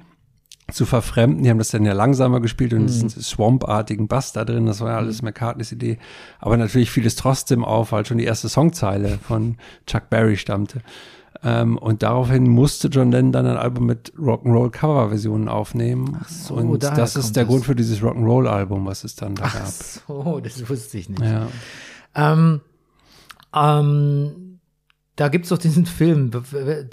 [0.71, 1.43] zu verfremden.
[1.43, 2.87] Die haben das dann ja langsamer gespielt und mhm.
[2.87, 5.27] diesen Swamp-artigen Bass da drin, das war ja alles mhm.
[5.27, 5.97] McCartneys Idee.
[6.39, 10.81] Aber natürlich fiel es trotzdem auf, weil schon die erste Songzeile von Chuck Berry stammte.
[11.41, 16.17] Ähm, und daraufhin musste John Lennon dann ein Album mit Rock'n'Roll Coverversionen aufnehmen.
[16.21, 17.51] Ach so, und das ist der das.
[17.51, 19.67] Grund für dieses Rock'n'Roll Album, was es dann da Ach gab.
[19.67, 21.21] so, das wusste ich nicht.
[21.21, 21.47] Ja.
[22.15, 22.61] Ähm,
[23.55, 24.48] ähm,
[25.19, 26.31] da gibt's doch diesen Film.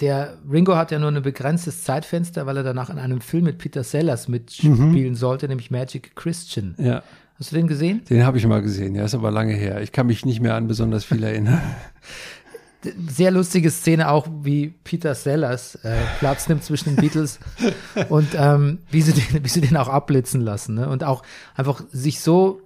[0.01, 3.59] Der Ringo hat ja nur ein begrenztes Zeitfenster, weil er danach in einem Film mit
[3.59, 6.75] Peter Sellers mitspielen sollte, nämlich Magic Christian.
[6.79, 7.03] ja.
[7.39, 8.01] Hast du den gesehen?
[8.09, 9.83] Den habe ich mal gesehen, ja, ist aber lange her.
[9.83, 11.61] Ich kann mich nicht mehr an besonders viel erinnern.
[13.09, 17.39] Sehr lustige Szene auch, wie Peter Sellers äh, Platz nimmt zwischen den Beatles
[18.09, 20.75] und ähm, wie, sie den, wie sie den auch abblitzen lassen.
[20.75, 20.89] Ne?
[20.89, 21.23] Und auch
[21.55, 22.61] einfach sich so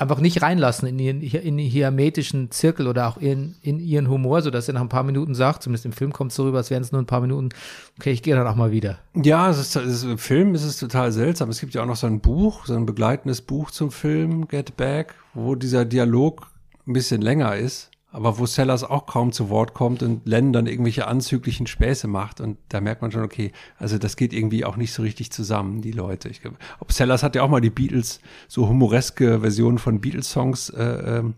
[0.00, 4.68] einfach nicht reinlassen in ihren, in hermetischen Zirkel oder auch in, in ihren Humor, sodass
[4.68, 6.82] er nach ein paar Minuten sagt, zumindest im Film kommt es so rüber, als wären
[6.82, 7.50] es nur ein paar Minuten,
[7.98, 8.98] okay, ich gehe dann auch mal wieder.
[9.14, 11.50] Ja, es ist, es ist, im Film ist es total seltsam.
[11.50, 14.76] Es gibt ja auch noch so ein Buch, so ein begleitendes Buch zum Film, Get
[14.76, 16.46] Back, wo dieser Dialog
[16.86, 20.66] ein bisschen länger ist, aber wo Sellers auch kaum zu Wort kommt und Len dann
[20.66, 22.40] irgendwelche anzüglichen Späße macht.
[22.40, 25.80] Und da merkt man schon, okay, also das geht irgendwie auch nicht so richtig zusammen,
[25.80, 26.28] die Leute.
[26.28, 30.70] Ich glaube, ob Sellers hat ja auch mal die Beatles, so humoreske Versionen von Beatles-Songs
[30.70, 31.34] äh, ähm,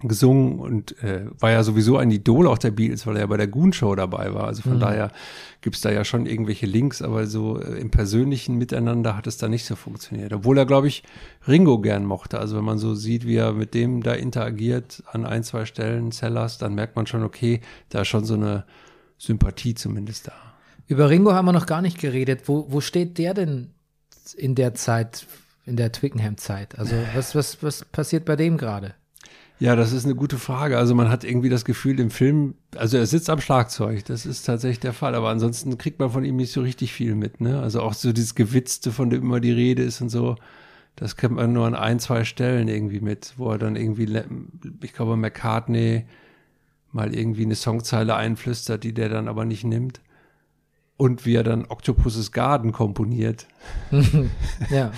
[0.00, 3.36] gesungen und äh, war ja sowieso ein Idol auch der Beatles, weil er ja bei
[3.36, 4.44] der Goon Show dabei war.
[4.44, 4.80] Also von Mhm.
[4.80, 5.10] daher
[5.60, 9.48] gibt's da ja schon irgendwelche Links, aber so äh, im persönlichen Miteinander hat es da
[9.48, 10.32] nicht so funktioniert.
[10.32, 11.02] Obwohl er, glaube ich,
[11.48, 12.38] Ringo gern mochte.
[12.38, 16.12] Also wenn man so sieht, wie er mit dem da interagiert an ein, zwei Stellen,
[16.12, 18.64] Sellers, dann merkt man schon, okay, da ist schon so eine
[19.18, 20.32] Sympathie zumindest da.
[20.86, 22.42] Über Ringo haben wir noch gar nicht geredet.
[22.46, 23.72] Wo, wo steht der denn
[24.36, 25.26] in der Zeit,
[25.66, 26.78] in der Twickenham-Zeit?
[26.78, 28.94] Also was, was, was passiert bei dem gerade?
[29.60, 30.78] Ja, das ist eine gute Frage.
[30.78, 34.44] Also man hat irgendwie das Gefühl im Film, also er sitzt am Schlagzeug, das ist
[34.44, 37.60] tatsächlich der Fall, aber ansonsten kriegt man von ihm nicht so richtig viel mit, ne?
[37.60, 40.36] Also auch so dieses Gewitzte, von dem immer die Rede ist und so,
[40.94, 44.08] das kennt man nur an ein, zwei Stellen irgendwie mit, wo er dann irgendwie,
[44.82, 46.04] ich glaube, McCartney
[46.92, 50.00] mal irgendwie eine Songzeile einflüstert, die der dann aber nicht nimmt.
[50.96, 53.46] Und wie er dann Octopus's Garden komponiert.
[54.70, 54.90] Ja.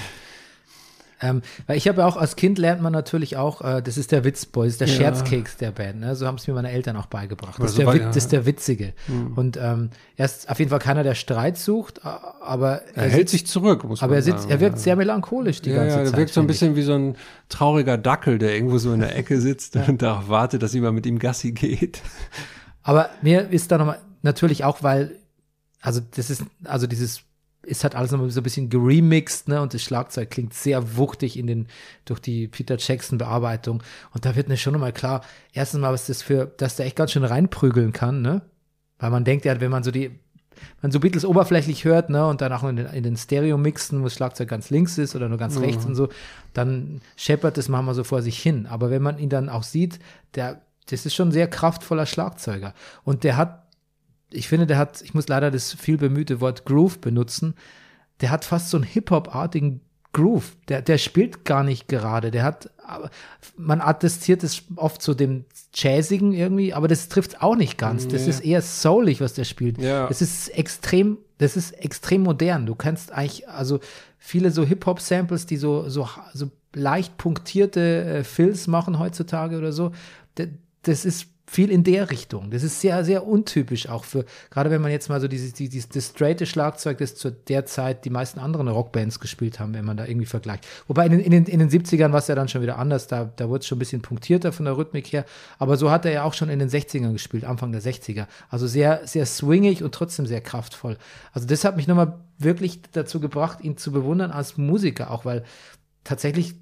[1.22, 4.10] Ähm, weil ich habe ja auch als Kind lernt man natürlich auch, äh, das ist
[4.12, 4.94] der Witzboy, das ist der Ja.
[4.94, 6.00] Scherzkeks der Band.
[6.00, 6.16] Ne?
[6.16, 7.54] So haben es mir meine Eltern auch beigebracht.
[7.58, 8.06] Das, ist Also der, war- Wit- ja.
[8.08, 8.94] das ist der Witzige.
[9.36, 13.30] Und ähm, er ist auf jeden Fall keiner, der Streit sucht, aber Er, hält sitzt,
[13.32, 14.50] sich zurück, muss aber man er sitzt, sagen.
[14.52, 16.12] er wirkt sehr melancholisch die ja, ganze ja, Zeit.
[16.14, 16.60] er wirkt so ein finde ich.
[16.60, 17.16] bisschen wie so ein
[17.48, 21.06] trauriger Dackel, der irgendwo so in der Ecke sitzt und darauf wartet, dass jemand mit
[21.06, 22.00] ihm Gassi geht.
[22.82, 25.16] Aber mir ist da nochmal, natürlich auch, weil,
[25.82, 27.20] also das ist, also dieses,
[27.62, 31.38] ist halt alles nochmal so ein bisschen geremixed, ne, und das Schlagzeug klingt sehr wuchtig
[31.38, 31.66] in den,
[32.04, 33.82] durch die Peter Jackson Bearbeitung.
[34.14, 35.22] Und da wird mir schon nochmal klar,
[35.52, 38.42] erstens mal, was das für, dass der echt ganz schön reinprügeln kann, ne,
[38.98, 40.10] weil man denkt ja, wenn man so die,
[40.82, 44.04] man so Beatles oberflächlich hört, ne, und dann auch in den, in den Stereo-Mixen, wo
[44.04, 46.08] das Schlagzeug ganz links ist oder nur ganz rechts und so,
[46.54, 48.66] dann scheppert das manchmal so vor sich hin.
[48.66, 49.98] Aber wenn man ihn dann auch sieht,
[50.34, 52.74] der, das ist schon ein sehr kraftvoller Schlagzeuger.
[53.04, 53.62] Und der hat,
[54.32, 57.54] ich finde, der hat, ich muss leider das viel bemühte Wort Groove benutzen,
[58.20, 59.80] der hat fast so einen Hip-Hop-artigen
[60.12, 60.56] Groove.
[60.68, 62.30] Der, der spielt gar nicht gerade.
[62.30, 63.10] Der hat, aber
[63.56, 68.08] man attestiert es oft zu dem Jazzigen irgendwie, aber das trifft auch nicht ganz.
[68.08, 69.78] Das ist eher soulig, was der spielt.
[69.78, 70.08] Ja.
[70.08, 72.66] Das ist extrem, das ist extrem modern.
[72.66, 73.78] Du kannst eigentlich, also
[74.18, 79.92] viele so Hip-Hop-Samples, die so, so, so leicht punktierte äh, Fills machen heutzutage oder so,
[80.82, 82.52] das ist viel in der Richtung.
[82.52, 85.88] Das ist sehr, sehr untypisch auch für, gerade wenn man jetzt mal so dieses, dieses,
[85.88, 89.96] das straighte Schlagzeug, das zu der Zeit die meisten anderen Rockbands gespielt haben, wenn man
[89.96, 90.64] da irgendwie vergleicht.
[90.86, 93.08] Wobei in den, in den, in den 70ern war es ja dann schon wieder anders,
[93.08, 95.24] da, da wurde es schon ein bisschen punktierter von der Rhythmik her,
[95.58, 98.28] aber so hat er ja auch schon in den 60ern gespielt, Anfang der 60er.
[98.48, 100.98] Also sehr, sehr swingig und trotzdem sehr kraftvoll.
[101.32, 105.42] Also das hat mich nochmal wirklich dazu gebracht, ihn zu bewundern als Musiker, auch weil
[106.04, 106.54] tatsächlich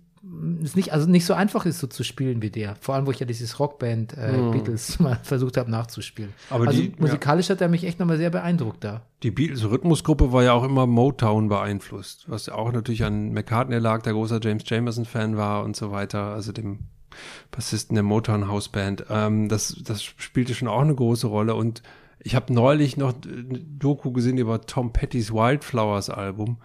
[0.62, 2.76] es nicht, also nicht so einfach ist, so zu spielen wie der.
[2.80, 6.32] Vor allem, wo ich ja dieses Rockband äh, Beatles mal versucht habe nachzuspielen.
[6.50, 9.02] Aber also die- musikalisch hat er mich echt nochmal sehr beeindruckt da.
[9.22, 14.02] Die Beatles-Rhythmusgruppe war ja auch immer Motown beeinflusst, was ja auch natürlich an McCartney lag,
[14.02, 16.80] der großer James Jamerson-Fan war und so weiter, also dem
[17.50, 19.06] Bassisten der Motown-Hausband.
[19.10, 21.82] Ähm, das, das spielte schon auch eine große Rolle und
[22.20, 26.56] ich habe neulich noch eine Doku gesehen über Tom Petty's Wildflowers Album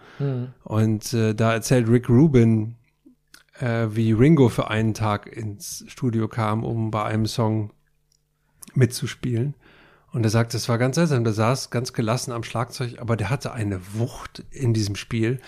[0.64, 2.74] und äh, da erzählt Rick Rubin,
[3.58, 7.72] äh, wie Ringo für einen Tag ins Studio kam, um bei einem Song
[8.74, 9.54] mitzuspielen.
[10.12, 11.24] Und er sagt, das war ganz seltsam.
[11.24, 15.40] Der saß ganz gelassen am Schlagzeug, aber der hatte eine Wucht in diesem Spiel.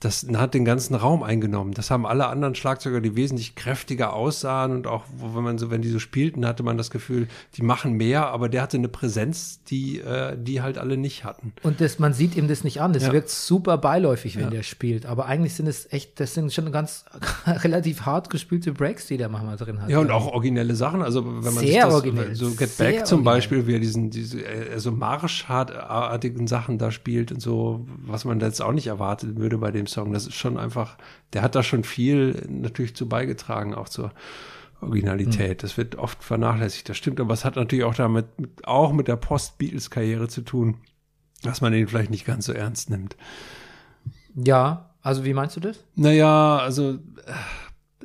[0.00, 1.72] Das hat den ganzen Raum eingenommen.
[1.74, 5.70] Das haben alle anderen Schlagzeuger, die wesentlich kräftiger aussahen und auch, wo- wenn man so,
[5.70, 8.88] wenn die so spielten, hatte man das Gefühl, die machen mehr, aber der hatte eine
[8.88, 11.52] Präsenz, die, äh, die halt alle nicht hatten.
[11.62, 12.94] Und das, man sieht ihm das nicht an.
[12.94, 13.12] Das Ja.
[13.12, 14.50] wirkt super beiläufig, wenn Ja.
[14.50, 15.04] der spielt.
[15.04, 17.04] Aber eigentlich sind es echt, das sind schon ganz
[17.46, 19.90] relativ hart gespielte Breaks, die der manchmal drin hat.
[19.90, 21.02] Ja, und auch originelle Sachen.
[21.02, 23.34] Also wenn man Sehr sich das, so Get sehr Back zum originell.
[23.34, 28.40] Beispiel, wie er diesen, diese äh, so marschartigen Sachen da spielt und so, was man
[28.40, 30.12] jetzt auch nicht erwarten würde bei dem Song.
[30.12, 30.96] Das ist schon einfach,
[31.32, 34.12] der hat da schon viel natürlich zu beigetragen, auch zur
[34.80, 35.50] Originalität.
[35.50, 35.58] Hm.
[35.58, 39.08] Das wird oft vernachlässigt, das stimmt, aber es hat natürlich auch damit, mit, auch mit
[39.08, 40.78] der Post-Beatles-Karriere zu tun,
[41.42, 43.16] dass man ihn vielleicht nicht ganz so ernst nimmt.
[44.34, 45.84] Ja, also wie meinst du das?
[45.96, 46.98] Naja, also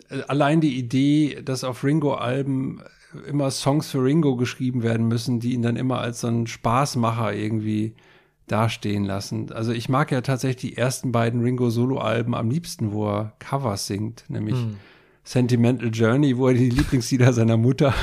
[0.09, 2.81] äh, allein die Idee, dass auf Ringo-Alben
[3.27, 7.33] immer Songs für Ringo geschrieben werden müssen, die ihn dann immer als so einen Spaßmacher
[7.33, 7.95] irgendwie
[8.47, 9.51] dastehen lassen.
[9.51, 14.25] Also ich mag ja tatsächlich die ersten beiden Ringo-Solo-Alben am liebsten, wo er Covers singt,
[14.27, 14.55] nämlich
[15.23, 17.93] Sentimental Journey, wo er die Lieblingslieder seiner Mutter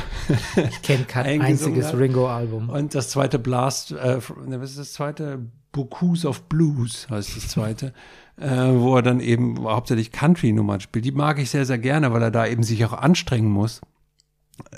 [0.56, 1.97] Ich kenne kein einziges.
[1.97, 2.69] Ringo-Album.
[2.69, 5.47] Und das zweite Blast, äh, ne, was ist das zweite?
[5.70, 7.94] Bocuse of Blues heißt das zweite,
[8.36, 11.05] äh, wo er dann eben hauptsächlich Country-Nummern spielt.
[11.05, 13.81] Die mag ich sehr, sehr gerne, weil er da eben sich auch anstrengen muss,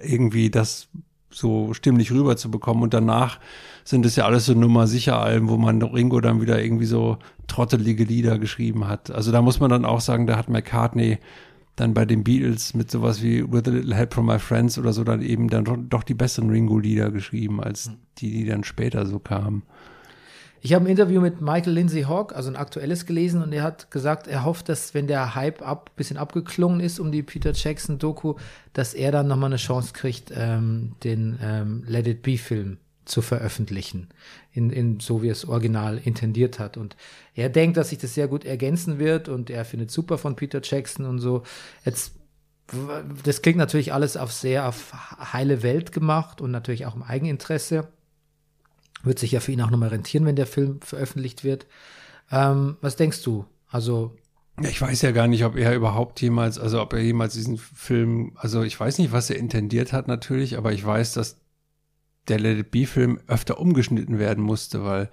[0.03, 0.89] irgendwie das
[1.31, 2.83] so stimmlich rüberzubekommen.
[2.83, 3.41] Und danach
[3.85, 7.19] sind es ja alles so Nummer sicher Alben, wo man Ringo dann wieder irgendwie so
[7.47, 9.11] trottelige Lieder geschrieben hat.
[9.11, 11.19] Also da muss man dann auch sagen, da hat McCartney
[11.77, 14.93] dann bei den Beatles mit sowas wie With a Little Help from My Friends oder
[14.93, 19.07] so dann eben dann doch, doch die besseren Ringo-Lieder geschrieben, als die, die dann später
[19.07, 19.65] so kamen.
[20.61, 23.91] Ich habe ein Interview mit Michael Lindsay Hawk, also ein aktuelles gelesen, und er hat
[23.91, 27.99] gesagt, er hofft, dass wenn der Hype ab, bisschen abgeklungen ist um die Peter Jackson
[27.99, 28.37] Doku,
[28.73, 33.23] dass er dann nochmal eine Chance kriegt, ähm, den ähm, Let It Be Film zu
[33.23, 34.09] veröffentlichen,
[34.53, 36.77] in, in so wie es original intendiert hat.
[36.77, 36.97] Und
[37.35, 40.61] er denkt, dass sich das sehr gut ergänzen wird und er findet super von Peter
[40.63, 41.43] Jackson und so.
[41.85, 42.13] Jetzt
[43.23, 44.93] das klingt natürlich alles auf sehr auf
[45.33, 47.89] heile Welt gemacht und natürlich auch im Eigeninteresse.
[49.03, 51.67] Wird sich ja für ihn auch nochmal rentieren, wenn der Film veröffentlicht wird.
[52.31, 53.45] Ähm, was denkst du?
[53.69, 54.17] Also,
[54.63, 58.33] Ich weiß ja gar nicht, ob er überhaupt jemals, also ob er jemals diesen Film,
[58.37, 61.37] also ich weiß nicht, was er intendiert hat natürlich, aber ich weiß, dass
[62.29, 65.11] der Let It Be-Film öfter umgeschnitten werden musste, weil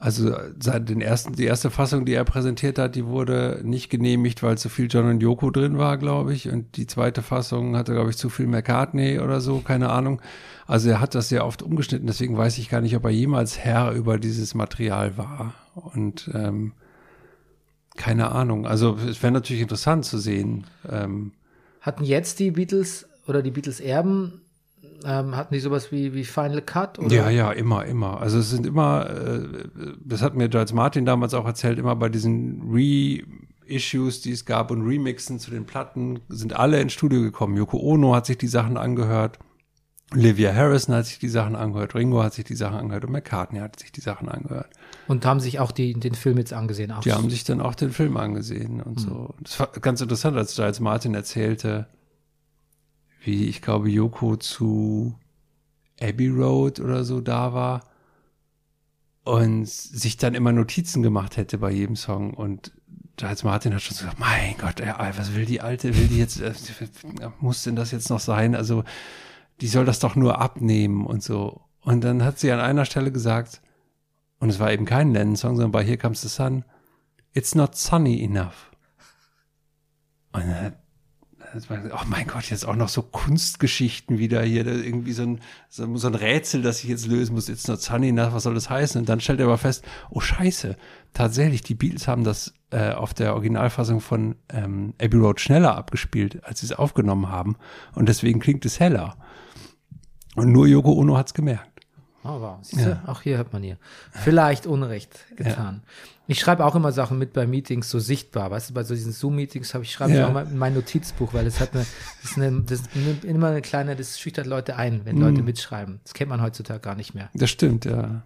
[0.00, 4.42] also seit den ersten, die erste Fassung, die er präsentiert hat, die wurde nicht genehmigt,
[4.42, 6.48] weil zu viel John und Yoko drin war, glaube ich.
[6.48, 10.22] Und die zweite Fassung hatte, glaube ich, zu viel McCartney oder so, keine Ahnung.
[10.66, 13.58] Also er hat das sehr oft umgeschnitten, deswegen weiß ich gar nicht, ob er jemals
[13.58, 15.52] Herr über dieses Material war.
[15.74, 16.72] Und ähm,
[17.96, 18.66] keine Ahnung.
[18.66, 20.64] Also es wäre natürlich interessant zu sehen.
[20.90, 21.32] Ähm,
[21.82, 24.40] hatten jetzt die Beatles oder die Beatles-Erben,
[25.04, 26.98] ähm, hatten die sowas wie, wie Final Cut?
[26.98, 27.14] Oder?
[27.14, 28.20] ja, ja, immer, immer.
[28.20, 29.42] Also es sind immer, äh,
[30.04, 32.62] das hat mir Giles Martin damals auch erzählt, immer bei diesen
[33.68, 37.56] Reissues, die es gab und Remixen zu den Platten, sind alle ins Studio gekommen.
[37.56, 39.38] Yoko Ono hat sich die Sachen angehört.
[40.12, 43.60] Olivia Harrison hat sich die Sachen angehört, Ringo hat sich die Sachen angehört und McCartney
[43.60, 44.68] hat sich die Sachen angehört.
[45.06, 46.90] Und haben sich auch die, den Film jetzt angesehen.
[46.90, 49.34] Auch Die haben sich dann auch den Film angesehen und so.
[49.40, 51.86] Das war ganz interessant, als Giles Martin erzählte,
[53.20, 55.14] wie ich glaube Yoko zu
[56.00, 57.84] Abbey Road oder so da war
[59.24, 62.72] und sich dann immer Notizen gemacht hätte bei jedem Song und
[63.16, 66.54] Giles Martin hat schon gesagt, mein Gott, was will die Alte, will die jetzt, äh,
[67.38, 68.54] muss denn das jetzt noch sein?
[68.54, 68.82] Also
[69.60, 71.60] die soll das doch nur abnehmen und so.
[71.82, 73.60] Und dann hat sie an einer Stelle gesagt,
[74.38, 76.64] und es war eben kein Lennon-Song, sondern bei Here Comes the Sun,
[77.32, 78.70] It's not sunny enough.
[80.32, 80.72] Und dann
[81.54, 86.08] oh mein Gott, jetzt auch noch so Kunstgeschichten wieder hier, irgendwie so ein, so, so
[86.08, 87.48] ein Rätsel, das ich jetzt lösen muss.
[87.48, 89.00] It's not sunny enough, was soll das heißen?
[89.00, 90.76] Und dann stellt er aber fest, oh scheiße,
[91.12, 96.44] tatsächlich, die Beatles haben das äh, auf der Originalfassung von ähm, Abbey Road schneller abgespielt,
[96.44, 97.56] als sie es aufgenommen haben.
[97.94, 99.16] Und deswegen klingt es heller.
[100.36, 101.69] Und nur Yoko Ono hat's gemerkt.
[102.22, 102.58] Oh, wow.
[102.62, 103.02] Siehst du?
[103.06, 103.78] Auch hier hat man hier
[104.12, 105.82] vielleicht Unrecht getan.
[106.26, 108.50] Ich schreibe auch immer Sachen mit bei Meetings so sichtbar.
[108.50, 110.28] Weißt du, bei so diesen Zoom-Meetings habe ich schreibe ich Ja.
[110.28, 111.84] auch mal in mein Notizbuch, weil es hat eine,
[112.22, 116.00] das ist eine, das eine, immer eine kleine, das schüchtert Leute ein, wenn Leute mitschreiben.
[116.04, 117.30] Das kennt man heutzutage gar nicht mehr.
[117.34, 118.22] Das stimmt, ja.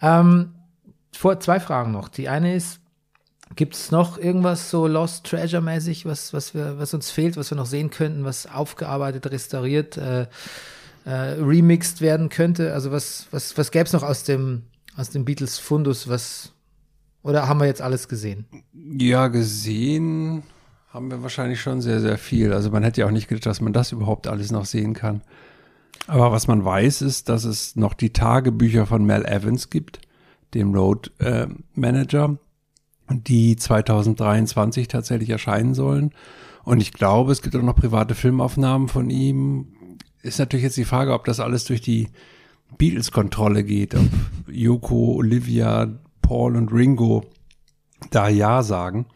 [0.00, 0.54] Ähm,
[1.16, 2.08] vor zwei Fragen noch.
[2.08, 2.80] Die eine ist,
[3.54, 7.50] gibt es noch irgendwas so Lost Treasure mäßig, was, was wir, was uns fehlt, was
[7.52, 10.26] wir noch sehen könnten, was aufgearbeitet, restauriert, äh,
[11.04, 12.72] äh, remixed werden könnte?
[12.72, 14.62] Also was, was, was gäbe es noch aus dem,
[14.96, 16.52] aus dem Beatles Fundus, was,
[17.22, 18.46] oder haben wir jetzt alles gesehen?
[18.72, 20.42] Ja, gesehen
[20.92, 22.52] haben wir wahrscheinlich schon sehr, sehr viel.
[22.52, 25.22] Also man hätte ja auch nicht gedacht, dass man das überhaupt alles noch sehen kann.
[26.06, 30.00] Aber was man weiß, ist, dass es noch die Tagebücher von Mel Evans gibt,
[30.52, 32.36] dem Road äh, Manager,
[33.08, 36.12] die 2023 tatsächlich erscheinen sollen.
[36.64, 39.68] Und ich glaube, es gibt auch noch private Filmaufnahmen von ihm.
[40.22, 42.08] Ist natürlich jetzt die Frage, ob das alles durch die
[42.78, 44.08] Beatles-Kontrolle geht, ob
[44.48, 45.88] Yoko, Olivia,
[46.22, 47.24] Paul und Ringo
[48.10, 49.06] da Ja sagen.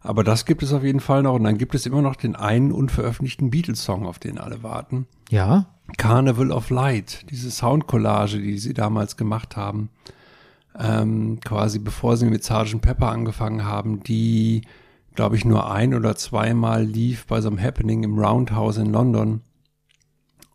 [0.00, 1.34] Aber das gibt es auf jeden Fall noch.
[1.34, 5.06] Und dann gibt es immer noch den einen unveröffentlichten Beatles-Song, auf den alle warten.
[5.30, 5.66] Ja.
[5.96, 9.90] Carnival of Light, diese Soundcollage, die sie damals gemacht haben,
[10.78, 12.80] ähm, quasi bevor sie mit Sgt.
[12.80, 14.62] Pepper angefangen haben, die,
[15.14, 19.42] glaube ich, nur ein oder zweimal lief bei so einem Happening im Roundhouse in London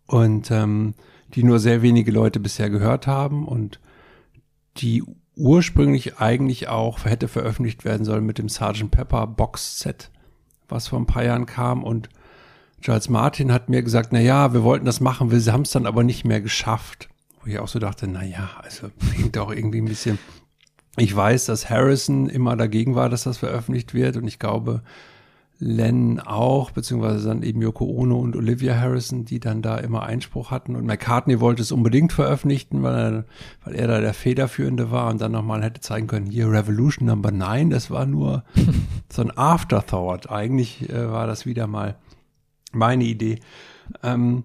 [0.08, 0.94] und ähm,
[1.34, 3.80] die nur sehr wenige Leute bisher gehört haben und
[4.78, 5.04] die
[5.36, 8.90] ursprünglich eigentlich auch hätte veröffentlicht werden sollen mit dem Sgt.
[8.90, 10.10] Pepper Box Set,
[10.68, 12.10] was vor ein paar Jahren kam und
[12.82, 15.86] Giles Martin hat mir gesagt, na ja, wir wollten das machen, wir haben es dann
[15.86, 17.10] aber nicht mehr geschafft.
[17.42, 20.20] Wo ich auch so dachte, na ja, also klingt auch irgendwie ein bisschen.
[20.96, 24.84] Ich weiß, dass Harrison immer dagegen war, dass das veröffentlicht wird und ich glaube,
[25.60, 30.52] Len auch, beziehungsweise dann eben Yoko Ono und Olivia Harrison, die dann da immer Einspruch
[30.52, 30.76] hatten.
[30.76, 33.26] Und McCartney wollte es unbedingt veröffentlichen, weil er,
[33.66, 37.32] weil er da der Federführende war und dann nochmal hätte zeigen können, hier Revolution Number
[37.32, 38.44] 9, das war nur
[39.12, 40.30] so ein Afterthought.
[40.30, 41.96] Eigentlich äh, war das wieder mal
[42.72, 43.40] meine Idee.
[44.04, 44.44] Ähm,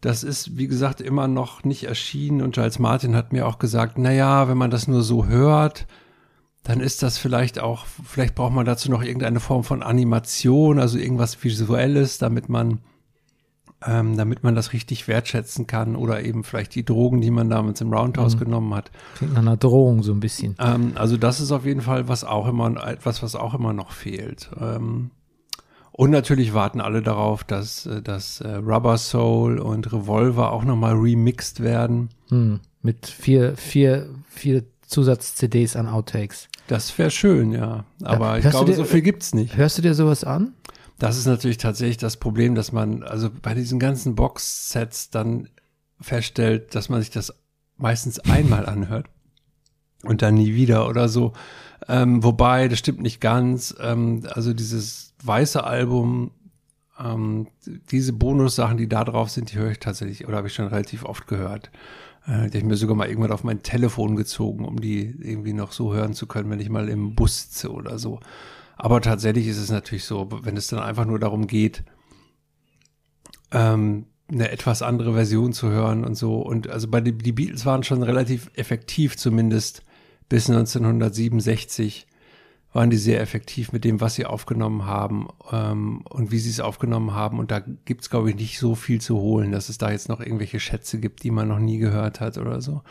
[0.00, 3.98] das ist, wie gesagt, immer noch nicht erschienen und Giles Martin hat mir auch gesagt,
[3.98, 5.86] na ja, wenn man das nur so hört,
[6.66, 10.98] dann ist das vielleicht auch, vielleicht braucht man dazu noch irgendeine Form von Animation, also
[10.98, 12.80] irgendwas Visuelles, damit man,
[13.86, 17.80] ähm, damit man das richtig wertschätzen kann oder eben vielleicht die Drogen, die man damals
[17.80, 18.40] im Roundhouse Mhm.
[18.40, 18.90] genommen hat.
[19.16, 20.56] Klingt nach einer Drohung so ein bisschen.
[20.58, 23.92] Ähm, also das ist auf jeden Fall was auch immer etwas, was auch immer noch
[23.92, 24.50] fehlt.
[24.60, 25.10] Ähm,
[25.92, 30.94] und natürlich warten alle darauf, dass, äh, dass äh, Rubber Soul und Revolver auch nochmal
[30.94, 32.08] remixed werden.
[32.28, 32.58] Hm.
[32.82, 36.48] Mit vier, vier, vier Zusatz-CDs an Outtakes.
[36.68, 37.84] Das wäre schön, ja.
[38.02, 39.56] Aber ich hörst du glaube, dir- so viel gibt's nicht.
[39.56, 40.54] Hörst du dir sowas an?
[40.98, 45.48] Das ist natürlich tatsächlich das Problem, dass man also bei diesen ganzen Box-Sets dann
[46.00, 47.32] feststellt, dass man sich das
[47.76, 49.06] meistens einmal anhört
[50.02, 51.34] und dann nie wieder oder so.
[51.88, 53.74] Ähm, wobei, das stimmt nicht ganz.
[53.80, 56.30] Ähm, also dieses weiße Album,
[56.98, 57.48] ähm,
[57.90, 61.04] diese Bonussachen, die da drauf sind, die höre ich tatsächlich oder habe ich schon relativ
[61.04, 61.70] oft gehört.
[62.26, 65.52] Äh, die habe ich mir sogar mal irgendwann auf mein Telefon gezogen, um die irgendwie
[65.52, 68.20] noch so hören zu können, wenn ich mal im Bus sitze oder so.
[68.76, 71.84] Aber tatsächlich ist es natürlich so, wenn es dann einfach nur darum geht,
[73.52, 76.40] ähm, eine etwas andere Version zu hören und so.
[76.40, 79.82] Und also bei den, die Beatles waren schon relativ effektiv, zumindest
[80.28, 82.06] bis 1967
[82.76, 86.60] waren die sehr effektiv mit dem, was sie aufgenommen haben ähm, und wie sie es
[86.60, 87.38] aufgenommen haben.
[87.38, 90.20] Und da gibt's glaube ich, nicht so viel zu holen, dass es da jetzt noch
[90.20, 92.82] irgendwelche Schätze gibt, die man noch nie gehört hat oder so.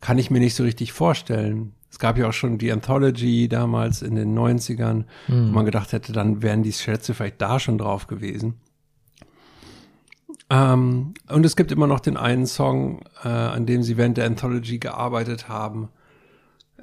[0.00, 1.72] Kann ich mir nicht so richtig vorstellen.
[1.90, 6.12] Es gab ja auch schon die Anthology damals in den 90ern, wo man gedacht hätte,
[6.12, 8.54] dann wären die Schätze vielleicht da schon drauf gewesen.
[10.50, 14.26] Ähm, und es gibt immer noch den einen Song, äh, an dem sie während der
[14.26, 15.88] Anthology gearbeitet haben,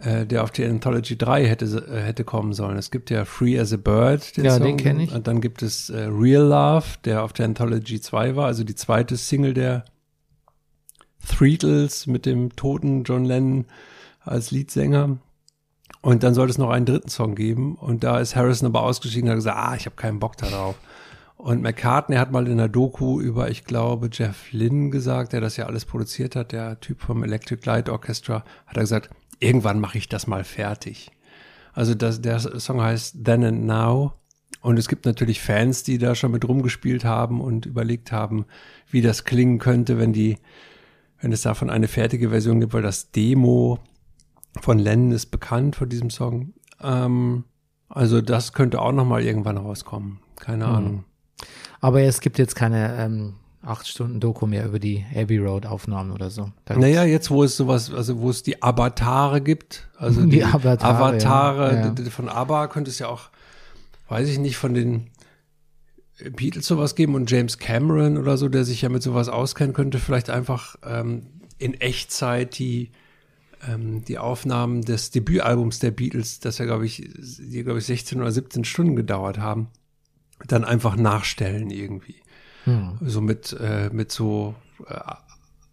[0.02, 2.78] äh, der auf die Anthology 3 hätte, äh, hätte kommen sollen.
[2.78, 4.64] Es gibt ja Free as a Bird, den Ja, Song.
[4.64, 5.14] den kenn ich.
[5.14, 8.76] Und dann gibt es äh, Real Love, der auf der Anthology 2 war, also die
[8.76, 9.86] zweite Single der
[11.28, 13.66] Threetles mit dem toten John Lennon
[14.22, 15.18] als Leadsänger.
[16.02, 17.76] Und dann sollte es noch einen dritten Song geben.
[17.76, 20.76] Und da ist Harrison aber ausgestiegen und hat gesagt, ah, ich habe keinen Bock darauf.
[21.38, 25.58] Und McCartney hat mal in der Doku über, ich glaube, Jeff Lynne gesagt, der das
[25.58, 29.10] ja alles produziert hat, der Typ vom Electric Light Orchestra, hat er gesagt,
[29.42, 31.12] irgendwann mache ich das mal fertig.
[31.74, 34.14] Also das, der Song heißt Then and Now.
[34.62, 38.46] Und es gibt natürlich Fans, die da schon mit rumgespielt haben und überlegt haben,
[38.90, 40.38] wie das klingen könnte, wenn die,
[41.20, 43.80] wenn es davon eine fertige Version gibt, weil das Demo
[44.60, 46.54] von Lennon ist bekannt von diesem Song.
[46.82, 47.46] Ähm,
[47.90, 50.20] also das könnte auch noch mal irgendwann rauskommen.
[50.36, 51.06] Keine Ahnung.
[51.80, 56.12] Aber es gibt jetzt keine ähm, acht Stunden Doku mehr über die Abbey Road Aufnahmen
[56.12, 56.52] oder so.
[56.66, 60.44] Da Naja, jetzt wo es sowas, also wo es die Avatare gibt, also Die die,
[60.44, 61.94] Avatare, Avatare, ja.
[61.98, 62.10] Ja.
[62.10, 63.30] von ABBA könnte es ja auch,
[64.10, 65.12] weiß ich nicht, von den
[66.36, 70.00] Beatles sowas geben und James Cameron oder so, der sich ja mit sowas auskennt, könnte
[70.00, 71.28] vielleicht einfach ähm,
[71.58, 72.92] in Echtzeit die
[73.68, 78.20] ähm, die Aufnahmen des Debütalbums der Beatles, das ja glaube ich, die glaube ich 16
[78.20, 79.68] oder 17 Stunden gedauert haben,
[80.48, 82.16] dann einfach nachstellen irgendwie.
[83.06, 84.56] So mit, äh, mit so
[84.88, 85.00] äh,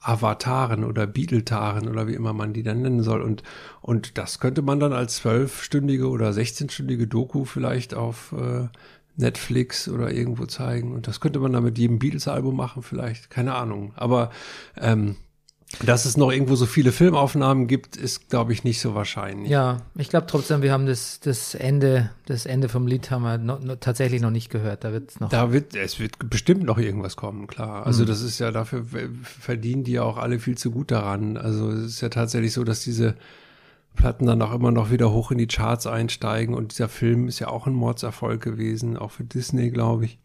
[0.01, 3.21] Avataren oder Beatletaren oder wie immer man die dann nennen soll.
[3.21, 3.43] Und,
[3.81, 8.69] und das könnte man dann als zwölfstündige oder 16-stündige Doku vielleicht auf äh,
[9.17, 10.93] Netflix oder irgendwo zeigen.
[10.93, 13.31] Und das könnte man dann mit jedem Beatles-Album machen, vielleicht.
[13.31, 13.93] Keine Ahnung.
[13.97, 14.31] Aber
[14.77, 15.17] ähm,
[15.85, 19.51] dass es noch irgendwo so viele Filmaufnahmen gibt, ist, glaube ich, nicht so wahrscheinlich.
[19.51, 23.37] Ja, ich glaube trotzdem, wir haben das, das Ende, das Ende vom Lied haben wir
[23.37, 24.85] no, no, tatsächlich noch nicht gehört.
[24.85, 25.29] Da wird es noch.
[25.29, 27.87] Da wird, es wird bestimmt noch irgendwas kommen, klar.
[27.87, 28.85] Also das ist ja, dafür
[29.23, 31.37] verdienen die ja auch alle viel zu gut daran.
[31.37, 33.15] Also es ist ja tatsächlich so, dass diese
[33.95, 37.41] Platten dann auch immer noch wieder hoch in die Charts einsteigen und dieser Film ist
[37.41, 40.19] ja auch ein Mordserfolg gewesen, auch für Disney, glaube ich.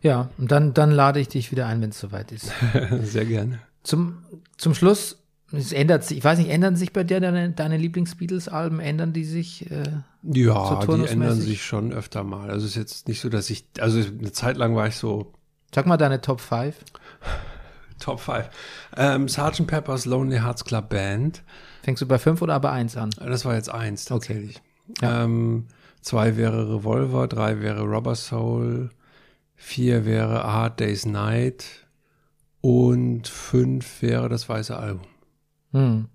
[0.00, 2.50] Ja, und dann, dann lade ich dich wieder ein, wenn es soweit ist.
[3.02, 3.60] Sehr gerne.
[3.82, 4.24] Zum,
[4.56, 5.18] zum Schluss,
[5.52, 9.24] es ändert sich, ich weiß nicht, ändern sich bei dir deine, deine Lieblings-Beatles-Alben, ändern die
[9.24, 9.70] sich?
[9.70, 9.82] Äh,
[10.22, 12.50] Ja, So die ändern sich schon öfter mal.
[12.50, 15.32] Also es ist jetzt nicht so, dass ich, also eine Zeit lang war ich so
[15.74, 16.74] sag mal deine Top 5.
[17.98, 18.48] Top 5.
[18.96, 19.66] Ähm, Sgt.
[19.66, 21.42] Pepper's Lonely Hearts Club Band.
[21.82, 23.10] Fängst du bei 5 oder bei 1 an?
[23.18, 24.60] Das war jetzt eins tatsächlich.
[25.00, 25.24] Ja.
[25.24, 25.66] Ähm,
[26.00, 28.90] zwei wäre Revolver, drei wäre Rubber Soul,
[29.54, 31.64] vier wäre A Hard Day's Night
[32.62, 35.06] und fünf wäre das weiße Album.
[35.72, 36.08] Hm.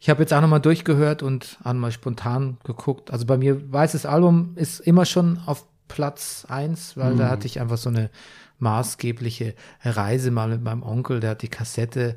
[0.00, 3.10] Ich habe jetzt auch nochmal durchgehört und auch mal spontan geguckt.
[3.12, 7.60] Also bei mir, Weißes Album ist immer schon auf Platz eins, weil da hatte ich
[7.60, 8.10] einfach so eine
[8.58, 12.16] maßgebliche Reise mal mit meinem Onkel, der hat die Kassette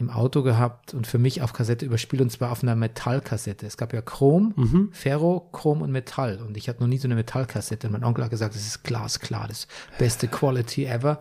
[0.00, 3.66] im Auto gehabt und für mich auf Kassette überspielt und zwar auf einer Metallkassette.
[3.66, 4.54] Es gab ja Chrom,
[4.92, 8.24] Ferro, Chrom und Metall und ich hatte noch nie so eine Metallkassette und mein Onkel
[8.24, 9.68] hat gesagt, das ist glasklar, das
[9.98, 11.18] beste Quality ever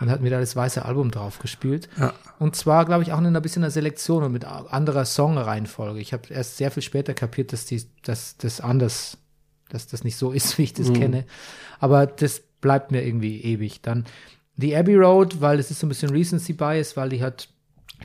[0.00, 1.88] und hat mir da das weiße Album drauf gespielt.
[2.38, 6.00] Und zwar, glaube ich, auch in einer bisschen einer Selektion und mit anderer Songreihenfolge.
[6.00, 9.18] Ich habe erst sehr viel später kapiert, dass die, dass das anders,
[9.70, 11.24] dass das nicht so ist, wie ich das kenne.
[11.80, 13.80] Aber das bleibt mir irgendwie ewig.
[13.82, 14.04] Dann
[14.56, 17.48] die Abbey Road, weil es ist so ein bisschen Recency Bias, weil die hat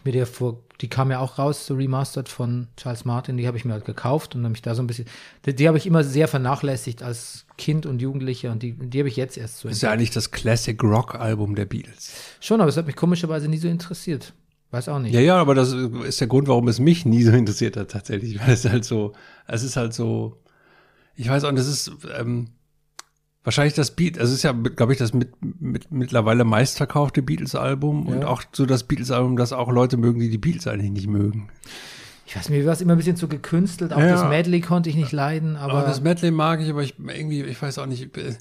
[0.04, 3.58] mir der vor, die kam ja auch raus, so remastered von Charles Martin, die habe
[3.58, 5.06] ich mir halt gekauft und habe mich da so ein bisschen,
[5.46, 9.10] die, die habe ich immer sehr vernachlässigt als Kind und Jugendlicher und die, die habe
[9.10, 12.12] ich jetzt erst so ist ja eigentlich das Classic Rock Album der Beatles.
[12.40, 14.34] Schon, aber es hat mich komischerweise nie so interessiert.
[14.72, 15.14] Weiß auch nicht.
[15.14, 18.40] Ja, ja, aber das ist der Grund, warum es mich nie so interessiert hat, tatsächlich.
[18.40, 19.14] Weil es halt so,
[19.48, 20.42] es ist halt so,
[21.16, 22.50] ich weiß auch, das ist ähm,
[23.44, 25.30] wahrscheinlich das Beat, es ist ja, glaube ich, das mit,
[25.62, 28.28] mit mittlerweile meistverkaufte Beatles-Album und Ja.
[28.28, 31.50] auch so das Beatles-Album, das auch Leute mögen, die die Beatles eigentlich nicht mögen.
[32.26, 33.94] Ich weiß mir war es immer ein bisschen zu gekünstelt.
[33.94, 34.08] Auch Ja.
[34.14, 37.44] das Medley konnte ich nicht leiden, aber, Aber das Medley mag ich, aber ich irgendwie,
[37.44, 38.36] ich weiß auch nicht, äh,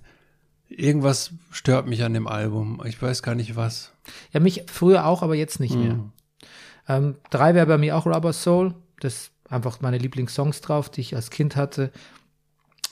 [0.69, 2.81] irgendwas stört mich an dem Album.
[2.87, 3.93] Ich weiß gar nicht was.
[4.33, 5.99] ja, mich früher auch, aber jetzt nicht mehr.
[6.89, 8.74] Ähm, drei wäre bei mir auch Rubber Soul.
[9.01, 11.93] Das einfach meine Lieblingssongs drauf, die ich als Kind hatte.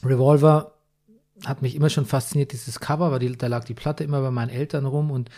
[0.05, 0.73] Revolver
[1.47, 4.31] hat mich immer schon fasziniert, dieses Cover, weil die, da lag die Platte immer bei
[4.31, 5.31] meinen Eltern rum und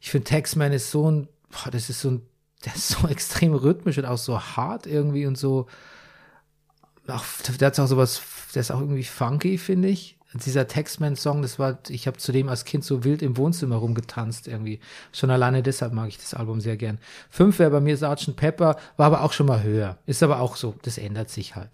[0.00, 2.22] ich finde Taxman ist so ein, boah, das ist so ein,
[2.64, 5.66] der ist so extrem rhythmisch und auch so hart irgendwie und so,
[7.06, 7.24] auch,
[7.58, 8.22] der hat auch sowas,
[8.54, 10.13] der ist auch irgendwie funky, finde ich.
[10.34, 14.80] Dieser Taxman-Song, das war, ich habe zudem als Kind so wild im Wohnzimmer rumgetanzt irgendwie.
[15.12, 16.98] Schon alleine deshalb mag ich das Album sehr gern.
[17.30, 18.34] Fünf wäre bei mir Sgt.
[18.36, 19.98] Pepper, war aber auch schon mal höher.
[20.06, 21.70] Ist aber auch so, das ändert sich halt.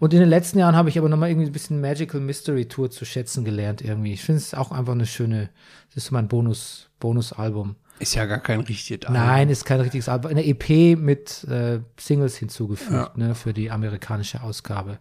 [0.00, 2.90] Und in den letzten Jahren habe ich aber nochmal irgendwie ein bisschen Magical Mystery Tour
[2.90, 4.12] zu schätzen gelernt irgendwie.
[4.12, 5.48] Ich finde es auch einfach eine schöne,
[5.88, 7.76] das ist so mein Bonus, Bonusalbum.
[8.00, 9.22] Ist ja gar kein richtiges Album.
[9.24, 10.32] Nein, ist kein richtiges Album.
[10.32, 13.12] Eine EP mit äh, Singles hinzugefügt, Ja.
[13.14, 14.98] ne, für die amerikanische Ausgabe.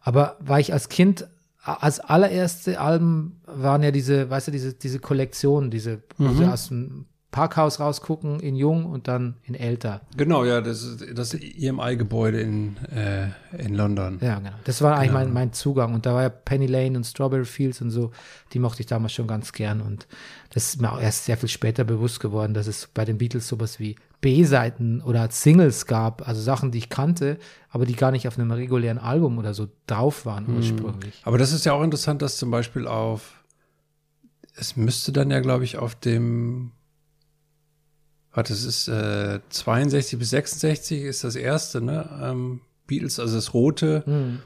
[0.00, 1.28] Aber war ich als Kind,
[1.76, 6.68] als allererste Alben waren ja diese, weißt du, diese, diese Kollektion, diese, wo sie aus
[6.68, 10.00] dem Parkhaus rausgucken in Jung und dann in älter.
[10.16, 13.28] Genau, ja, das ist das EMI-Gebäude in, äh,
[13.62, 14.18] in London.
[14.22, 14.50] Ja, genau.
[14.64, 15.92] Das war eigentlich mein, mein Zugang.
[15.92, 18.12] Und da war ja Penny Lane und Strawberry Fields und so,
[18.54, 19.82] die mochte ich damals schon ganz gern.
[19.82, 20.06] Und
[20.50, 23.48] das ist mir auch erst sehr viel später bewusst geworden, dass es bei den Beatles
[23.48, 27.38] sowas wie B-Seiten oder Singles gab, also Sachen, die ich kannte,
[27.70, 31.20] aber die gar nicht auf einem regulären Album oder so drauf waren ursprünglich.
[31.24, 33.44] Aber das ist ja auch interessant, dass zum Beispiel auf,
[34.54, 36.72] es müsste dann ja, glaube ich, auf dem,
[38.32, 42.08] warte, es ist äh, 62 bis 66 ist das erste, ne?
[42.22, 44.02] Ähm, Beatles, also das rote.
[44.06, 44.40] Hm.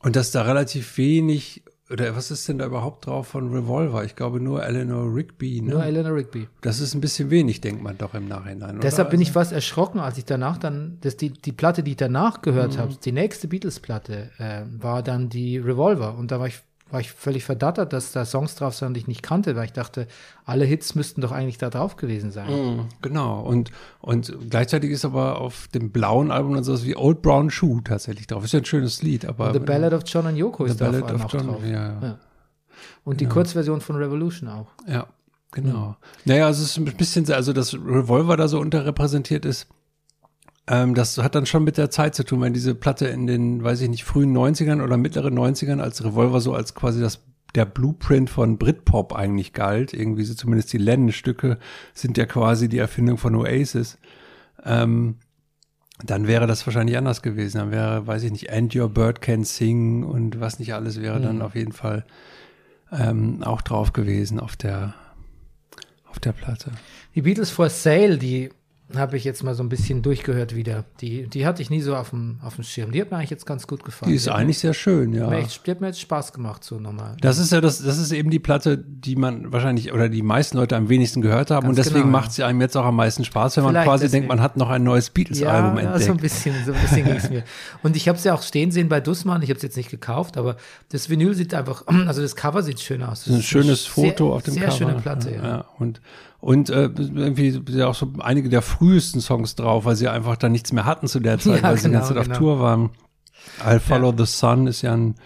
[0.00, 4.04] Und dass da relativ wenig, oder was ist denn da überhaupt drauf von Revolver?
[4.04, 5.70] Ich glaube nur Eleanor Rigby, ne?
[5.72, 6.46] Nur Eleanor Rigby.
[6.60, 8.72] das ist ein bisschen wenig, denkt man doch im Nachhinein.
[8.72, 8.80] Oder?
[8.80, 11.92] Deshalb bin ich Also- fast erschrocken, als ich danach dann, dass die, die Platte, die
[11.92, 12.78] ich danach gehört Mhm.
[12.78, 16.16] habe, die nächste Beatles-Platte, äh, war dann die Revolver.
[16.18, 16.60] Und da war ich,
[16.90, 19.72] war ich völlig verdattert, dass da Songs drauf sind, die ich nicht kannte, weil ich
[19.72, 20.06] dachte,
[20.44, 22.50] alle Hits müssten doch eigentlich da drauf gewesen sein.
[22.50, 23.40] Mhm, Genau.
[23.42, 23.70] Und,
[24.00, 28.26] und gleichzeitig ist aber auf dem blauen Album dann sowas wie Old Brown Shoe tatsächlich
[28.26, 28.44] drauf.
[28.44, 29.52] Ist ja ein schönes Lied, aber.
[29.52, 31.62] The Ballad of John and Yoko ist da auch John, drauf.
[31.64, 31.98] ja, ja.
[32.02, 32.18] Ja.
[33.04, 34.68] Und die Kurzversion von Revolution auch.
[34.86, 35.06] Ja,
[35.52, 35.96] genau.
[36.24, 39.66] Naja, also es ist ein bisschen, so- also dass Revolver da so unterrepräsentiert ist,
[40.68, 43.64] ähm, das hat dann schon mit der Zeit zu tun, wenn diese Platte in den,
[43.64, 47.24] weiß ich nicht, frühen 90ern oder mittleren 90ern als Revolver so als quasi das
[47.54, 51.58] der Blueprint von Britpop eigentlich galt, irgendwie so zumindest die Lennon-Stücke
[51.94, 53.98] sind ja quasi die Erfindung von Oasis.
[54.64, 55.16] Ähm,
[56.04, 57.58] dann wäre das wahrscheinlich anders gewesen.
[57.58, 61.20] Dann wäre, weiß ich nicht, And Your Bird Can Sing und was nicht alles wäre
[61.20, 62.04] dann auf jeden Fall
[62.92, 64.94] ähm, auch drauf gewesen auf der
[66.04, 66.72] auf der Platte.
[67.14, 68.50] Die Beatles for Sale, die
[68.96, 70.84] habe ich jetzt mal so ein bisschen durchgehört wieder.
[71.00, 72.90] Die, die hatte ich nie so auf dem, auf dem Schirm.
[72.90, 74.10] Die hat mir eigentlich jetzt ganz gut gefallen.
[74.10, 75.30] Die ist hat eigentlich sehr schön, ja.
[75.32, 77.16] echt, die hat mir jetzt Spaß gemacht, so nochmal.
[77.20, 80.56] Das ist ja das, das ist eben die Platte, die man wahrscheinlich oder die meisten
[80.56, 82.96] Leute am wenigsten gehört haben Ganz und deswegen genau, macht sie einem jetzt auch am
[82.96, 84.22] meisten Spaß, wenn man Vielleicht quasi deswegen.
[84.22, 86.04] denkt, man hat noch ein neues Beatles-Album ja, entdeckt.
[86.04, 87.44] so ein bisschen, so ein bisschen ging es mir.
[87.82, 89.42] Und ich habe es ja auch stehen sehen bei Dussmann.
[89.42, 90.56] Ich habe es jetzt nicht gekauft, aber
[90.90, 93.24] das Vinyl sieht einfach, also das Cover sieht schön aus.
[93.24, 94.76] Das ist ein schönes Foto sehr, auf dem sehr Cover.
[94.76, 95.42] schöne Platte, ja.
[95.42, 95.64] ja.
[95.78, 96.00] Und,
[96.40, 100.36] und äh, irgendwie sind ja auch so einige der frühesten Songs drauf, weil sie einfach
[100.36, 102.34] da nichts mehr hatten zu der Zeit, Ja, weil sie die genau, ganze Zeit genau.
[102.34, 102.90] auf Tour waren.
[103.64, 105.16] I'll Follow the Sun ist ja ein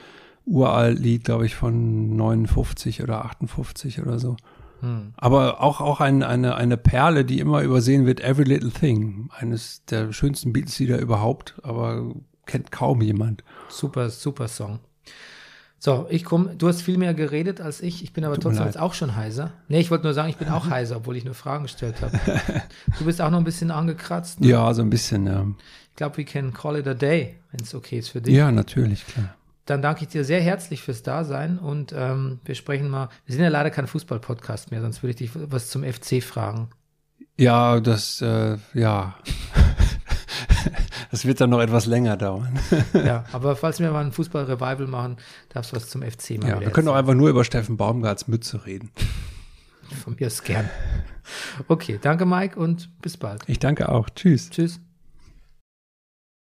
[0.47, 4.37] uralt Lied, glaube ich, von 59 oder 58 oder so.
[4.81, 5.13] Hm.
[5.17, 9.29] Aber auch, auch ein, eine, eine Perle, die immer übersehen wird, Every Little Thing.
[9.37, 12.13] Eines der schönsten Beatles-Lieder überhaupt, aber
[12.47, 13.45] kennt kaum jemand.
[13.69, 14.81] Super, super Song.
[15.85, 18.05] So, ich komme, du hast viel mehr geredet als ich.
[18.05, 19.51] Ich bin aber Tut trotzdem jetzt auch schon heiser.
[19.67, 22.21] Nee, ich wollte nur sagen, ich bin auch heiser, obwohl ich nur Fragen gestellt habe.
[23.01, 24.41] Du bist auch noch ein bisschen angekratzt.
[24.41, 24.47] ne?
[24.47, 25.45] Ja, so ein bisschen, ja.
[25.91, 28.33] Ich glaube, we can call it a day, wenn es okay ist für dich.
[28.33, 29.35] Ja, natürlich, klar.
[29.67, 33.09] Dann danke ich dir sehr herzlich fürs Dasein und ähm, wir sprechen mal.
[33.27, 36.69] Wir sind ja leider kein Fußball-Podcast mehr, sonst würde ich dich was zum FC fragen.
[37.37, 39.17] Ja, das, äh, ja.
[41.13, 42.59] das wird dann noch etwas länger dauern.
[42.95, 45.19] Ja, aber falls wir mal ein Fußball-Revival machen,
[45.51, 48.29] darfst du was zum FC mal Ja, wir können auch einfach nur über Steffen Baumgarts
[48.29, 48.91] Mütze reden.
[50.03, 50.71] Von mir aus gern.
[51.69, 53.43] Okay, danke Mike und bis bald.
[53.47, 54.09] Ich danke auch.
[54.09, 54.49] Tschüss.
[54.49, 54.81] Tschüss.